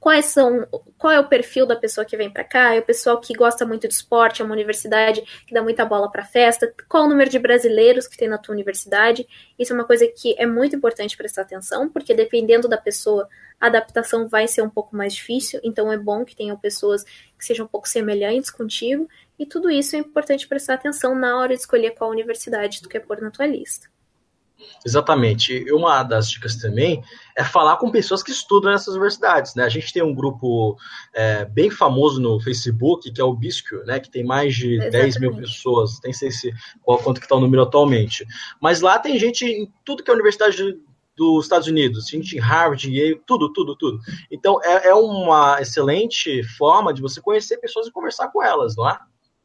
quais 0.00 0.24
são, 0.26 0.66
qual 0.96 1.12
é 1.12 1.20
o 1.20 1.28
perfil 1.28 1.66
da 1.66 1.76
pessoa 1.76 2.06
que 2.06 2.16
vem 2.16 2.30
para 2.30 2.42
cá? 2.42 2.74
É 2.74 2.80
o 2.80 2.84
pessoal 2.84 3.20
que 3.20 3.34
gosta 3.34 3.66
muito 3.66 3.86
de 3.86 3.92
esporte, 3.92 4.40
é 4.40 4.44
uma 4.44 4.54
universidade 4.54 5.22
que 5.46 5.52
dá 5.52 5.62
muita 5.62 5.84
bola 5.84 6.10
para 6.10 6.24
festa. 6.24 6.72
Qual 6.88 7.04
o 7.04 7.08
número 7.08 7.28
de 7.28 7.38
brasileiros 7.38 8.08
que 8.08 8.16
tem 8.16 8.26
na 8.26 8.38
tua 8.38 8.54
universidade? 8.54 9.28
Isso 9.58 9.72
é 9.72 9.76
uma 9.76 9.84
coisa 9.84 10.08
que 10.08 10.34
é 10.38 10.46
muito 10.46 10.74
importante 10.74 11.16
prestar 11.16 11.42
atenção, 11.42 11.90
porque 11.90 12.14
dependendo 12.14 12.66
da 12.66 12.78
pessoa, 12.78 13.28
a 13.60 13.66
adaptação 13.66 14.26
vai 14.26 14.48
ser 14.48 14.62
um 14.62 14.70
pouco 14.70 14.96
mais 14.96 15.12
difícil. 15.12 15.60
Então 15.62 15.92
é 15.92 15.98
bom 15.98 16.24
que 16.24 16.34
tenham 16.34 16.56
pessoas 16.56 17.04
que 17.04 17.44
sejam 17.44 17.66
um 17.66 17.68
pouco 17.68 17.86
semelhantes 17.86 18.50
contigo. 18.50 19.06
E 19.38 19.44
tudo 19.44 19.70
isso 19.70 19.94
é 19.96 19.98
importante 19.98 20.48
prestar 20.48 20.74
atenção 20.74 21.14
na 21.14 21.38
hora 21.38 21.54
de 21.54 21.60
escolher 21.60 21.90
qual 21.90 22.10
universidade 22.10 22.80
tu 22.80 22.88
quer 22.88 23.00
pôr 23.00 23.20
na 23.20 23.30
tua 23.30 23.46
lista. 23.46 23.88
Exatamente. 24.84 25.70
Uma 25.72 26.02
das 26.02 26.30
dicas 26.30 26.56
também 26.56 27.02
é 27.36 27.44
falar 27.44 27.76
com 27.76 27.90
pessoas 27.90 28.22
que 28.22 28.30
estudam 28.30 28.72
nessas 28.72 28.94
universidades. 28.94 29.54
Né? 29.54 29.64
A 29.64 29.68
gente 29.68 29.92
tem 29.92 30.02
um 30.02 30.14
grupo 30.14 30.76
é, 31.14 31.44
bem 31.44 31.70
famoso 31.70 32.20
no 32.20 32.40
Facebook, 32.40 33.10
que 33.10 33.20
é 33.20 33.24
o 33.24 33.34
Bisco, 33.34 33.76
né? 33.84 34.00
que 34.00 34.10
tem 34.10 34.24
mais 34.24 34.54
de 34.54 34.74
Exatamente. 34.74 35.02
10 35.02 35.20
mil 35.20 35.36
pessoas. 35.36 36.00
Nem 36.02 36.12
sei 36.12 36.30
se, 36.30 36.52
qual, 36.82 36.98
quanto 36.98 37.20
que 37.20 37.26
está 37.26 37.36
o 37.36 37.40
número 37.40 37.62
atualmente. 37.62 38.26
Mas 38.60 38.80
lá 38.80 38.98
tem 38.98 39.18
gente 39.18 39.44
em 39.44 39.72
tudo 39.84 40.02
que 40.02 40.10
é 40.10 40.14
universidade 40.14 40.78
dos 41.16 41.44
Estados 41.44 41.68
Unidos, 41.68 42.08
gente 42.08 42.34
em 42.34 42.40
Harvard, 42.40 42.90
Yale, 42.90 43.20
tudo, 43.26 43.52
tudo, 43.52 43.76
tudo. 43.76 43.98
Então 44.30 44.58
é, 44.64 44.88
é 44.88 44.94
uma 44.94 45.60
excelente 45.60 46.42
forma 46.42 46.94
de 46.94 47.02
você 47.02 47.20
conhecer 47.20 47.58
pessoas 47.58 47.86
e 47.86 47.92
conversar 47.92 48.28
com 48.28 48.42
elas, 48.42 48.74
não 48.74 48.88
é? 48.88 48.98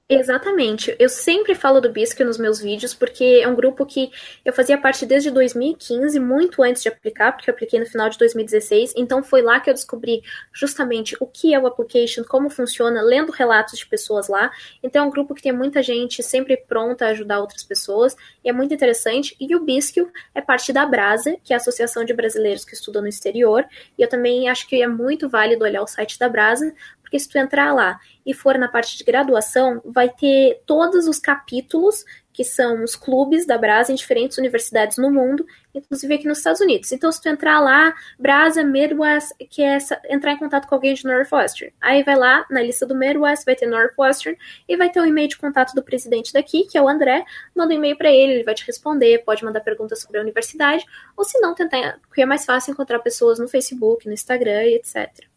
Exatamente. 0.07 0.95
Eu 0.99 1.09
sempre 1.09 1.55
falo 1.55 1.81
do 1.81 1.89
Bisque 1.89 2.23
nos 2.23 2.37
meus 2.37 2.59
vídeos, 2.59 2.93
porque 2.93 3.39
é 3.41 3.47
um 3.47 3.55
grupo 3.55 3.83
que 3.87 4.11
eu 4.45 4.53
fazia 4.53 4.77
parte 4.77 5.03
desde 5.03 5.31
2015, 5.31 6.19
muito 6.19 6.61
antes 6.61 6.83
de 6.83 6.89
aplicar, 6.89 7.31
porque 7.31 7.49
eu 7.49 7.53
apliquei 7.55 7.79
no 7.79 7.87
final 7.87 8.07
de 8.07 8.15
2016. 8.19 8.93
Então 8.95 9.23
foi 9.23 9.41
lá 9.41 9.59
que 9.59 9.67
eu 9.67 9.73
descobri 9.73 10.21
justamente 10.53 11.17
o 11.19 11.25
que 11.25 11.55
é 11.55 11.59
o 11.59 11.65
application, 11.65 12.23
como 12.23 12.51
funciona, 12.51 13.01
lendo 13.01 13.31
relatos 13.31 13.79
de 13.79 13.87
pessoas 13.87 14.27
lá. 14.27 14.51
Então 14.83 15.03
é 15.05 15.07
um 15.07 15.09
grupo 15.09 15.33
que 15.33 15.41
tem 15.41 15.51
muita 15.51 15.81
gente 15.81 16.21
sempre 16.21 16.55
pronta 16.55 17.07
a 17.07 17.09
ajudar 17.09 17.39
outras 17.39 17.63
pessoas, 17.63 18.15
e 18.43 18.49
é 18.49 18.53
muito 18.53 18.75
interessante. 18.75 19.35
E 19.39 19.55
o 19.55 19.59
Bisque 19.59 20.05
é 20.35 20.41
parte 20.41 20.71
da 20.71 20.85
Brasa, 20.85 21.35
que 21.43 21.51
é 21.51 21.55
a 21.55 21.57
Associação 21.57 22.05
de 22.05 22.13
Brasileiros 22.13 22.63
que 22.63 22.75
Estudam 22.75 23.01
no 23.01 23.07
Exterior, 23.07 23.65
e 23.97 24.03
eu 24.03 24.07
também 24.07 24.49
acho 24.49 24.67
que 24.67 24.79
é 24.83 24.87
muito 24.87 25.27
válido 25.27 25.63
olhar 25.63 25.81
o 25.81 25.87
site 25.87 26.19
da 26.19 26.29
Brasa, 26.29 26.71
porque 27.05 27.19
se 27.19 27.29
tu 27.29 27.37
entrar 27.37 27.71
lá 27.71 27.99
e 28.25 28.33
for 28.33 28.57
na 28.57 28.67
parte 28.67 28.97
de 28.97 29.03
graduação, 29.03 29.79
vai 29.85 30.09
ter 30.09 30.61
todos 30.65 31.07
os 31.07 31.19
capítulos 31.19 32.03
que 32.33 32.43
são 32.43 32.83
os 32.83 32.97
clubes 32.97 33.45
da 33.45 33.57
Brasa 33.57 33.93
em 33.93 33.95
diferentes 33.95 34.37
universidades 34.37 34.97
no 34.97 35.09
mundo, 35.09 35.45
inclusive 35.73 36.15
aqui 36.15 36.27
nos 36.27 36.39
Estados 36.39 36.59
Unidos. 36.59 36.91
Então, 36.91 37.09
se 37.09 37.21
tu 37.21 37.29
entrar 37.29 37.61
lá, 37.61 37.93
Brasa, 38.19 38.61
Midwest, 38.61 39.31
que 39.49 39.61
é 39.61 39.77
entrar 40.09 40.33
em 40.33 40.37
contato 40.37 40.67
com 40.67 40.75
alguém 40.75 40.93
de 40.93 41.05
Northwestern. 41.05 41.73
Aí 41.79 42.03
vai 42.03 42.17
lá, 42.17 42.45
na 42.49 42.61
lista 42.61 42.85
do 42.85 42.93
Midwest, 42.93 43.45
vai 43.45 43.55
ter 43.55 43.67
Northwestern, 43.67 44.37
e 44.67 44.75
vai 44.75 44.89
ter 44.89 44.99
o 44.99 45.05
e-mail 45.05 45.29
de 45.29 45.37
contato 45.37 45.73
do 45.73 45.83
presidente 45.83 46.33
daqui, 46.33 46.65
que 46.65 46.77
é 46.77 46.81
o 46.81 46.89
André, 46.89 47.23
manda 47.55 47.73
um 47.73 47.77
e-mail 47.77 47.97
para 47.97 48.11
ele, 48.11 48.33
ele 48.33 48.43
vai 48.43 48.55
te 48.55 48.65
responder, 48.65 49.23
pode 49.23 49.45
mandar 49.45 49.61
perguntas 49.61 50.01
sobre 50.01 50.17
a 50.17 50.21
universidade, 50.21 50.83
ou 51.15 51.23
se 51.23 51.39
não, 51.39 51.55
tentar, 51.55 51.99
porque 52.01 52.23
é 52.23 52.25
mais 52.25 52.43
fácil 52.43 52.73
encontrar 52.73 52.99
pessoas 52.99 53.39
no 53.39 53.47
Facebook, 53.47 54.07
no 54.07 54.13
Instagram 54.13 54.63
etc 54.65 55.34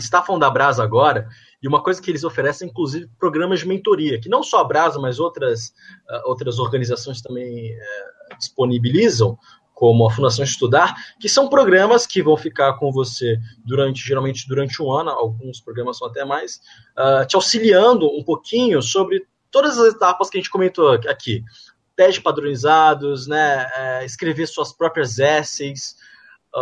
está 0.00 0.20
da 0.38 0.50
Brasa 0.50 0.82
agora, 0.82 1.28
e 1.62 1.66
uma 1.66 1.82
coisa 1.82 2.00
que 2.00 2.10
eles 2.10 2.24
oferecem, 2.24 2.68
inclusive, 2.68 3.10
programas 3.18 3.60
de 3.60 3.68
mentoria, 3.68 4.20
que 4.20 4.28
não 4.28 4.42
só 4.42 4.60
a 4.60 4.64
Brasa, 4.64 4.98
mas 4.98 5.18
outras, 5.18 5.68
uh, 6.08 6.28
outras 6.28 6.58
organizações 6.58 7.20
também 7.20 7.74
uh, 7.74 8.38
disponibilizam, 8.38 9.38
como 9.74 10.06
a 10.06 10.10
Fundação 10.10 10.44
Estudar, 10.44 10.94
que 11.20 11.28
são 11.28 11.48
programas 11.48 12.04
que 12.04 12.20
vão 12.20 12.36
ficar 12.36 12.74
com 12.74 12.90
você 12.90 13.38
durante, 13.64 14.04
geralmente 14.04 14.46
durante 14.48 14.82
um 14.82 14.90
ano, 14.90 15.10
alguns 15.10 15.60
programas 15.60 15.98
são 15.98 16.08
até 16.08 16.24
mais, 16.24 16.60
uh, 16.98 17.24
te 17.26 17.36
auxiliando 17.36 18.06
um 18.06 18.24
pouquinho 18.24 18.82
sobre 18.82 19.24
todas 19.50 19.78
as 19.78 19.94
etapas 19.94 20.28
que 20.28 20.36
a 20.36 20.40
gente 20.40 20.50
comentou 20.50 20.90
aqui. 20.90 21.44
Testes 21.94 22.22
padronizados, 22.22 23.26
né, 23.26 23.68
é, 23.74 24.04
escrever 24.04 24.46
suas 24.46 24.72
próprias 24.72 25.18
essays. 25.18 25.96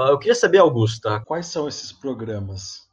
eu 0.09 0.19
queria 0.19 0.35
saber, 0.35 0.59
Augusta, 0.59 1.21
quais 1.21 1.47
são 1.47 1.69
esses 1.69 1.93
programas? 1.93 2.86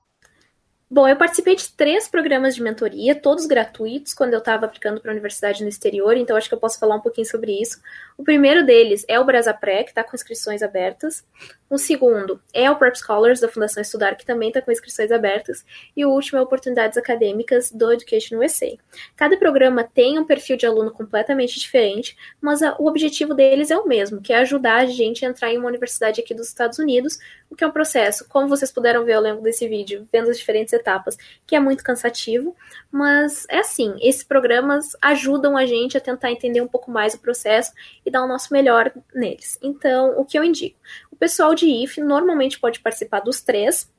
Bom, 0.93 1.07
eu 1.07 1.15
participei 1.15 1.55
de 1.55 1.71
três 1.71 2.07
programas 2.07 2.53
de 2.53 2.61
mentoria, 2.61 3.15
todos 3.15 3.47
gratuitos, 3.47 4.13
quando 4.13 4.33
eu 4.33 4.37
estava 4.37 4.67
aplicando 4.67 5.01
para 5.01 5.09
a 5.09 5.13
universidade 5.13 5.63
no 5.63 5.67
exterior, 5.67 6.15
então 6.15 6.37
acho 6.37 6.47
que 6.47 6.53
eu 6.53 6.59
posso 6.59 6.77
falar 6.77 6.97
um 6.97 7.01
pouquinho 7.01 7.25
sobre 7.25 7.59
isso. 7.59 7.81
O 8.15 8.23
primeiro 8.23 8.63
deles 8.63 9.03
é 9.07 9.19
o 9.19 9.25
Brasapré, 9.25 9.83
que 9.83 9.89
está 9.89 10.03
com 10.03 10.15
inscrições 10.15 10.61
abertas. 10.61 11.25
O 11.67 11.79
segundo 11.79 12.39
é 12.53 12.69
o 12.69 12.75
Prep 12.75 12.95
Scholars, 12.95 13.39
da 13.39 13.47
Fundação 13.47 13.81
Estudar, 13.81 14.13
que 14.13 14.23
também 14.23 14.49
está 14.49 14.61
com 14.61 14.71
inscrições 14.71 15.11
abertas. 15.11 15.65
E 15.97 16.05
o 16.05 16.11
último 16.11 16.37
é 16.37 16.41
Oportunidades 16.43 16.95
Acadêmicas, 16.95 17.71
do 17.71 17.91
Education 17.91 18.37
USA. 18.37 18.77
Cada 19.15 19.35
programa 19.37 19.83
tem 19.83 20.19
um 20.19 20.23
perfil 20.23 20.55
de 20.55 20.67
aluno 20.67 20.91
completamente 20.91 21.59
diferente, 21.59 22.15
mas 22.39 22.61
a, 22.61 22.75
o 22.77 22.85
objetivo 22.85 23.33
deles 23.33 23.71
é 23.71 23.77
o 23.77 23.87
mesmo, 23.87 24.21
que 24.21 24.31
é 24.31 24.37
ajudar 24.37 24.81
a 24.81 24.85
gente 24.85 25.25
a 25.25 25.29
entrar 25.29 25.51
em 25.51 25.57
uma 25.57 25.69
universidade 25.69 26.21
aqui 26.21 26.35
dos 26.35 26.49
Estados 26.49 26.77
Unidos, 26.77 27.17
o 27.49 27.55
que 27.55 27.63
é 27.63 27.67
um 27.67 27.71
processo, 27.71 28.27
como 28.29 28.47
vocês 28.47 28.71
puderam 28.71 29.03
ver 29.03 29.13
ao 29.13 29.23
longo 29.23 29.41
desse 29.41 29.67
vídeo, 29.67 30.07
vendo 30.11 30.29
as 30.29 30.37
diferentes 30.37 30.73
etapas, 30.83 31.17
que 31.47 31.55
é 31.55 31.59
muito 31.59 31.83
cansativo, 31.83 32.55
mas 32.91 33.45
é 33.49 33.59
assim, 33.59 33.95
esses 34.01 34.23
programas 34.23 34.95
ajudam 35.01 35.55
a 35.57 35.65
gente 35.65 35.97
a 35.97 36.01
tentar 36.01 36.31
entender 36.31 36.61
um 36.61 36.67
pouco 36.67 36.91
mais 36.91 37.13
o 37.13 37.19
processo 37.19 37.71
e 38.05 38.11
dar 38.11 38.23
o 38.23 38.27
nosso 38.27 38.53
melhor 38.53 38.91
neles. 39.13 39.57
Então, 39.61 40.19
o 40.19 40.25
que 40.25 40.37
eu 40.37 40.43
indico? 40.43 40.77
O 41.09 41.15
pessoal 41.15 41.55
de 41.55 41.65
IF 41.67 42.01
normalmente 42.01 42.59
pode 42.59 42.79
participar 42.79 43.21
dos 43.21 43.41
três, 43.41 43.89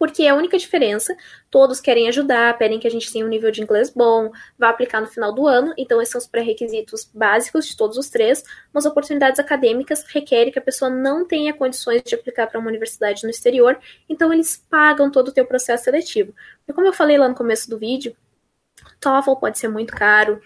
porque 0.00 0.22
é 0.22 0.30
a 0.30 0.34
única 0.34 0.56
diferença. 0.56 1.14
Todos 1.50 1.78
querem 1.78 2.08
ajudar, 2.08 2.56
pedem 2.56 2.80
que 2.80 2.86
a 2.86 2.90
gente 2.90 3.12
tenha 3.12 3.26
um 3.26 3.28
nível 3.28 3.50
de 3.50 3.62
inglês 3.62 3.90
bom, 3.90 4.30
vá 4.58 4.70
aplicar 4.70 5.02
no 5.02 5.06
final 5.06 5.30
do 5.30 5.46
ano, 5.46 5.74
então 5.76 6.00
esses 6.00 6.10
são 6.10 6.18
os 6.18 6.26
pré-requisitos 6.26 7.10
básicos 7.12 7.66
de 7.66 7.76
todos 7.76 7.98
os 7.98 8.08
três, 8.08 8.42
mas 8.72 8.86
oportunidades 8.86 9.38
acadêmicas 9.38 10.02
requerem 10.08 10.50
que 10.50 10.58
a 10.58 10.62
pessoa 10.62 10.90
não 10.90 11.26
tenha 11.26 11.52
condições 11.52 12.02
de 12.02 12.14
aplicar 12.14 12.46
para 12.46 12.58
uma 12.58 12.70
universidade 12.70 13.24
no 13.24 13.30
exterior, 13.30 13.78
então 14.08 14.32
eles 14.32 14.56
pagam 14.70 15.10
todo 15.10 15.28
o 15.28 15.32
teu 15.32 15.44
processo 15.44 15.84
seletivo. 15.84 16.34
E 16.66 16.72
como 16.72 16.86
eu 16.86 16.94
falei 16.94 17.18
lá 17.18 17.28
no 17.28 17.34
começo 17.34 17.68
do 17.68 17.76
vídeo, 17.76 18.16
TOEFL 18.98 19.34
pode 19.34 19.58
ser 19.58 19.68
muito 19.68 19.94
caro, 19.94 20.40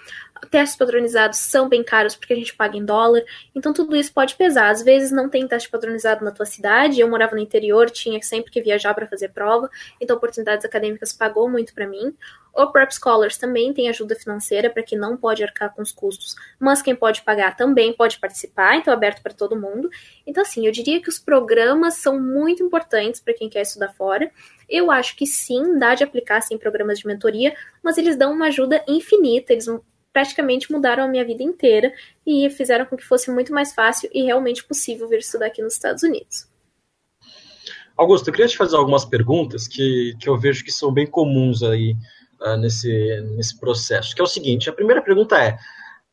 testes 0.50 0.76
padronizados 0.76 1.38
são 1.38 1.68
bem 1.68 1.82
caros 1.82 2.14
porque 2.14 2.32
a 2.32 2.36
gente 2.36 2.54
paga 2.54 2.76
em 2.76 2.84
dólar, 2.84 3.22
então 3.54 3.72
tudo 3.72 3.96
isso 3.96 4.12
pode 4.12 4.34
pesar. 4.36 4.70
Às 4.70 4.82
vezes 4.82 5.10
não 5.10 5.28
tem 5.28 5.46
teste 5.46 5.68
padronizado 5.68 6.24
na 6.24 6.30
tua 6.30 6.46
cidade, 6.46 7.00
eu 7.00 7.08
morava 7.08 7.34
no 7.34 7.42
interior, 7.42 7.90
tinha 7.90 8.20
sempre 8.22 8.50
que 8.50 8.62
viajar 8.62 8.94
para 8.94 9.06
fazer 9.06 9.28
prova, 9.30 9.70
então 10.00 10.16
oportunidades 10.16 10.64
acadêmicas 10.64 11.12
pagou 11.12 11.48
muito 11.48 11.74
para 11.74 11.86
mim. 11.86 12.14
O 12.54 12.68
Prep 12.68 12.92
Scholars 12.92 13.36
também 13.36 13.72
tem 13.72 13.88
ajuda 13.88 14.14
financeira 14.14 14.70
para 14.70 14.82
quem 14.82 14.96
não 14.96 15.16
pode 15.16 15.42
arcar 15.42 15.74
com 15.74 15.82
os 15.82 15.90
custos, 15.90 16.36
mas 16.58 16.80
quem 16.80 16.94
pode 16.94 17.22
pagar 17.22 17.56
também 17.56 17.92
pode 17.92 18.18
participar, 18.20 18.76
então 18.76 18.92
é 18.92 18.96
aberto 18.96 19.22
para 19.22 19.34
todo 19.34 19.60
mundo. 19.60 19.90
Então, 20.24 20.42
assim, 20.42 20.64
eu 20.64 20.70
diria 20.70 21.02
que 21.02 21.08
os 21.08 21.18
programas 21.18 21.94
são 21.94 22.20
muito 22.20 22.62
importantes 22.62 23.20
para 23.20 23.34
quem 23.34 23.48
quer 23.48 23.62
estudar 23.62 23.92
fora. 23.94 24.30
Eu 24.68 24.88
acho 24.88 25.16
que 25.16 25.26
sim, 25.26 25.78
dá 25.78 25.96
de 25.96 26.04
aplicar 26.04 26.40
sim 26.42 26.56
programas 26.56 27.00
de 27.00 27.08
mentoria, 27.08 27.56
mas 27.82 27.98
eles 27.98 28.16
dão 28.16 28.32
uma 28.32 28.46
ajuda 28.46 28.84
infinita, 28.86 29.52
eles 29.52 29.66
praticamente 30.14 30.70
mudaram 30.70 31.02
a 31.02 31.08
minha 31.08 31.24
vida 31.24 31.42
inteira 31.42 31.92
e 32.24 32.48
fizeram 32.48 32.86
com 32.86 32.96
que 32.96 33.04
fosse 33.04 33.30
muito 33.32 33.52
mais 33.52 33.74
fácil 33.74 34.08
e 34.14 34.22
realmente 34.22 34.64
possível 34.64 35.08
vir 35.08 35.18
estudar 35.18 35.46
aqui 35.46 35.60
nos 35.60 35.74
Estados 35.74 36.04
Unidos. 36.04 36.48
Augusto, 37.96 38.28
eu 38.28 38.32
queria 38.32 38.48
te 38.48 38.56
fazer 38.56 38.76
algumas 38.76 39.04
perguntas 39.04 39.66
que, 39.66 40.14
que 40.20 40.28
eu 40.28 40.38
vejo 40.38 40.64
que 40.64 40.70
são 40.70 40.92
bem 40.92 41.06
comuns 41.06 41.64
aí 41.64 41.96
uh, 42.40 42.56
nesse, 42.56 43.20
nesse 43.36 43.58
processo. 43.58 44.14
Que 44.14 44.20
é 44.20 44.24
o 44.24 44.28
seguinte: 44.28 44.70
a 44.70 44.72
primeira 44.72 45.02
pergunta 45.02 45.36
é: 45.36 45.58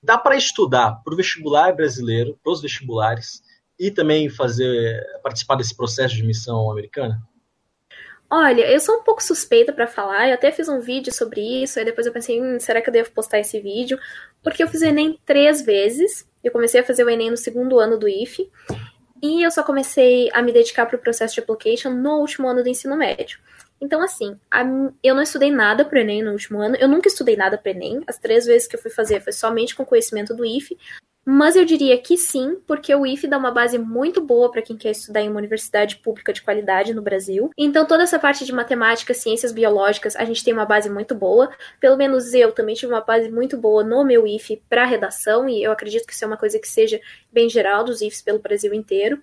dá 0.01 0.17
para 0.17 0.35
estudar 0.35 1.01
para 1.03 1.13
o 1.13 1.17
vestibular 1.17 1.75
brasileiro, 1.75 2.37
para 2.43 2.53
os 2.53 2.61
vestibulares, 2.61 3.41
e 3.79 3.91
também 3.91 4.29
fazer 4.29 4.99
participar 5.23 5.55
desse 5.55 5.75
processo 5.75 6.15
de 6.15 6.23
missão 6.23 6.71
americana? 6.71 7.21
Olha, 8.33 8.61
eu 8.61 8.79
sou 8.79 8.99
um 8.99 9.03
pouco 9.03 9.21
suspeita 9.21 9.73
para 9.73 9.85
falar, 9.85 10.29
eu 10.29 10.35
até 10.35 10.53
fiz 10.53 10.69
um 10.69 10.79
vídeo 10.79 11.13
sobre 11.13 11.41
isso, 11.41 11.77
aí 11.77 11.83
depois 11.83 12.07
eu 12.07 12.13
pensei, 12.13 12.41
hum, 12.41 12.57
será 12.61 12.81
que 12.81 12.87
eu 12.87 12.93
devo 12.93 13.11
postar 13.11 13.39
esse 13.39 13.59
vídeo? 13.59 13.99
Porque 14.41 14.63
eu 14.63 14.69
fiz 14.69 14.81
o 14.81 14.85
Enem 14.85 15.19
três 15.25 15.61
vezes, 15.61 16.25
eu 16.41 16.49
comecei 16.49 16.79
a 16.79 16.83
fazer 16.83 17.03
o 17.03 17.09
Enem 17.09 17.29
no 17.29 17.35
segundo 17.35 17.77
ano 17.77 17.99
do 17.99 18.07
IFE, 18.07 18.49
e 19.21 19.43
eu 19.43 19.51
só 19.51 19.63
comecei 19.63 20.29
a 20.31 20.41
me 20.41 20.53
dedicar 20.53 20.85
para 20.85 20.95
o 20.95 20.99
processo 20.99 21.33
de 21.33 21.41
application 21.41 21.89
no 21.89 22.19
último 22.19 22.47
ano 22.47 22.63
do 22.63 22.69
ensino 22.69 22.95
médio. 22.95 23.37
Então, 23.81 24.01
assim, 24.01 24.39
a, 24.49 24.63
eu 25.03 25.13
não 25.13 25.23
estudei 25.23 25.51
nada 25.51 25.83
pro 25.83 25.99
Enem 25.99 26.23
no 26.23 26.31
último 26.31 26.61
ano. 26.61 26.75
Eu 26.75 26.87
nunca 26.87 27.07
estudei 27.07 27.35
nada 27.35 27.57
pro 27.57 27.71
Enem. 27.71 28.01
As 28.07 28.17
três 28.17 28.45
vezes 28.45 28.67
que 28.67 28.75
eu 28.75 28.81
fui 28.81 28.91
fazer 28.91 29.21
foi 29.21 29.33
somente 29.33 29.75
com 29.75 29.83
conhecimento 29.83 30.33
do 30.33 30.45
IFE. 30.45 30.77
Mas 31.33 31.55
eu 31.55 31.63
diria 31.63 31.97
que 31.97 32.17
sim, 32.17 32.57
porque 32.67 32.93
o 32.93 33.05
IFE 33.05 33.25
dá 33.25 33.37
uma 33.37 33.51
base 33.51 33.79
muito 33.79 34.19
boa 34.19 34.51
para 34.51 34.61
quem 34.61 34.75
quer 34.75 34.91
estudar 34.91 35.21
em 35.21 35.29
uma 35.29 35.37
universidade 35.37 35.95
pública 35.95 36.33
de 36.33 36.41
qualidade 36.41 36.93
no 36.93 37.01
Brasil. 37.01 37.51
Então, 37.57 37.85
toda 37.85 38.03
essa 38.03 38.19
parte 38.19 38.43
de 38.43 38.51
matemática, 38.51 39.13
ciências 39.13 39.53
biológicas, 39.53 40.17
a 40.17 40.25
gente 40.25 40.43
tem 40.43 40.53
uma 40.53 40.65
base 40.65 40.89
muito 40.89 41.15
boa. 41.15 41.49
Pelo 41.79 41.95
menos 41.95 42.33
eu 42.33 42.51
também 42.51 42.75
tive 42.75 42.91
uma 42.91 42.99
base 42.99 43.31
muito 43.31 43.55
boa 43.55 43.81
no 43.81 44.03
meu 44.03 44.27
IFE 44.27 44.61
para 44.69 44.83
redação, 44.83 45.47
e 45.47 45.63
eu 45.63 45.71
acredito 45.71 46.05
que 46.05 46.11
isso 46.11 46.25
é 46.25 46.27
uma 46.27 46.35
coisa 46.35 46.59
que 46.59 46.67
seja 46.67 46.99
bem 47.31 47.49
geral 47.49 47.85
dos 47.85 48.01
IFES 48.01 48.21
pelo 48.21 48.39
Brasil 48.39 48.73
inteiro. 48.73 49.17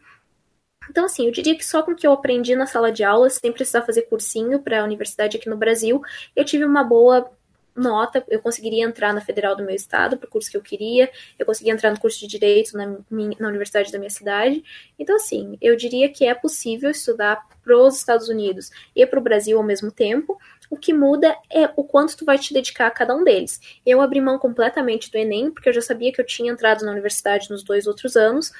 Então, 0.90 1.04
assim, 1.04 1.26
eu 1.26 1.32
diria 1.32 1.54
que 1.54 1.66
só 1.66 1.82
com 1.82 1.92
o 1.92 1.94
que 1.94 2.06
eu 2.06 2.12
aprendi 2.12 2.56
na 2.56 2.64
sala 2.64 2.90
de 2.90 3.04
aula, 3.04 3.28
sem 3.28 3.52
precisar 3.52 3.82
fazer 3.82 4.02
cursinho 4.02 4.60
para 4.60 4.80
a 4.80 4.84
universidade 4.84 5.36
aqui 5.36 5.50
no 5.50 5.58
Brasil, 5.58 6.00
eu 6.34 6.42
tive 6.42 6.64
uma 6.64 6.82
boa 6.82 7.30
nota, 7.78 8.24
eu 8.28 8.40
conseguiria 8.40 8.84
entrar 8.84 9.14
na 9.14 9.20
federal 9.20 9.56
do 9.56 9.64
meu 9.64 9.74
estado, 9.74 10.16
para 10.16 10.26
o 10.26 10.30
curso 10.30 10.50
que 10.50 10.56
eu 10.56 10.62
queria, 10.62 11.10
eu 11.38 11.46
conseguia 11.46 11.72
entrar 11.72 11.90
no 11.90 12.00
curso 12.00 12.18
de 12.18 12.26
direito 12.26 12.76
na, 12.76 12.86
na 13.10 13.48
universidade 13.48 13.92
da 13.92 13.98
minha 13.98 14.10
cidade. 14.10 14.62
Então, 14.98 15.16
assim, 15.16 15.56
eu 15.60 15.76
diria 15.76 16.08
que 16.08 16.26
é 16.26 16.34
possível 16.34 16.90
estudar 16.90 17.46
para 17.62 17.76
os 17.76 17.96
Estados 17.96 18.28
Unidos 18.28 18.70
e 18.94 19.04
para 19.06 19.18
o 19.18 19.22
Brasil 19.22 19.56
ao 19.58 19.64
mesmo 19.64 19.90
tempo. 19.90 20.38
O 20.70 20.76
que 20.76 20.92
muda 20.92 21.34
é 21.50 21.70
o 21.76 21.84
quanto 21.84 22.16
tu 22.16 22.24
vai 22.24 22.38
te 22.38 22.52
dedicar 22.52 22.88
a 22.88 22.90
cada 22.90 23.14
um 23.14 23.24
deles. 23.24 23.60
Eu 23.86 24.02
abri 24.02 24.20
mão 24.20 24.38
completamente 24.38 25.10
do 25.10 25.16
Enem, 25.16 25.50
porque 25.50 25.68
eu 25.68 25.72
já 25.72 25.80
sabia 25.80 26.12
que 26.12 26.20
eu 26.20 26.26
tinha 26.26 26.52
entrado 26.52 26.84
na 26.84 26.92
universidade 26.92 27.50
nos 27.50 27.62
dois 27.62 27.86
outros 27.86 28.16
anos, 28.16 28.52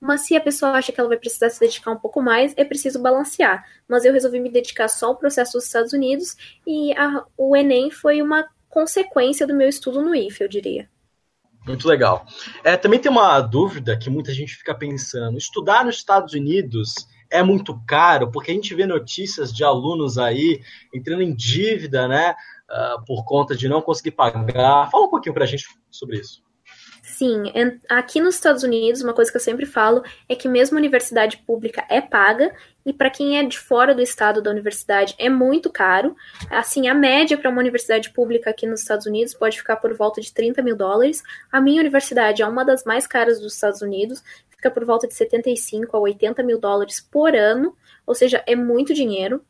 mas 0.00 0.22
se 0.22 0.36
a 0.36 0.40
pessoa 0.40 0.72
acha 0.72 0.92
que 0.92 1.00
ela 1.00 1.08
vai 1.08 1.18
precisar 1.18 1.50
se 1.50 1.58
dedicar 1.58 1.90
um 1.90 1.98
pouco 1.98 2.22
mais, 2.22 2.52
é 2.56 2.64
preciso 2.64 3.00
balancear. 3.00 3.66
Mas 3.88 4.04
eu 4.04 4.12
resolvi 4.12 4.38
me 4.38 4.50
dedicar 4.50 4.88
só 4.88 5.06
ao 5.06 5.16
processo 5.16 5.54
dos 5.54 5.64
Estados 5.64 5.92
Unidos 5.92 6.36
e 6.66 6.92
a, 6.96 7.24
o 7.36 7.56
Enem 7.56 7.90
foi 7.90 8.20
uma 8.20 8.46
consequência 8.76 9.46
do 9.46 9.54
meu 9.54 9.70
estudo 9.70 10.02
no 10.02 10.14
IFE, 10.14 10.42
eu 10.42 10.48
diria. 10.48 10.86
Muito 11.66 11.88
legal. 11.88 12.26
É, 12.62 12.76
também 12.76 13.00
tem 13.00 13.10
uma 13.10 13.40
dúvida 13.40 13.96
que 13.96 14.10
muita 14.10 14.34
gente 14.34 14.54
fica 14.54 14.74
pensando: 14.74 15.38
estudar 15.38 15.82
nos 15.82 15.96
Estados 15.96 16.34
Unidos 16.34 16.92
é 17.30 17.42
muito 17.42 17.74
caro, 17.86 18.30
porque 18.30 18.50
a 18.50 18.54
gente 18.54 18.74
vê 18.74 18.84
notícias 18.84 19.50
de 19.50 19.64
alunos 19.64 20.18
aí 20.18 20.60
entrando 20.94 21.22
em 21.22 21.34
dívida, 21.34 22.06
né, 22.06 22.36
uh, 22.70 23.02
por 23.06 23.24
conta 23.24 23.56
de 23.56 23.66
não 23.66 23.80
conseguir 23.80 24.10
pagar. 24.10 24.90
Fala 24.90 25.06
um 25.06 25.10
pouquinho 25.10 25.34
para 25.34 25.44
a 25.44 25.48
gente 25.48 25.66
sobre 25.90 26.18
isso. 26.18 26.44
Sim, 27.02 27.44
aqui 27.88 28.20
nos 28.20 28.34
Estados 28.34 28.62
Unidos, 28.62 29.00
uma 29.00 29.14
coisa 29.14 29.30
que 29.30 29.38
eu 29.38 29.40
sempre 29.40 29.64
falo 29.64 30.02
é 30.28 30.36
que 30.36 30.48
mesmo 30.48 30.76
a 30.76 30.80
universidade 30.80 31.38
pública 31.38 31.82
é 31.88 32.00
paga 32.00 32.54
e 32.86 32.92
para 32.92 33.10
quem 33.10 33.36
é 33.36 33.42
de 33.42 33.58
fora 33.58 33.92
do 33.92 34.00
estado 34.00 34.40
da 34.40 34.48
universidade 34.48 35.16
é 35.18 35.28
muito 35.28 35.68
caro. 35.68 36.14
Assim, 36.48 36.86
a 36.86 36.94
média 36.94 37.36
para 37.36 37.50
uma 37.50 37.60
universidade 37.60 38.10
pública 38.10 38.48
aqui 38.48 38.64
nos 38.64 38.80
Estados 38.80 39.06
Unidos 39.06 39.34
pode 39.34 39.58
ficar 39.58 39.76
por 39.76 39.92
volta 39.92 40.20
de 40.20 40.32
30 40.32 40.62
mil 40.62 40.76
dólares. 40.76 41.20
A 41.50 41.60
minha 41.60 41.80
universidade 41.80 42.42
é 42.42 42.46
uma 42.46 42.64
das 42.64 42.84
mais 42.84 43.04
caras 43.04 43.40
dos 43.40 43.54
Estados 43.54 43.82
Unidos, 43.82 44.22
fica 44.48 44.70
por 44.70 44.84
volta 44.84 45.08
de 45.08 45.14
75 45.14 45.96
a 45.96 46.00
80 46.00 46.44
mil 46.44 46.60
dólares 46.60 47.00
por 47.00 47.34
ano, 47.34 47.76
ou 48.06 48.14
seja, 48.14 48.42
é 48.46 48.54
muito 48.54 48.94
dinheiro. 48.94 49.44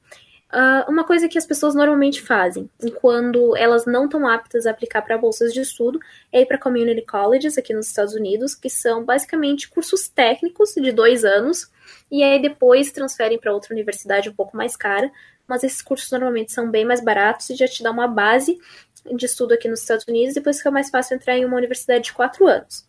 Uh, 0.52 0.88
uma 0.88 1.02
coisa 1.02 1.28
que 1.28 1.36
as 1.36 1.44
pessoas 1.44 1.74
normalmente 1.74 2.22
fazem, 2.22 2.70
quando 3.00 3.56
elas 3.56 3.84
não 3.84 4.04
estão 4.04 4.28
aptas 4.28 4.64
a 4.64 4.70
aplicar 4.70 5.02
para 5.02 5.18
bolsas 5.18 5.52
de 5.52 5.60
estudo, 5.60 5.98
é 6.32 6.42
ir 6.42 6.46
para 6.46 6.56
community 6.56 7.04
colleges 7.04 7.58
aqui 7.58 7.74
nos 7.74 7.88
Estados 7.88 8.14
Unidos, 8.14 8.54
que 8.54 8.70
são 8.70 9.04
basicamente 9.04 9.68
cursos 9.68 10.08
técnicos 10.08 10.72
de 10.74 10.92
dois 10.92 11.24
anos, 11.24 11.68
e 12.10 12.22
aí 12.22 12.40
depois 12.40 12.92
transferem 12.92 13.38
para 13.40 13.52
outra 13.52 13.74
universidade 13.74 14.28
um 14.28 14.34
pouco 14.34 14.56
mais 14.56 14.76
cara, 14.76 15.10
mas 15.48 15.64
esses 15.64 15.82
cursos 15.82 16.10
normalmente 16.12 16.52
são 16.52 16.70
bem 16.70 16.84
mais 16.84 17.02
baratos 17.02 17.50
e 17.50 17.56
já 17.56 17.66
te 17.66 17.82
dá 17.82 17.90
uma 17.90 18.06
base 18.06 18.56
de 19.04 19.26
estudo 19.26 19.52
aqui 19.52 19.68
nos 19.68 19.80
Estados 19.80 20.06
Unidos, 20.06 20.34
depois 20.34 20.58
fica 20.58 20.70
mais 20.70 20.90
fácil 20.90 21.16
entrar 21.16 21.36
em 21.36 21.44
uma 21.44 21.56
universidade 21.56 22.04
de 22.04 22.12
quatro 22.12 22.46
anos. 22.46 22.86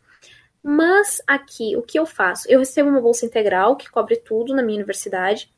Mas 0.62 1.22
aqui, 1.26 1.76
o 1.76 1.82
que 1.82 1.98
eu 1.98 2.06
faço? 2.06 2.50
Eu 2.50 2.60
recebo 2.60 2.90
uma 2.90 3.02
bolsa 3.02 3.26
integral 3.26 3.76
que 3.76 3.90
cobre 3.90 4.18
tudo 4.18 4.56
na 4.56 4.62
minha 4.62 4.78
universidade 4.78 5.52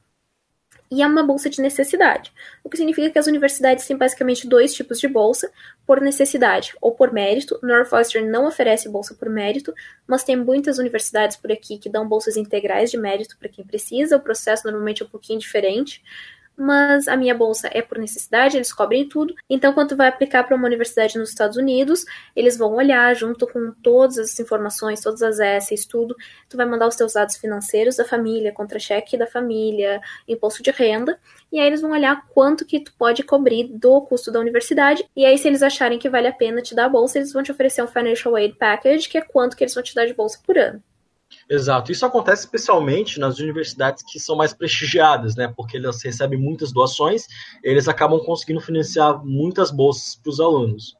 e 0.91 1.03
é 1.03 1.07
uma 1.07 1.21
bolsa 1.23 1.49
de 1.49 1.61
necessidade, 1.61 2.33
o 2.63 2.69
que 2.69 2.77
significa 2.77 3.09
que 3.09 3.19
as 3.19 3.27
universidades 3.27 3.85
têm 3.85 3.95
basicamente 3.95 4.47
dois 4.47 4.73
tipos 4.73 4.99
de 4.99 5.07
bolsa, 5.07 5.51
por 5.85 6.01
necessidade 6.01 6.73
ou 6.81 6.91
por 6.91 7.13
mérito. 7.13 7.59
Northwestern 7.61 8.27
não 8.27 8.47
oferece 8.47 8.89
bolsa 8.89 9.13
por 9.13 9.29
mérito, 9.29 9.73
mas 10.07 10.23
tem 10.23 10.35
muitas 10.35 10.79
universidades 10.79 11.37
por 11.37 11.51
aqui 11.51 11.77
que 11.77 11.89
dão 11.89 12.07
bolsas 12.07 12.37
integrais 12.37 12.89
de 12.89 12.97
mérito 12.97 13.37
para 13.37 13.49
quem 13.49 13.63
precisa. 13.63 14.17
O 14.17 14.19
processo 14.19 14.65
normalmente 14.65 15.03
é 15.03 15.05
um 15.05 15.09
pouquinho 15.09 15.39
diferente, 15.39 16.03
mas 16.59 17.07
a 17.07 17.15
minha 17.15 17.33
bolsa 17.33 17.69
é 17.71 17.81
por 17.81 17.97
necessidade, 17.97 18.57
eles 18.57 18.73
cobrem 18.73 19.07
tudo. 19.07 19.33
Então, 19.49 19.73
quando 19.73 19.95
vai 19.95 20.07
aplicar 20.07 20.43
para 20.43 20.55
uma 20.55 20.67
universidade 20.67 21.17
nos 21.17 21.29
Estados 21.29 21.57
Unidos, 21.57 22.05
eles 22.35 22.57
vão 22.57 22.73
olhar 22.73 23.15
junto 23.15 23.47
com 23.47 23.71
todas 23.81 24.17
as 24.17 24.39
informações, 24.39 25.01
todas 25.01 25.21
as 25.21 25.39
essays, 25.39 25.85
tudo. 25.85 26.15
Tu 26.49 26.57
vai 26.57 26.65
mandar 26.65 26.87
os 26.87 26.95
teus 26.95 27.13
dados 27.13 27.37
financeiros 27.37 27.95
da 27.95 28.05
família, 28.05 28.51
contra-cheque 28.51 29.17
da 29.17 29.25
família, 29.25 30.01
imposto 30.27 30.61
de 30.61 30.71
renda, 30.71 31.19
e 31.51 31.59
aí 31.59 31.67
eles 31.67 31.81
vão 31.81 31.91
olhar 31.91 32.27
quanto 32.27 32.65
que 32.65 32.79
tu 32.79 32.93
pode 32.97 33.23
cobrir 33.23 33.69
do 33.71 34.01
custo 34.01 34.31
da 34.31 34.39
universidade. 34.39 35.07
E 35.15 35.25
aí, 35.25 35.37
se 35.37 35.47
eles 35.47 35.63
acharem 35.63 35.97
que 35.97 36.09
vale 36.09 36.27
a 36.27 36.33
pena 36.33 36.61
te 36.61 36.75
dar 36.75 36.85
a 36.85 36.89
bolsa, 36.89 37.17
eles 37.17 37.33
vão 37.33 37.41
te 37.41 37.51
oferecer 37.51 37.81
um 37.81 37.87
Financial 37.87 38.35
Aid 38.35 38.55
Package, 38.55 39.09
que 39.09 39.17
é 39.17 39.21
quanto 39.21 39.55
que 39.55 39.63
eles 39.63 39.73
vão 39.73 39.83
te 39.83 39.95
dar 39.95 40.05
de 40.05 40.13
bolsa 40.13 40.39
por 40.45 40.57
ano. 40.57 40.83
Exato. 41.49 41.91
Isso 41.91 42.05
acontece 42.05 42.43
especialmente 42.45 43.19
nas 43.19 43.39
universidades 43.39 44.03
que 44.03 44.19
são 44.19 44.35
mais 44.35 44.53
prestigiadas, 44.53 45.35
né? 45.35 45.51
Porque 45.55 45.77
elas 45.77 46.01
recebem 46.03 46.39
muitas 46.39 46.71
doações, 46.71 47.27
eles 47.63 47.87
acabam 47.87 48.19
conseguindo 48.19 48.61
financiar 48.61 49.23
muitas 49.25 49.71
bolsas 49.71 50.15
para 50.15 50.29
os 50.29 50.39
alunos. 50.39 50.98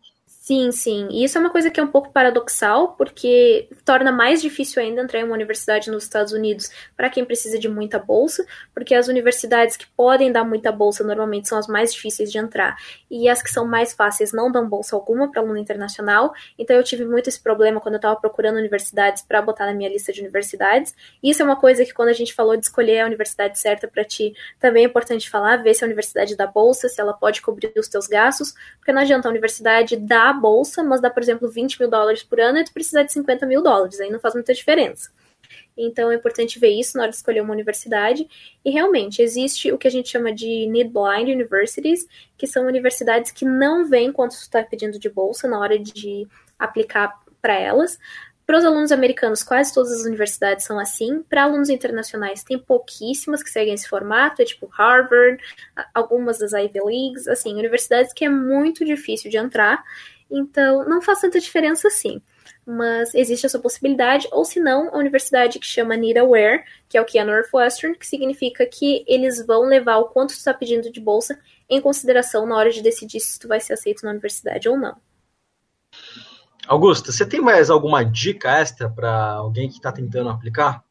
Sim, 0.49 0.71
sim. 0.71 1.07
E 1.11 1.23
isso 1.23 1.37
é 1.37 1.41
uma 1.41 1.51
coisa 1.51 1.69
que 1.69 1.79
é 1.79 1.83
um 1.83 1.91
pouco 1.91 2.11
paradoxal, 2.11 2.93
porque 2.93 3.69
torna 3.85 4.11
mais 4.11 4.41
difícil 4.41 4.81
ainda 4.81 5.03
entrar 5.03 5.19
em 5.19 5.23
uma 5.23 5.35
universidade 5.35 5.91
nos 5.91 6.01
Estados 6.01 6.33
Unidos 6.33 6.71
para 6.97 7.07
quem 7.07 7.23
precisa 7.23 7.59
de 7.59 7.69
muita 7.69 7.99
bolsa, 7.99 8.43
porque 8.73 8.95
as 8.95 9.07
universidades 9.07 9.77
que 9.77 9.85
podem 9.95 10.31
dar 10.31 10.43
muita 10.43 10.71
bolsa 10.71 11.03
normalmente 11.03 11.47
são 11.47 11.55
as 11.55 11.67
mais 11.67 11.93
difíceis 11.93 12.31
de 12.31 12.39
entrar. 12.39 12.75
E 13.11 13.29
as 13.29 13.43
que 13.43 13.51
são 13.51 13.63
mais 13.63 13.93
fáceis 13.93 14.33
não 14.33 14.51
dão 14.51 14.67
bolsa 14.67 14.95
alguma 14.95 15.29
para 15.29 15.39
aluno 15.39 15.55
internacional. 15.55 16.33
Então 16.57 16.75
eu 16.75 16.83
tive 16.83 17.05
muito 17.05 17.29
esse 17.29 17.39
problema 17.39 17.79
quando 17.79 17.93
eu 17.93 17.99
estava 17.99 18.19
procurando 18.19 18.57
universidades 18.57 19.21
para 19.21 19.43
botar 19.43 19.67
na 19.67 19.73
minha 19.75 19.87
lista 19.87 20.11
de 20.11 20.19
universidades. 20.19 20.95
Isso 21.21 21.43
é 21.43 21.45
uma 21.45 21.57
coisa 21.57 21.85
que 21.85 21.93
quando 21.93 22.09
a 22.09 22.13
gente 22.13 22.33
falou 22.33 22.57
de 22.57 22.63
escolher 22.63 23.01
a 23.01 23.05
universidade 23.05 23.59
certa 23.59 23.87
para 23.87 24.03
ti, 24.03 24.33
também 24.59 24.83
é 24.83 24.87
importante 24.87 25.29
falar, 25.29 25.57
ver 25.57 25.75
se 25.75 25.83
a 25.83 25.85
universidade 25.85 26.35
dá 26.35 26.47
bolsa, 26.47 26.89
se 26.89 26.99
ela 26.99 27.13
pode 27.13 27.39
cobrir 27.39 27.71
os 27.77 27.87
teus 27.87 28.07
gastos, 28.07 28.55
porque 28.79 28.91
não 28.91 29.03
adianta 29.03 29.27
a 29.27 29.31
universidade 29.31 29.95
dar 29.95 30.38
bolsa, 30.39 30.83
mas 30.83 31.01
dá, 31.01 31.09
por 31.09 31.21
exemplo, 31.21 31.49
20 31.49 31.79
mil 31.79 31.89
dólares 31.89 32.23
por 32.23 32.39
ano 32.39 32.57
e 32.57 32.63
tu 32.63 32.73
precisar 32.73 33.03
de 33.03 33.13
50 33.13 33.45
mil 33.45 33.61
dólares, 33.61 33.99
aí 33.99 34.09
não 34.09 34.19
faz 34.19 34.33
muita 34.33 34.53
diferença. 34.53 35.11
Então 35.77 36.11
é 36.11 36.15
importante 36.15 36.59
ver 36.59 36.69
isso 36.69 36.97
na 36.97 37.03
hora 37.03 37.11
de 37.11 37.17
escolher 37.17 37.41
uma 37.41 37.53
universidade. 37.53 38.27
E 38.63 38.69
realmente 38.69 39.21
existe 39.21 39.71
o 39.71 39.77
que 39.77 39.87
a 39.87 39.91
gente 39.91 40.09
chama 40.09 40.33
de 40.33 40.67
need 40.67 40.91
blind 40.91 41.29
universities, 41.29 42.05
que 42.37 42.45
são 42.45 42.67
universidades 42.67 43.31
que 43.31 43.45
não 43.45 43.85
veem 43.85 44.11
quanto 44.11 44.33
você 44.33 44.43
está 44.43 44.61
pedindo 44.63 44.99
de 44.99 45.09
bolsa 45.09 45.47
na 45.47 45.59
hora 45.59 45.79
de 45.79 46.27
aplicar 46.57 47.19
para 47.41 47.53
elas. 47.53 47.97
Para 48.45 48.57
os 48.57 48.65
alunos 48.65 48.91
americanos, 48.91 49.43
quase 49.43 49.71
todas 49.71 49.91
as 49.91 50.05
universidades 50.05 50.65
são 50.65 50.79
assim. 50.79 51.21
Para 51.21 51.43
alunos 51.43 51.69
internacionais, 51.69 52.43
tem 52.43 52.57
pouquíssimas 52.57 53.43
que 53.43 53.49
seguem 53.49 53.75
esse 53.75 53.87
formato, 53.87 54.41
é 54.41 54.45
tipo 54.45 54.65
Harvard, 54.65 55.41
algumas 55.93 56.39
das 56.39 56.53
Ivy 56.53 56.79
Leagues, 56.83 57.27
assim, 57.27 57.53
universidades 57.53 58.11
que 58.11 58.25
é 58.25 58.29
muito 58.29 58.83
difícil 58.83 59.29
de 59.29 59.37
entrar. 59.37 59.83
Então, 60.29 60.87
não 60.87 61.01
faz 61.01 61.21
tanta 61.21 61.39
diferença 61.39 61.87
assim. 61.87 62.21
Mas 62.65 63.13
existe 63.15 63.45
essa 63.45 63.57
possibilidade, 63.57 64.27
ou 64.31 64.45
se 64.45 64.59
não, 64.59 64.93
a 64.93 64.97
universidade 64.97 65.59
que 65.59 65.65
chama 65.65 65.95
Aware, 65.95 66.63
que 66.87 66.97
é 66.97 67.01
o 67.01 67.05
que 67.05 67.17
é 67.17 67.23
Northwestern, 67.23 67.97
que 67.97 68.05
significa 68.05 68.65
que 68.65 69.03
eles 69.07 69.45
vão 69.45 69.63
levar 69.63 69.97
o 69.97 70.05
quanto 70.05 70.33
tu 70.33 70.37
está 70.37 70.53
pedindo 70.53 70.91
de 70.91 70.99
bolsa 70.99 71.39
em 71.69 71.81
consideração 71.81 72.45
na 72.45 72.55
hora 72.55 72.71
de 72.71 72.81
decidir 72.81 73.19
se 73.19 73.39
tu 73.39 73.47
vai 73.47 73.59
ser 73.59 73.73
aceito 73.73 74.03
na 74.03 74.11
universidade 74.11 74.69
ou 74.69 74.77
não. 74.77 74.95
Augusta, 76.67 77.11
você 77.11 77.25
tem 77.25 77.41
mais 77.41 77.71
alguma 77.71 78.03
dica 78.03 78.59
extra 78.59 78.87
para 78.87 79.31
alguém 79.33 79.67
que 79.67 79.77
está 79.77 79.91
tentando 79.91 80.29
aplicar? 80.29 80.83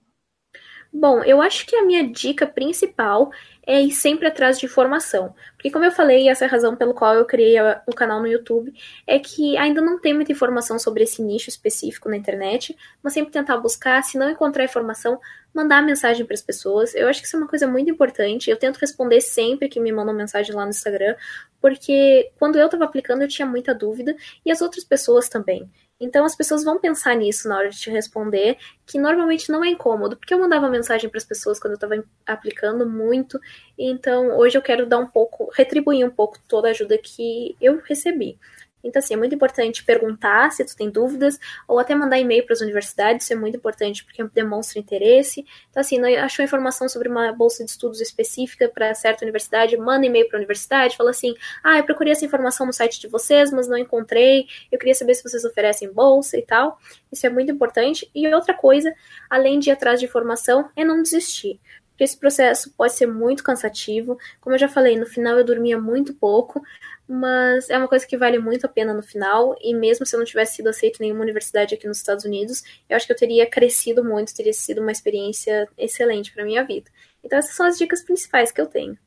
Bom, 0.93 1.23
eu 1.23 1.43
acho 1.43 1.67
que 1.67 1.77
a 1.77 1.85
minha 1.85 2.09
dica 2.09 2.47
principal 2.47 3.31
é 3.67 3.81
ir 3.83 3.93
sempre 3.93 4.27
atrás 4.27 4.59
de 4.59 4.65
informação. 4.65 5.35
Porque, 5.55 5.71
como 5.71 5.85
eu 5.85 5.93
falei, 5.93 6.29
essa 6.29 6.47
é 6.47 6.49
a 6.49 6.51
razão 6.51 6.75
pelo 6.75 6.95
qual 6.95 7.15
eu 7.15 7.27
criei 7.27 7.57
o 7.87 7.95
canal 7.95 8.21
no 8.21 8.27
YouTube, 8.27 8.73
é 9.07 9.19
que 9.19 9.57
ainda 9.59 9.83
não 9.83 10.01
tem 10.01 10.15
muita 10.15 10.33
informação 10.33 10.79
sobre 10.79 11.03
esse 11.05 11.23
nicho 11.23 11.51
específico 11.51 12.09
na 12.09 12.17
internet, 12.17 12.75
mas 13.03 13.13
sempre 13.13 13.31
tentar 13.31 13.59
buscar, 13.59 14.03
se 14.03 14.17
não 14.17 14.31
encontrar 14.31 14.65
informação, 14.65 15.21
mandar 15.53 15.83
mensagem 15.83 16.25
para 16.25 16.35
as 16.35 16.43
pessoas. 16.43 16.95
Eu 16.95 17.07
acho 17.07 17.21
que 17.21 17.27
isso 17.27 17.37
é 17.37 17.39
uma 17.39 17.49
coisa 17.49 17.67
muito 17.67 17.91
importante. 17.91 18.49
Eu 18.51 18.57
tento 18.57 18.79
responder 18.79 19.21
sempre 19.21 19.69
que 19.69 19.79
me 19.79 19.93
mandam 19.93 20.15
mensagem 20.15 20.55
lá 20.55 20.65
no 20.65 20.71
Instagram, 20.71 21.15
porque 21.61 22.31
quando 22.39 22.57
eu 22.57 22.65
estava 22.65 22.85
aplicando 22.85 23.21
eu 23.23 23.29
tinha 23.29 23.47
muita 23.47 23.75
dúvida 23.75 24.17
e 24.45 24.51
as 24.51 24.63
outras 24.63 24.85
pessoas 24.85 25.29
também. 25.29 25.71
Então 26.01 26.25
as 26.25 26.37
pessoas 26.37 26.63
vão 26.63 26.79
pensar 26.79 27.15
nisso 27.17 27.49
na 27.49 27.57
hora 27.57 27.71
de 27.71 27.79
te 27.79 27.91
responder, 27.91 28.57
que 28.87 28.99
normalmente 28.99 29.51
não 29.51 29.65
é 29.65 29.69
incômodo, 29.69 30.17
porque 30.17 30.33
eu 30.33 30.39
mandava 30.39 30.69
mensagem 30.71 31.11
para 31.11 31.19
as 31.19 31.25
pessoas 31.25 31.59
quando 31.59 31.73
eu 31.73 31.75
estava 31.77 32.05
aplicando 32.25 32.89
muito. 32.89 33.41
Então 33.77 34.37
hoje 34.39 34.57
eu 34.57 34.63
quero 34.63 34.87
dar 34.87 34.99
um 34.99 35.07
pouco, 35.09 35.51
retribuir 35.55 36.07
um 36.07 36.11
pouco 36.11 36.39
toda 36.47 36.69
a 36.69 36.71
ajuda 36.71 36.97
que 36.99 37.57
eu 37.61 37.81
recebi. 37.85 38.39
Então, 38.83 39.01
assim, 39.01 39.15
é 39.15 39.17
muito 39.17 39.35
importante 39.35 39.85
perguntar 39.85 40.51
se 40.51 40.65
tu 40.65 40.77
tem 40.77 40.91
dúvidas, 40.91 41.39
ou 41.67 41.79
até 41.79 41.95
mandar 41.95 42.19
e-mail 42.19 42.45
para 42.45 42.55
as 42.55 42.61
universidades, 42.61 43.25
isso 43.25 43.33
é 43.33 43.37
muito 43.37 43.57
importante 43.57 44.05
porque 44.05 44.23
demonstra 44.35 44.79
interesse. 44.79 45.45
Então, 45.71 45.81
assim, 45.81 46.03
achou 46.17 46.45
informação 46.45 46.89
sobre 46.89 47.09
uma 47.09 47.33
bolsa 47.33 47.65
de 47.65 47.71
estudos 47.71 48.01
específica 48.01 48.69
para 48.69 48.95
certa 48.95 49.25
universidade, 49.25 49.77
manda 49.77 50.07
e-mail 50.07 50.29
para 50.29 50.39
a 50.39 50.41
universidade, 50.41 50.97
fala 50.97 51.11
assim: 51.11 51.35
ah, 51.63 51.79
eu 51.79 51.85
procurei 51.85 52.13
essa 52.13 52.25
informação 52.25 52.67
no 52.67 52.73
site 52.73 53.01
de 53.01 53.09
vocês, 53.09 53.51
mas 53.51 53.69
não 53.69 53.77
encontrei, 53.77 54.47
eu 54.71 54.79
queria 54.79 54.95
saber 54.95 55.15
se 55.15 55.23
vocês 55.23 55.45
oferecem 55.45 55.93
bolsa 55.93 56.37
e 56.39 56.43
tal. 56.43 56.79
Isso 57.11 57.27
é 57.27 57.31
muito 57.31 57.51
importante. 57.51 58.09
E 58.15 58.27
outra 58.33 58.55
coisa, 58.55 58.93
além 59.29 59.59
de 59.59 59.71
ir 59.71 59.73
atrás 59.73 60.01
de 60.01 60.07
informação, 60.07 60.71
é 60.77 60.85
não 60.85 61.03
desistir 61.03 61.61
esse 62.05 62.17
processo 62.17 62.73
pode 62.77 62.93
ser 62.93 63.07
muito 63.07 63.43
cansativo. 63.43 64.19
Como 64.41 64.55
eu 64.55 64.59
já 64.59 64.69
falei, 64.69 64.97
no 64.99 65.07
final 65.07 65.39
eu 65.39 65.45
dormia 65.45 65.79
muito 65.79 66.15
pouco, 66.15 66.63
mas 67.09 67.71
é 67.71 67.79
uma 67.79 67.89
coisa 67.89 68.07
que 68.07 68.17
vale 68.17 68.39
muito 68.39 68.67
a 68.67 68.69
pena 68.69 68.93
no 68.93 69.03
final, 69.03 69.57
e 69.61 69.75
mesmo 69.75 70.05
se 70.05 70.15
eu 70.15 70.19
não 70.19 70.27
tivesse 70.27 70.57
sido 70.57 70.69
aceito 70.69 71.01
em 71.01 71.05
nenhuma 71.05 71.23
universidade 71.23 71.75
aqui 71.75 71.87
nos 71.89 71.99
Estados 71.99 72.25
Unidos, 72.25 72.63
eu 72.89 72.97
acho 72.97 73.07
que 73.07 73.13
eu 73.13 73.17
teria 73.17 73.49
crescido 73.49 74.05
muito, 74.05 74.35
teria 74.35 74.53
sido 74.53 74.81
uma 74.81 74.93
experiência 74.93 75.69
excelente 75.79 76.33
para 76.33 76.45
minha 76.45 76.65
vida. 76.65 76.91
Então 77.25 77.39
essas 77.39 77.55
são 77.55 77.67
as 77.67 77.79
dicas 77.79 78.05
principais 78.05 78.53
que 78.53 78.61
eu 78.61 78.67
tenho. 78.67 78.99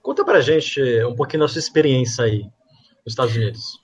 Conta 0.00 0.24
pra 0.24 0.40
gente 0.40 0.80
um 1.04 1.16
pouquinho 1.16 1.42
da 1.42 1.48
sua 1.48 1.58
experiência 1.58 2.24
aí 2.24 2.42
nos 3.04 3.12
Estados 3.12 3.34
Unidos. 3.34 3.83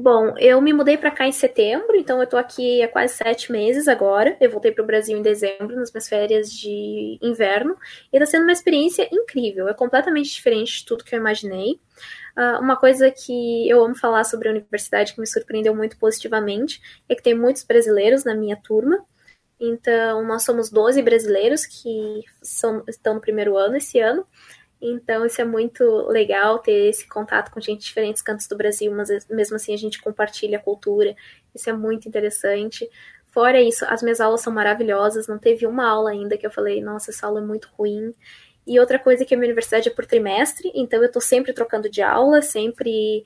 Bom, 0.00 0.32
eu 0.38 0.60
me 0.60 0.72
mudei 0.72 0.96
para 0.96 1.10
cá 1.10 1.26
em 1.26 1.32
setembro, 1.32 1.96
então 1.96 2.20
eu 2.20 2.26
tô 2.28 2.36
aqui 2.36 2.80
há 2.80 2.86
quase 2.86 3.14
sete 3.14 3.50
meses 3.50 3.88
agora. 3.88 4.36
Eu 4.40 4.48
voltei 4.48 4.70
para 4.70 4.84
o 4.84 4.86
Brasil 4.86 5.18
em 5.18 5.22
dezembro, 5.22 5.74
nas 5.74 5.90
minhas 5.90 6.08
férias 6.08 6.52
de 6.52 7.18
inverno, 7.20 7.76
e 8.12 8.16
tá 8.16 8.24
sendo 8.24 8.44
uma 8.44 8.52
experiência 8.52 9.08
incrível. 9.10 9.66
É 9.66 9.74
completamente 9.74 10.30
diferente 10.32 10.78
de 10.78 10.84
tudo 10.84 11.02
que 11.02 11.16
eu 11.16 11.18
imaginei. 11.18 11.80
Uh, 12.36 12.60
uma 12.60 12.76
coisa 12.76 13.10
que 13.10 13.68
eu 13.68 13.84
amo 13.84 13.96
falar 13.96 14.22
sobre 14.22 14.46
a 14.46 14.52
universidade 14.52 15.14
que 15.14 15.20
me 15.20 15.26
surpreendeu 15.26 15.74
muito 15.74 15.98
positivamente 15.98 16.80
é 17.08 17.16
que 17.16 17.22
tem 17.22 17.34
muitos 17.34 17.64
brasileiros 17.64 18.22
na 18.22 18.36
minha 18.36 18.54
turma. 18.56 19.04
Então, 19.60 20.24
nós 20.24 20.44
somos 20.44 20.70
12 20.70 21.02
brasileiros 21.02 21.66
que 21.66 22.22
são, 22.40 22.84
estão 22.86 23.14
no 23.14 23.20
primeiro 23.20 23.56
ano 23.56 23.76
esse 23.76 23.98
ano. 23.98 24.24
Então, 24.80 25.26
isso 25.26 25.40
é 25.40 25.44
muito 25.44 25.84
legal 26.08 26.58
ter 26.58 26.88
esse 26.88 27.08
contato 27.08 27.50
com 27.50 27.60
gente 27.60 27.80
de 27.80 27.86
diferentes 27.86 28.22
cantos 28.22 28.46
do 28.46 28.56
Brasil, 28.56 28.92
mas 28.94 29.26
mesmo 29.28 29.56
assim 29.56 29.74
a 29.74 29.76
gente 29.76 30.00
compartilha 30.00 30.58
a 30.58 30.60
cultura. 30.60 31.16
Isso 31.54 31.68
é 31.68 31.72
muito 31.72 32.08
interessante. 32.08 32.88
Fora 33.26 33.60
isso, 33.60 33.84
as 33.86 34.02
minhas 34.02 34.20
aulas 34.20 34.40
são 34.40 34.52
maravilhosas. 34.52 35.26
Não 35.26 35.38
teve 35.38 35.66
uma 35.66 35.88
aula 35.88 36.10
ainda 36.10 36.38
que 36.38 36.46
eu 36.46 36.50
falei, 36.50 36.80
nossa, 36.80 37.10
essa 37.10 37.26
aula 37.26 37.40
é 37.40 37.44
muito 37.44 37.68
ruim. 37.76 38.14
E 38.66 38.78
outra 38.78 38.98
coisa 38.98 39.22
é 39.22 39.26
que 39.26 39.34
a 39.34 39.36
minha 39.36 39.48
universidade 39.48 39.88
é 39.88 39.92
por 39.92 40.04
trimestre, 40.04 40.70
então 40.74 41.02
eu 41.02 41.10
tô 41.10 41.22
sempre 41.22 41.54
trocando 41.54 41.88
de 41.88 42.02
aula, 42.02 42.42
sempre 42.42 43.24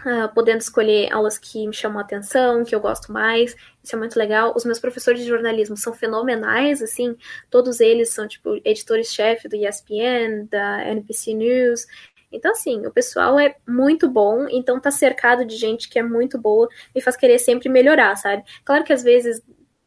uh, 0.00 0.32
podendo 0.34 0.60
escolher 0.60 1.12
aulas 1.12 1.38
que 1.38 1.66
me 1.66 1.72
chamam 1.72 1.98
a 1.98 2.02
atenção, 2.02 2.64
que 2.64 2.74
eu 2.74 2.80
gosto 2.80 3.12
mais. 3.12 3.54
Isso 3.82 3.94
é 3.94 3.98
muito 3.98 4.18
legal. 4.18 4.54
Os 4.56 4.64
meus 4.64 4.78
professores 4.78 5.20
de 5.20 5.28
jornalismo 5.28 5.76
são 5.76 5.92
fenomenais, 5.92 6.82
assim, 6.82 7.16
todos 7.50 7.80
eles 7.80 8.10
são, 8.10 8.26
tipo, 8.26 8.60
editores-chefe 8.64 9.48
do 9.48 9.56
ESPN, 9.56 10.46
da 10.50 10.84
NBC 10.88 11.34
News. 11.34 11.86
Então, 12.32 12.50
assim, 12.50 12.84
o 12.84 12.90
pessoal 12.90 13.38
é 13.38 13.54
muito 13.66 14.08
bom, 14.08 14.48
então 14.50 14.80
tá 14.80 14.90
cercado 14.90 15.44
de 15.44 15.56
gente 15.56 15.88
que 15.88 15.98
é 16.00 16.02
muito 16.02 16.36
boa, 16.36 16.68
me 16.94 17.00
faz 17.00 17.16
querer 17.16 17.38
sempre 17.38 17.68
melhorar, 17.68 18.16
sabe? 18.16 18.42
Claro 18.64 18.82
que 18.82 18.92
às 18.92 19.04
vezes 19.04 19.40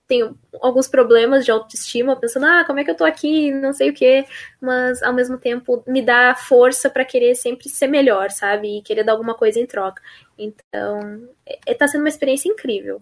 tenho 0.08 0.38
alguns 0.62 0.88
problemas 0.88 1.44
de 1.44 1.52
autoestima, 1.52 2.16
pensando, 2.16 2.46
ah, 2.46 2.64
como 2.66 2.80
é 2.80 2.84
que 2.84 2.90
eu 2.90 2.96
tô 2.96 3.04
aqui, 3.04 3.52
não 3.52 3.74
sei 3.74 3.90
o 3.90 3.94
quê, 3.94 4.26
mas 4.62 5.04
ao 5.04 5.14
mesmo 5.14 5.38
tempo 5.38 5.84
me 5.86 6.02
dá 6.02 6.34
força 6.34 6.90
para 6.90 7.04
querer 7.04 7.36
sempre 7.36 7.70
ser 7.70 7.88
melhor, 7.88 8.32
sabe? 8.32 8.78
E 8.78 8.82
querer 8.82 9.04
dar 9.04 9.12
alguma 9.12 9.34
coisa 9.34 9.60
em 9.60 9.66
troca. 9.66 10.02
Então, 10.38 11.28
é, 11.66 11.74
tá 11.74 11.88
sendo 11.88 12.02
uma 12.02 12.10
experiência 12.10 12.50
incrível. 12.50 13.02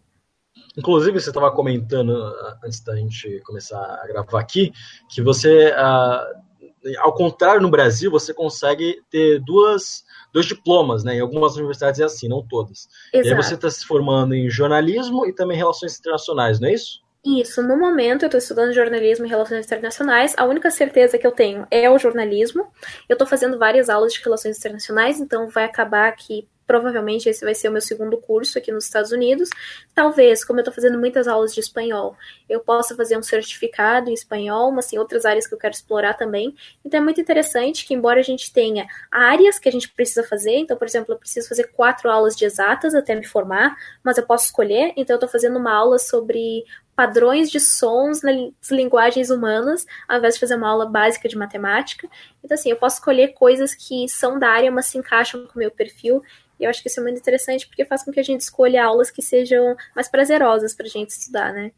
Inclusive, 0.77 1.19
você 1.19 1.29
estava 1.29 1.51
comentando 1.51 2.15
ah, 2.15 2.59
antes 2.63 2.83
da 2.83 2.95
gente 2.95 3.39
começar 3.45 3.79
a 3.79 4.07
gravar 4.07 4.39
aqui 4.39 4.73
que 5.09 5.21
você, 5.21 5.71
uh, 5.71 6.97
ao 6.99 7.13
contrário 7.13 7.61
no 7.61 7.69
Brasil, 7.69 8.09
você 8.09 8.33
consegue 8.33 9.01
ter 9.09 9.39
duas 9.41 10.03
dois 10.35 10.47
diplomas, 10.47 11.05
né? 11.05 11.15
Em 11.15 11.21
algumas 11.21 11.55
universidades 11.55 12.01
é 12.01 12.03
assim, 12.03 12.27
não 12.27 12.45
todas. 12.45 12.89
Exato. 13.13 13.29
E 13.29 13.31
aí 13.31 13.35
você 13.41 13.55
está 13.55 13.69
se 13.71 13.85
formando 13.85 14.35
em 14.35 14.49
jornalismo 14.49 15.25
e 15.25 15.31
também 15.31 15.57
relações 15.57 15.97
internacionais, 15.97 16.59
não 16.59 16.67
é 16.67 16.73
isso? 16.73 16.99
Isso, 17.25 17.63
no 17.63 17.79
momento 17.79 18.23
eu 18.23 18.27
estou 18.27 18.37
estudando 18.37 18.73
jornalismo 18.73 19.25
e 19.25 19.29
relações 19.29 19.65
internacionais. 19.65 20.35
A 20.37 20.43
única 20.43 20.69
certeza 20.69 21.17
que 21.17 21.25
eu 21.25 21.31
tenho 21.31 21.65
é 21.71 21.89
o 21.89 21.97
jornalismo. 21.97 22.67
Eu 23.07 23.13
estou 23.13 23.25
fazendo 23.25 23.57
várias 23.57 23.89
aulas 23.89 24.13
de 24.13 24.21
relações 24.21 24.59
internacionais, 24.59 25.21
então 25.21 25.47
vai 25.47 25.63
acabar 25.63 26.11
que 26.11 26.47
provavelmente 26.65 27.29
esse 27.29 27.43
vai 27.43 27.55
ser 27.55 27.69
o 27.69 27.71
meu 27.71 27.81
segundo 27.81 28.17
curso 28.17 28.57
aqui 28.57 28.71
nos 28.71 28.85
Estados 28.85 29.11
Unidos. 29.11 29.49
Talvez, 29.93 30.43
como 30.43 30.59
eu 30.59 30.61
estou 30.61 30.73
fazendo 30.73 30.97
muitas 30.97 31.27
aulas 31.27 31.53
de 31.53 31.59
espanhol, 31.59 32.15
eu 32.49 32.59
possa 32.59 32.95
fazer 32.95 33.17
um 33.17 33.23
certificado 33.23 34.09
em 34.09 34.13
espanhol, 34.13 34.71
mas 34.71 34.87
tem 34.87 34.99
outras 34.99 35.25
áreas 35.25 35.47
que 35.47 35.53
eu 35.53 35.57
quero 35.57 35.73
explorar 35.73 36.15
também. 36.15 36.55
Então 36.83 36.99
é 36.99 37.03
muito 37.03 37.21
interessante 37.21 37.85
que, 37.85 37.93
embora 37.93 38.19
a 38.19 38.23
gente 38.23 38.51
tenha 38.51 38.87
áreas 39.11 39.59
que 39.59 39.69
a 39.69 39.71
gente 39.71 39.89
precisa 39.89 40.23
fazer, 40.23 40.57
então, 40.57 40.77
por 40.77 40.87
exemplo, 40.87 41.13
eu 41.13 41.19
preciso 41.19 41.47
fazer 41.47 41.71
quatro 41.73 42.09
aulas 42.09 42.35
de 42.35 42.45
exatas 42.45 42.95
até 42.95 43.15
me 43.15 43.25
formar, 43.25 43.75
mas 44.03 44.17
eu 44.17 44.25
posso 44.25 44.45
escolher, 44.45 44.93
então 44.97 45.13
eu 45.13 45.17
estou 45.17 45.29
fazendo 45.29 45.57
uma 45.57 45.73
aula 45.73 45.99
sobre 45.99 46.63
padrões 46.95 47.51
de 47.51 47.59
sons 47.59 48.21
nas 48.21 48.71
linguagens 48.71 49.29
humanas, 49.29 49.85
ao 50.07 50.17
invés 50.17 50.35
de 50.35 50.39
fazer 50.39 50.55
uma 50.55 50.69
aula 50.69 50.85
básica 50.85 51.27
de 51.27 51.37
matemática. 51.37 52.07
Então, 52.43 52.55
assim, 52.55 52.69
eu 52.69 52.77
posso 52.77 52.97
escolher 52.97 53.33
coisas 53.33 53.75
que 53.75 54.07
são 54.07 54.39
da 54.39 54.49
área, 54.49 54.71
mas 54.71 54.85
se 54.85 54.97
encaixam 54.97 55.45
com 55.45 55.55
o 55.55 55.59
meu 55.59 55.69
perfil. 55.69 56.23
E 56.59 56.63
eu 56.63 56.69
acho 56.69 56.81
que 56.81 56.89
isso 56.89 56.99
é 56.99 57.03
muito 57.03 57.19
interessante 57.19 57.67
porque 57.67 57.85
faz 57.85 58.03
com 58.03 58.11
que 58.11 58.19
a 58.19 58.23
gente 58.23 58.41
escolha 58.41 58.85
aulas 58.85 59.11
que 59.11 59.21
sejam 59.21 59.75
mais 59.95 60.07
prazerosas 60.09 60.73
para 60.73 60.85
a 60.85 60.89
gente 60.89 61.09
estudar, 61.09 61.53
né? 61.53 61.71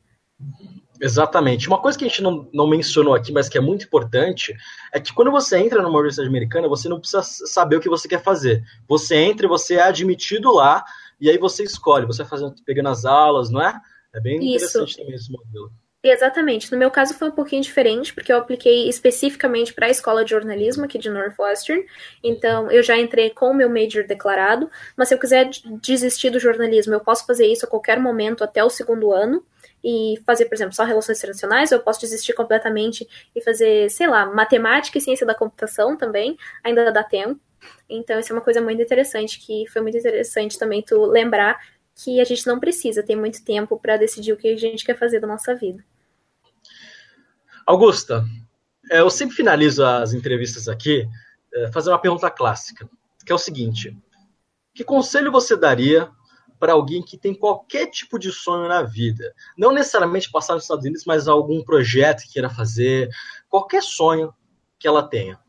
Exatamente. 1.00 1.68
Uma 1.68 1.82
coisa 1.82 1.98
que 1.98 2.06
a 2.06 2.08
gente 2.08 2.22
não, 2.22 2.50
não 2.54 2.68
mencionou 2.68 3.14
aqui, 3.14 3.32
mas 3.32 3.48
que 3.48 3.58
é 3.58 3.62
muito 3.62 3.86
importante, 3.86 4.56
é 4.92 5.00
que 5.00 5.14
quando 5.14 5.32
você 5.32 5.58
entra 5.58 5.82
numa 5.82 5.96
universidade 5.96 6.30
americana, 6.30 6.68
você 6.68 6.90
não 6.90 7.00
precisa 7.00 7.22
saber 7.24 7.78
o 7.78 7.80
que 7.80 7.90
você 7.90 8.08
quer 8.08 8.22
fazer. 8.22 8.64
Você 8.88 9.16
entra 9.16 9.46
e 9.46 9.50
você 9.50 9.76
é 9.76 9.84
admitido 9.84 10.52
lá, 10.54 10.84
e 11.20 11.30
aí 11.30 11.38
você 11.38 11.64
escolhe, 11.64 12.06
você 12.06 12.24
vai 12.24 12.30
fazendo, 12.30 12.56
pegando 12.66 12.90
as 12.90 13.06
aulas, 13.06 13.50
não 13.50 13.62
é? 13.62 13.80
É 14.14 14.20
bem 14.20 14.38
interessante 14.38 14.90
Isso. 14.90 14.98
também 14.98 15.16
esse 15.16 15.32
modelo. 15.32 15.72
Exatamente. 16.04 16.72
No 16.72 16.78
meu 16.78 16.90
caso 16.92 17.14
foi 17.16 17.28
um 17.28 17.32
pouquinho 17.32 17.62
diferente, 17.62 18.14
porque 18.14 18.32
eu 18.32 18.38
apliquei 18.38 18.88
especificamente 18.88 19.74
para 19.74 19.88
a 19.88 19.90
escola 19.90 20.24
de 20.24 20.30
jornalismo 20.32 20.86
aqui 20.86 20.98
de 20.98 21.10
Northwestern. 21.10 21.84
Então, 22.24 22.72
eu 22.72 22.82
já 22.84 22.98
entrei 22.98 23.32
com 23.32 23.50
o 23.50 23.54
meu 23.54 23.68
major 23.70 24.06
declarado, 24.06 24.70
mas 24.96 25.10
se 25.10 25.16
eu 25.16 25.20
quiser 25.20 25.50
desistir 25.82 26.30
do 26.30 26.40
jornalismo, 26.40 26.94
eu 26.94 27.00
posso 27.02 27.26
fazer 27.26 27.48
isso 27.48 27.66
a 27.66 27.70
qualquer 27.70 28.00
momento 28.00 28.44
até 28.44 28.64
o 28.64 28.70
segundo 28.70 29.12
ano. 29.12 29.44
e 29.84 30.16
fazer, 30.26 30.46
por 30.46 30.56
exemplo, 30.56 30.74
só 30.74 30.84
relações 30.84 31.20
internacionais, 31.20 31.72
ou 31.72 31.78
eu 31.78 31.84
posso 31.84 32.00
desistir 32.02 32.34
completamente 32.34 33.08
e 33.36 33.42
fazer, 33.42 33.90
sei 33.90 34.08
lá, 34.08 34.26
matemática 34.26 34.98
e 34.98 35.02
ciência 35.02 35.26
da 35.26 35.36
computação 35.36 35.96
também, 35.96 36.36
ainda 36.64 36.92
dá 36.92 37.04
tempo. 37.04 37.40
Então, 37.90 38.20
isso 38.20 38.32
é 38.32 38.36
uma 38.36 38.42
coisa 38.42 38.62
muito 38.62 38.82
interessante, 38.82 39.40
que 39.40 39.66
foi 39.70 39.82
muito 39.82 39.98
interessante 39.98 40.58
também 40.58 40.82
tu 40.82 41.06
lembrar 41.06 41.58
que 42.04 42.22
a 42.22 42.24
gente 42.24 42.46
não 42.46 42.60
precisa 42.60 43.02
ter 43.02 43.16
muito 43.16 43.44
tempo 43.44 43.80
para 43.80 43.98
decidir 43.98 44.32
o 44.32 44.38
que 44.38 44.48
a 44.48 44.58
gente 44.58 44.86
quer 44.86 44.98
fazer 44.98 45.20
da 45.20 45.28
nossa 45.28 45.56
vida. 45.56 45.84
Augusta, 47.66 48.24
é, 48.92 49.00
eu 49.00 49.10
sempre 49.10 49.36
finalizo 49.36 49.84
as 49.84 50.14
entrevistas 50.14 50.68
aqui 50.68 51.08
é, 51.54 51.72
fazendo 51.72 51.94
uma 51.94 52.02
pergunta 52.02 52.30
clássica, 52.30 52.88
que 53.26 53.32
é 53.32 53.36
o 53.36 53.40
seguinte: 53.40 53.98
que 54.74 54.84
conselho 54.84 55.32
você 55.32 55.58
daria 55.58 56.10
para 56.60 56.74
alguém 56.74 57.04
que 57.04 57.18
tem 57.18 57.34
qualquer 57.34 57.88
tipo 57.88 58.18
de 58.18 58.32
sonho 58.32 58.68
na 58.68 58.84
vida? 58.84 59.34
Não 59.58 59.72
necessariamente 59.72 60.32
passar 60.32 60.54
nos 60.54 60.64
Estados 60.64 60.86
Unidos, 60.86 61.04
mas 61.06 61.28
algum 61.28 61.64
projeto 61.64 62.24
que 62.24 62.34
queira 62.34 62.50
fazer, 62.50 63.10
qualquer 63.50 63.82
sonho 63.82 64.34
que 64.80 64.88
ela 64.88 65.08
tenha. 65.08 65.40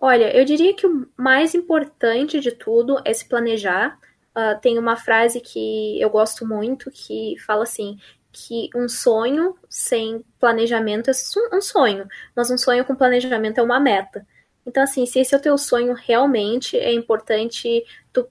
Olha, 0.00 0.36
eu 0.36 0.44
diria 0.44 0.74
que 0.74 0.86
o 0.86 1.08
mais 1.16 1.54
importante 1.54 2.40
de 2.40 2.50
tudo 2.52 3.00
é 3.04 3.12
se 3.12 3.28
planejar. 3.28 3.98
Uh, 4.34 4.58
tem 4.60 4.78
uma 4.78 4.96
frase 4.96 5.40
que 5.40 6.00
eu 6.00 6.08
gosto 6.08 6.46
muito 6.46 6.90
que 6.90 7.36
fala 7.44 7.64
assim: 7.64 7.98
que 8.32 8.70
um 8.74 8.88
sonho 8.88 9.56
sem 9.68 10.24
planejamento 10.40 11.10
é 11.10 11.12
um 11.52 11.60
sonho, 11.60 12.08
mas 12.34 12.50
um 12.50 12.56
sonho 12.56 12.84
com 12.84 12.96
planejamento 12.96 13.58
é 13.58 13.62
uma 13.62 13.78
meta. 13.78 14.26
Então, 14.66 14.82
assim, 14.82 15.04
se 15.06 15.20
esse 15.20 15.34
é 15.34 15.38
o 15.38 15.40
teu 15.40 15.58
sonho 15.58 15.92
realmente, 15.92 16.76
é 16.76 16.92
importante 16.92 17.84
tu 18.12 18.26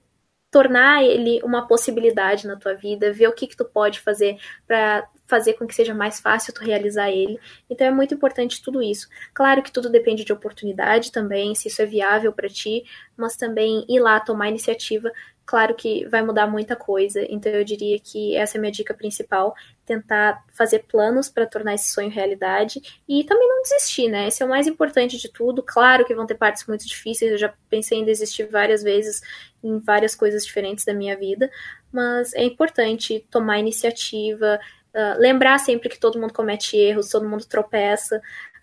tornar 0.50 1.02
ele 1.02 1.40
uma 1.42 1.66
possibilidade 1.66 2.46
na 2.46 2.56
tua 2.56 2.74
vida, 2.74 3.12
ver 3.12 3.28
o 3.28 3.32
que, 3.32 3.46
que 3.46 3.56
tu 3.56 3.64
pode 3.64 4.00
fazer 4.00 4.38
para 4.66 5.08
fazer 5.26 5.54
com 5.54 5.66
que 5.66 5.74
seja 5.74 5.94
mais 5.94 6.20
fácil 6.20 6.52
tu 6.52 6.62
realizar 6.62 7.10
ele. 7.10 7.40
Então 7.70 7.86
é 7.86 7.90
muito 7.90 8.12
importante 8.12 8.62
tudo 8.62 8.82
isso. 8.82 9.08
Claro 9.32 9.62
que 9.62 9.72
tudo 9.72 9.88
depende 9.88 10.24
de 10.24 10.32
oportunidade 10.32 11.10
também, 11.10 11.54
se 11.54 11.68
isso 11.68 11.80
é 11.80 11.86
viável 11.86 12.32
para 12.34 12.50
ti, 12.50 12.84
mas 13.16 13.34
também 13.34 13.86
ir 13.88 14.00
lá 14.00 14.20
tomar 14.20 14.50
iniciativa 14.50 15.10
claro 15.52 15.74
que 15.74 16.06
vai 16.06 16.22
mudar 16.22 16.46
muita 16.46 16.74
coisa. 16.74 17.26
Então 17.28 17.52
eu 17.52 17.62
diria 17.62 18.00
que 18.00 18.34
essa 18.34 18.56
é 18.56 18.58
a 18.58 18.60
minha 18.62 18.72
dica 18.72 18.94
principal, 18.94 19.54
tentar 19.84 20.42
fazer 20.50 20.78
planos 20.88 21.28
para 21.28 21.44
tornar 21.44 21.74
esse 21.74 21.92
sonho 21.92 22.08
realidade 22.08 22.80
e 23.06 23.22
também 23.22 23.46
não 23.46 23.60
desistir, 23.60 24.08
né? 24.08 24.28
Esse 24.28 24.42
é 24.42 24.46
o 24.46 24.48
mais 24.48 24.66
importante 24.66 25.18
de 25.18 25.30
tudo. 25.30 25.62
Claro 25.62 26.06
que 26.06 26.14
vão 26.14 26.24
ter 26.24 26.36
partes 26.36 26.66
muito 26.66 26.86
difíceis, 26.86 27.32
eu 27.32 27.36
já 27.36 27.52
pensei 27.68 27.98
em 27.98 28.04
desistir 28.06 28.46
várias 28.46 28.82
vezes 28.82 29.20
em 29.62 29.78
várias 29.78 30.14
coisas 30.14 30.46
diferentes 30.46 30.86
da 30.86 30.94
minha 30.94 31.18
vida, 31.18 31.50
mas 31.92 32.32
é 32.32 32.42
importante 32.42 33.22
tomar 33.30 33.58
iniciativa, 33.58 34.58
uh, 34.94 35.20
lembrar 35.20 35.58
sempre 35.58 35.90
que 35.90 36.00
todo 36.00 36.18
mundo 36.18 36.32
comete 36.32 36.78
erros, 36.78 37.10
todo 37.10 37.28
mundo 37.28 37.44
tropeça, 37.44 38.22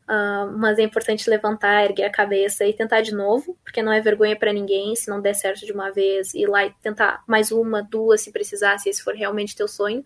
Uh, 0.10 0.58
mas 0.58 0.80
é 0.80 0.82
importante 0.82 1.30
levantar, 1.30 1.86
erguer 1.86 2.06
a 2.06 2.10
cabeça 2.10 2.66
e 2.66 2.74
tentar 2.74 3.02
de 3.02 3.14
novo, 3.14 3.56
porque 3.64 3.80
não 3.80 3.94
é 3.94 4.02
vergonha 4.02 4.36
para 4.36 4.52
ninguém 4.52 4.96
se 4.96 5.08
não 5.08 5.22
der 5.22 5.36
certo 5.36 5.64
de 5.64 5.72
uma 5.72 5.92
vez, 5.92 6.34
ir 6.34 6.48
lá 6.48 6.66
e 6.66 6.74
tentar 6.82 7.24
mais 7.28 7.52
uma, 7.52 7.84
duas, 7.84 8.22
se 8.22 8.32
precisar, 8.32 8.80
se 8.80 8.90
esse 8.90 9.04
for 9.04 9.14
realmente 9.14 9.56
teu 9.56 9.68
sonho. 9.68 10.04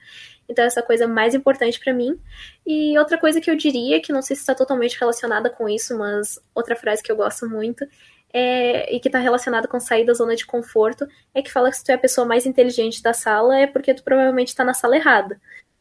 Então, 0.49 0.65
essa 0.65 0.81
coisa 0.81 1.07
mais 1.07 1.33
importante 1.33 1.79
para 1.79 1.93
mim. 1.93 2.19
E 2.67 2.99
outra 2.99 3.17
coisa 3.17 3.39
que 3.39 3.49
eu 3.49 3.55
diria, 3.55 4.01
que 4.01 4.11
não 4.11 4.21
sei 4.21 4.35
se 4.35 4.41
está 4.41 4.53
totalmente 4.53 4.99
relacionada 4.99 5.49
com 5.49 5.69
isso, 5.69 5.97
mas 5.97 6.37
outra 6.53 6.75
frase 6.75 7.01
que 7.01 7.09
eu 7.09 7.15
gosto 7.15 7.47
muito, 7.47 7.87
é, 8.33 8.93
e 8.93 8.99
que 8.99 9.07
está 9.07 9.19
relacionada 9.19 9.69
com 9.69 9.79
sair 9.79 10.05
da 10.05 10.13
zona 10.13 10.35
de 10.35 10.45
conforto, 10.45 11.07
é 11.33 11.41
que 11.41 11.51
fala 11.51 11.69
que 11.69 11.77
se 11.77 11.83
tu 11.85 11.91
é 11.91 11.93
a 11.93 11.97
pessoa 11.97 12.27
mais 12.27 12.45
inteligente 12.45 13.01
da 13.01 13.13
sala, 13.13 13.57
é 13.57 13.67
porque 13.67 13.93
tu 13.93 14.03
provavelmente 14.03 14.49
está 14.49 14.65
na 14.65 14.73
sala 14.73 14.97
errada. 14.97 15.39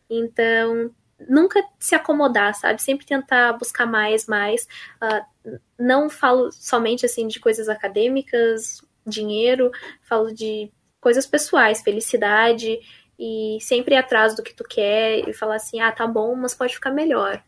Então, 0.08 0.94
nunca 1.28 1.62
se 1.78 1.94
acomodar, 1.94 2.54
sabe? 2.54 2.80
Sempre 2.82 3.06
tentar 3.06 3.52
buscar 3.54 3.86
mais, 3.86 4.26
mais. 4.26 4.66
Uh, 5.02 5.58
não 5.78 6.08
falo 6.08 6.50
somente 6.52 7.04
assim 7.06 7.26
de 7.26 7.40
coisas 7.40 7.68
acadêmicas, 7.68 8.82
dinheiro, 9.06 9.70
falo 10.02 10.32
de 10.32 10.70
coisas 11.00 11.26
pessoais, 11.26 11.82
felicidade 11.82 12.78
e 13.18 13.58
sempre 13.60 13.94
ir 13.94 13.98
atrás 13.98 14.36
do 14.36 14.42
que 14.42 14.54
tu 14.54 14.64
quer 14.64 15.28
e 15.28 15.32
falar 15.32 15.56
assim, 15.56 15.80
ah, 15.80 15.92
tá 15.92 16.06
bom, 16.06 16.34
mas 16.34 16.54
pode 16.54 16.74
ficar 16.74 16.90
melhor. 16.90 17.42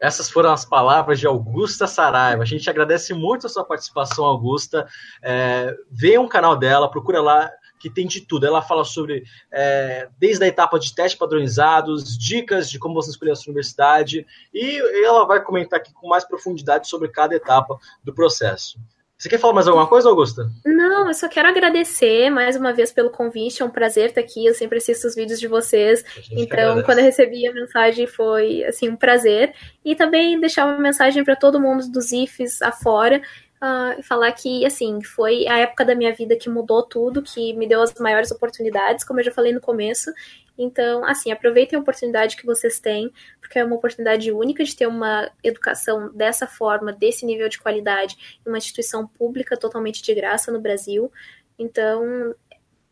Essas 0.00 0.30
foram 0.30 0.52
as 0.52 0.64
palavras 0.64 1.18
de 1.18 1.26
Augusta 1.26 1.86
Saraiva. 1.86 2.42
A 2.42 2.46
gente 2.46 2.70
agradece 2.70 3.12
muito 3.12 3.46
a 3.46 3.50
sua 3.50 3.64
participação, 3.64 4.24
Augusta. 4.24 4.86
É, 5.20 5.74
venha 5.90 6.20
um 6.20 6.28
canal 6.28 6.56
dela, 6.56 6.90
procura 6.90 7.20
lá 7.20 7.50
que 7.78 7.90
tem 7.90 8.06
de 8.06 8.20
tudo. 8.20 8.46
Ela 8.46 8.62
fala 8.62 8.84
sobre 8.84 9.24
é, 9.50 10.08
desde 10.18 10.44
a 10.44 10.48
etapa 10.48 10.78
de 10.78 10.94
testes 10.94 11.18
padronizados, 11.18 12.16
dicas 12.18 12.68
de 12.70 12.78
como 12.78 12.94
você 12.94 13.10
escolher 13.10 13.32
a 13.32 13.36
sua 13.36 13.50
universidade, 13.50 14.26
e 14.52 15.04
ela 15.04 15.24
vai 15.24 15.42
comentar 15.42 15.78
aqui 15.78 15.92
com 15.92 16.08
mais 16.08 16.24
profundidade 16.24 16.88
sobre 16.88 17.08
cada 17.08 17.34
etapa 17.34 17.78
do 18.02 18.12
processo. 18.14 18.78
Você 19.18 19.28
quer 19.28 19.38
falar 19.38 19.52
mais 19.52 19.66
alguma 19.66 19.88
coisa, 19.88 20.08
Augusta? 20.08 20.48
Não, 20.64 21.08
eu 21.08 21.14
só 21.14 21.28
quero 21.28 21.48
agradecer 21.48 22.30
mais 22.30 22.54
uma 22.54 22.72
vez 22.72 22.92
pelo 22.92 23.10
convite. 23.10 23.60
É 23.60 23.64
um 23.64 23.70
prazer 23.70 24.10
estar 24.10 24.20
aqui. 24.20 24.46
Eu 24.46 24.54
sempre 24.54 24.78
assisto 24.78 25.08
os 25.08 25.16
vídeos 25.16 25.40
de 25.40 25.48
vocês. 25.48 26.04
Então, 26.30 26.80
quando 26.84 26.98
eu 26.98 27.04
recebi 27.04 27.44
a 27.44 27.52
mensagem, 27.52 28.06
foi 28.06 28.62
assim 28.62 28.88
um 28.88 28.94
prazer. 28.94 29.52
E 29.84 29.96
também 29.96 30.38
deixar 30.38 30.66
uma 30.66 30.78
mensagem 30.78 31.24
para 31.24 31.34
todo 31.34 31.60
mundo 31.60 31.90
dos 31.90 32.12
IFES 32.12 32.62
afora 32.62 33.20
uh, 33.62 34.02
falar 34.02 34.32
que, 34.32 34.64
assim, 34.64 35.02
foi 35.02 35.46
a 35.48 35.58
época 35.58 35.84
da 35.84 35.94
minha 35.94 36.12
vida 36.12 36.36
que 36.36 36.48
mudou 36.48 36.82
tudo, 36.82 37.22
que 37.22 37.52
me 37.54 37.66
deu 37.66 37.82
as 37.82 37.94
maiores 37.94 38.30
oportunidades, 38.30 39.04
como 39.04 39.20
eu 39.20 39.24
já 39.24 39.32
falei 39.32 39.52
no 39.52 39.60
começo. 39.60 40.12
Então, 40.56 41.04
assim, 41.04 41.30
aproveitem 41.30 41.78
a 41.78 41.82
oportunidade 41.82 42.36
que 42.36 42.44
vocês 42.44 42.80
têm, 42.80 43.12
porque 43.40 43.58
é 43.58 43.64
uma 43.64 43.76
oportunidade 43.76 44.32
única 44.32 44.64
de 44.64 44.74
ter 44.74 44.88
uma 44.88 45.30
educação 45.42 46.12
dessa 46.12 46.48
forma, 46.48 46.92
desse 46.92 47.24
nível 47.24 47.48
de 47.48 47.60
qualidade, 47.60 48.40
em 48.44 48.48
uma 48.48 48.58
instituição 48.58 49.06
pública 49.06 49.56
totalmente 49.56 50.02
de 50.02 50.12
graça 50.14 50.50
no 50.50 50.60
Brasil. 50.60 51.12
Então, 51.56 52.34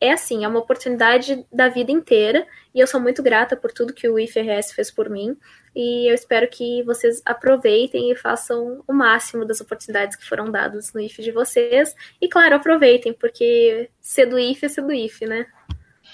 é 0.01 0.12
assim, 0.12 0.44
é 0.44 0.49
uma 0.49 0.59
oportunidade 0.59 1.47
da 1.53 1.68
vida 1.68 1.90
inteira 1.90 2.47
e 2.74 2.80
eu 2.80 2.86
sou 2.86 3.01
muito 3.01 3.22
grata 3.22 3.57
por 3.57 3.72
tudo 3.72 3.94
que 3.94 4.09
o 4.09 4.18
IFRS 4.18 4.74
fez 4.74 4.90
por 4.90 5.09
mim 5.09 5.36
e 5.74 6.11
eu 6.11 6.14
espero 6.14 6.49
que 6.49 6.82
vocês 6.82 7.22
aproveitem 7.24 8.11
e 8.11 8.16
façam 8.16 8.82
o 8.86 8.92
máximo 8.92 9.44
das 9.44 9.61
oportunidades 9.61 10.16
que 10.16 10.26
foram 10.26 10.51
dadas 10.51 10.92
no 10.92 11.01
IF 11.01 11.22
de 11.22 11.32
vocês 11.32 11.94
e 12.20 12.28
claro, 12.28 12.57
aproveitem, 12.57 13.12
porque 13.12 13.90
ser 14.01 14.26
do 14.26 14.38
IF 14.38 14.64
é 14.64 14.68
ser 14.68 14.82
do 14.82 14.92
IF, 14.92 15.24
né? 15.26 15.47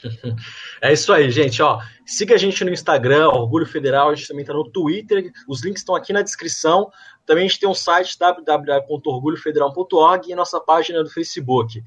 É 0.80 0.92
isso 0.92 1.12
aí, 1.12 1.30
gente. 1.30 1.62
Ó, 1.62 1.80
siga 2.04 2.34
a 2.34 2.38
gente 2.38 2.64
no 2.64 2.72
Instagram, 2.72 3.28
Orgulho 3.28 3.66
Federal. 3.66 4.10
A 4.10 4.14
gente 4.14 4.26
também 4.26 4.42
está 4.42 4.52
no 4.52 4.68
Twitter. 4.68 5.30
Os 5.46 5.62
links 5.62 5.82
estão 5.82 5.94
aqui 5.94 6.12
na 6.12 6.22
descrição. 6.22 6.90
Também 7.24 7.44
a 7.44 7.48
gente 7.48 7.60
tem 7.60 7.68
um 7.68 7.74
site 7.74 8.18
www.orgulhofederal.org 8.18 10.30
e 10.30 10.34
nossa 10.34 10.60
página 10.60 11.04
do 11.04 11.10
Facebook. 11.10 11.80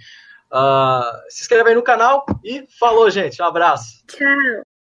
Uh, 0.51 1.29
se 1.29 1.41
inscreve 1.41 1.69
aí 1.69 1.75
no 1.75 1.83
canal 1.83 2.25
e 2.43 2.65
falou, 2.79 3.09
gente. 3.09 3.41
Um 3.41 3.45
abraço. 3.45 4.03
Tchau. 4.07 4.74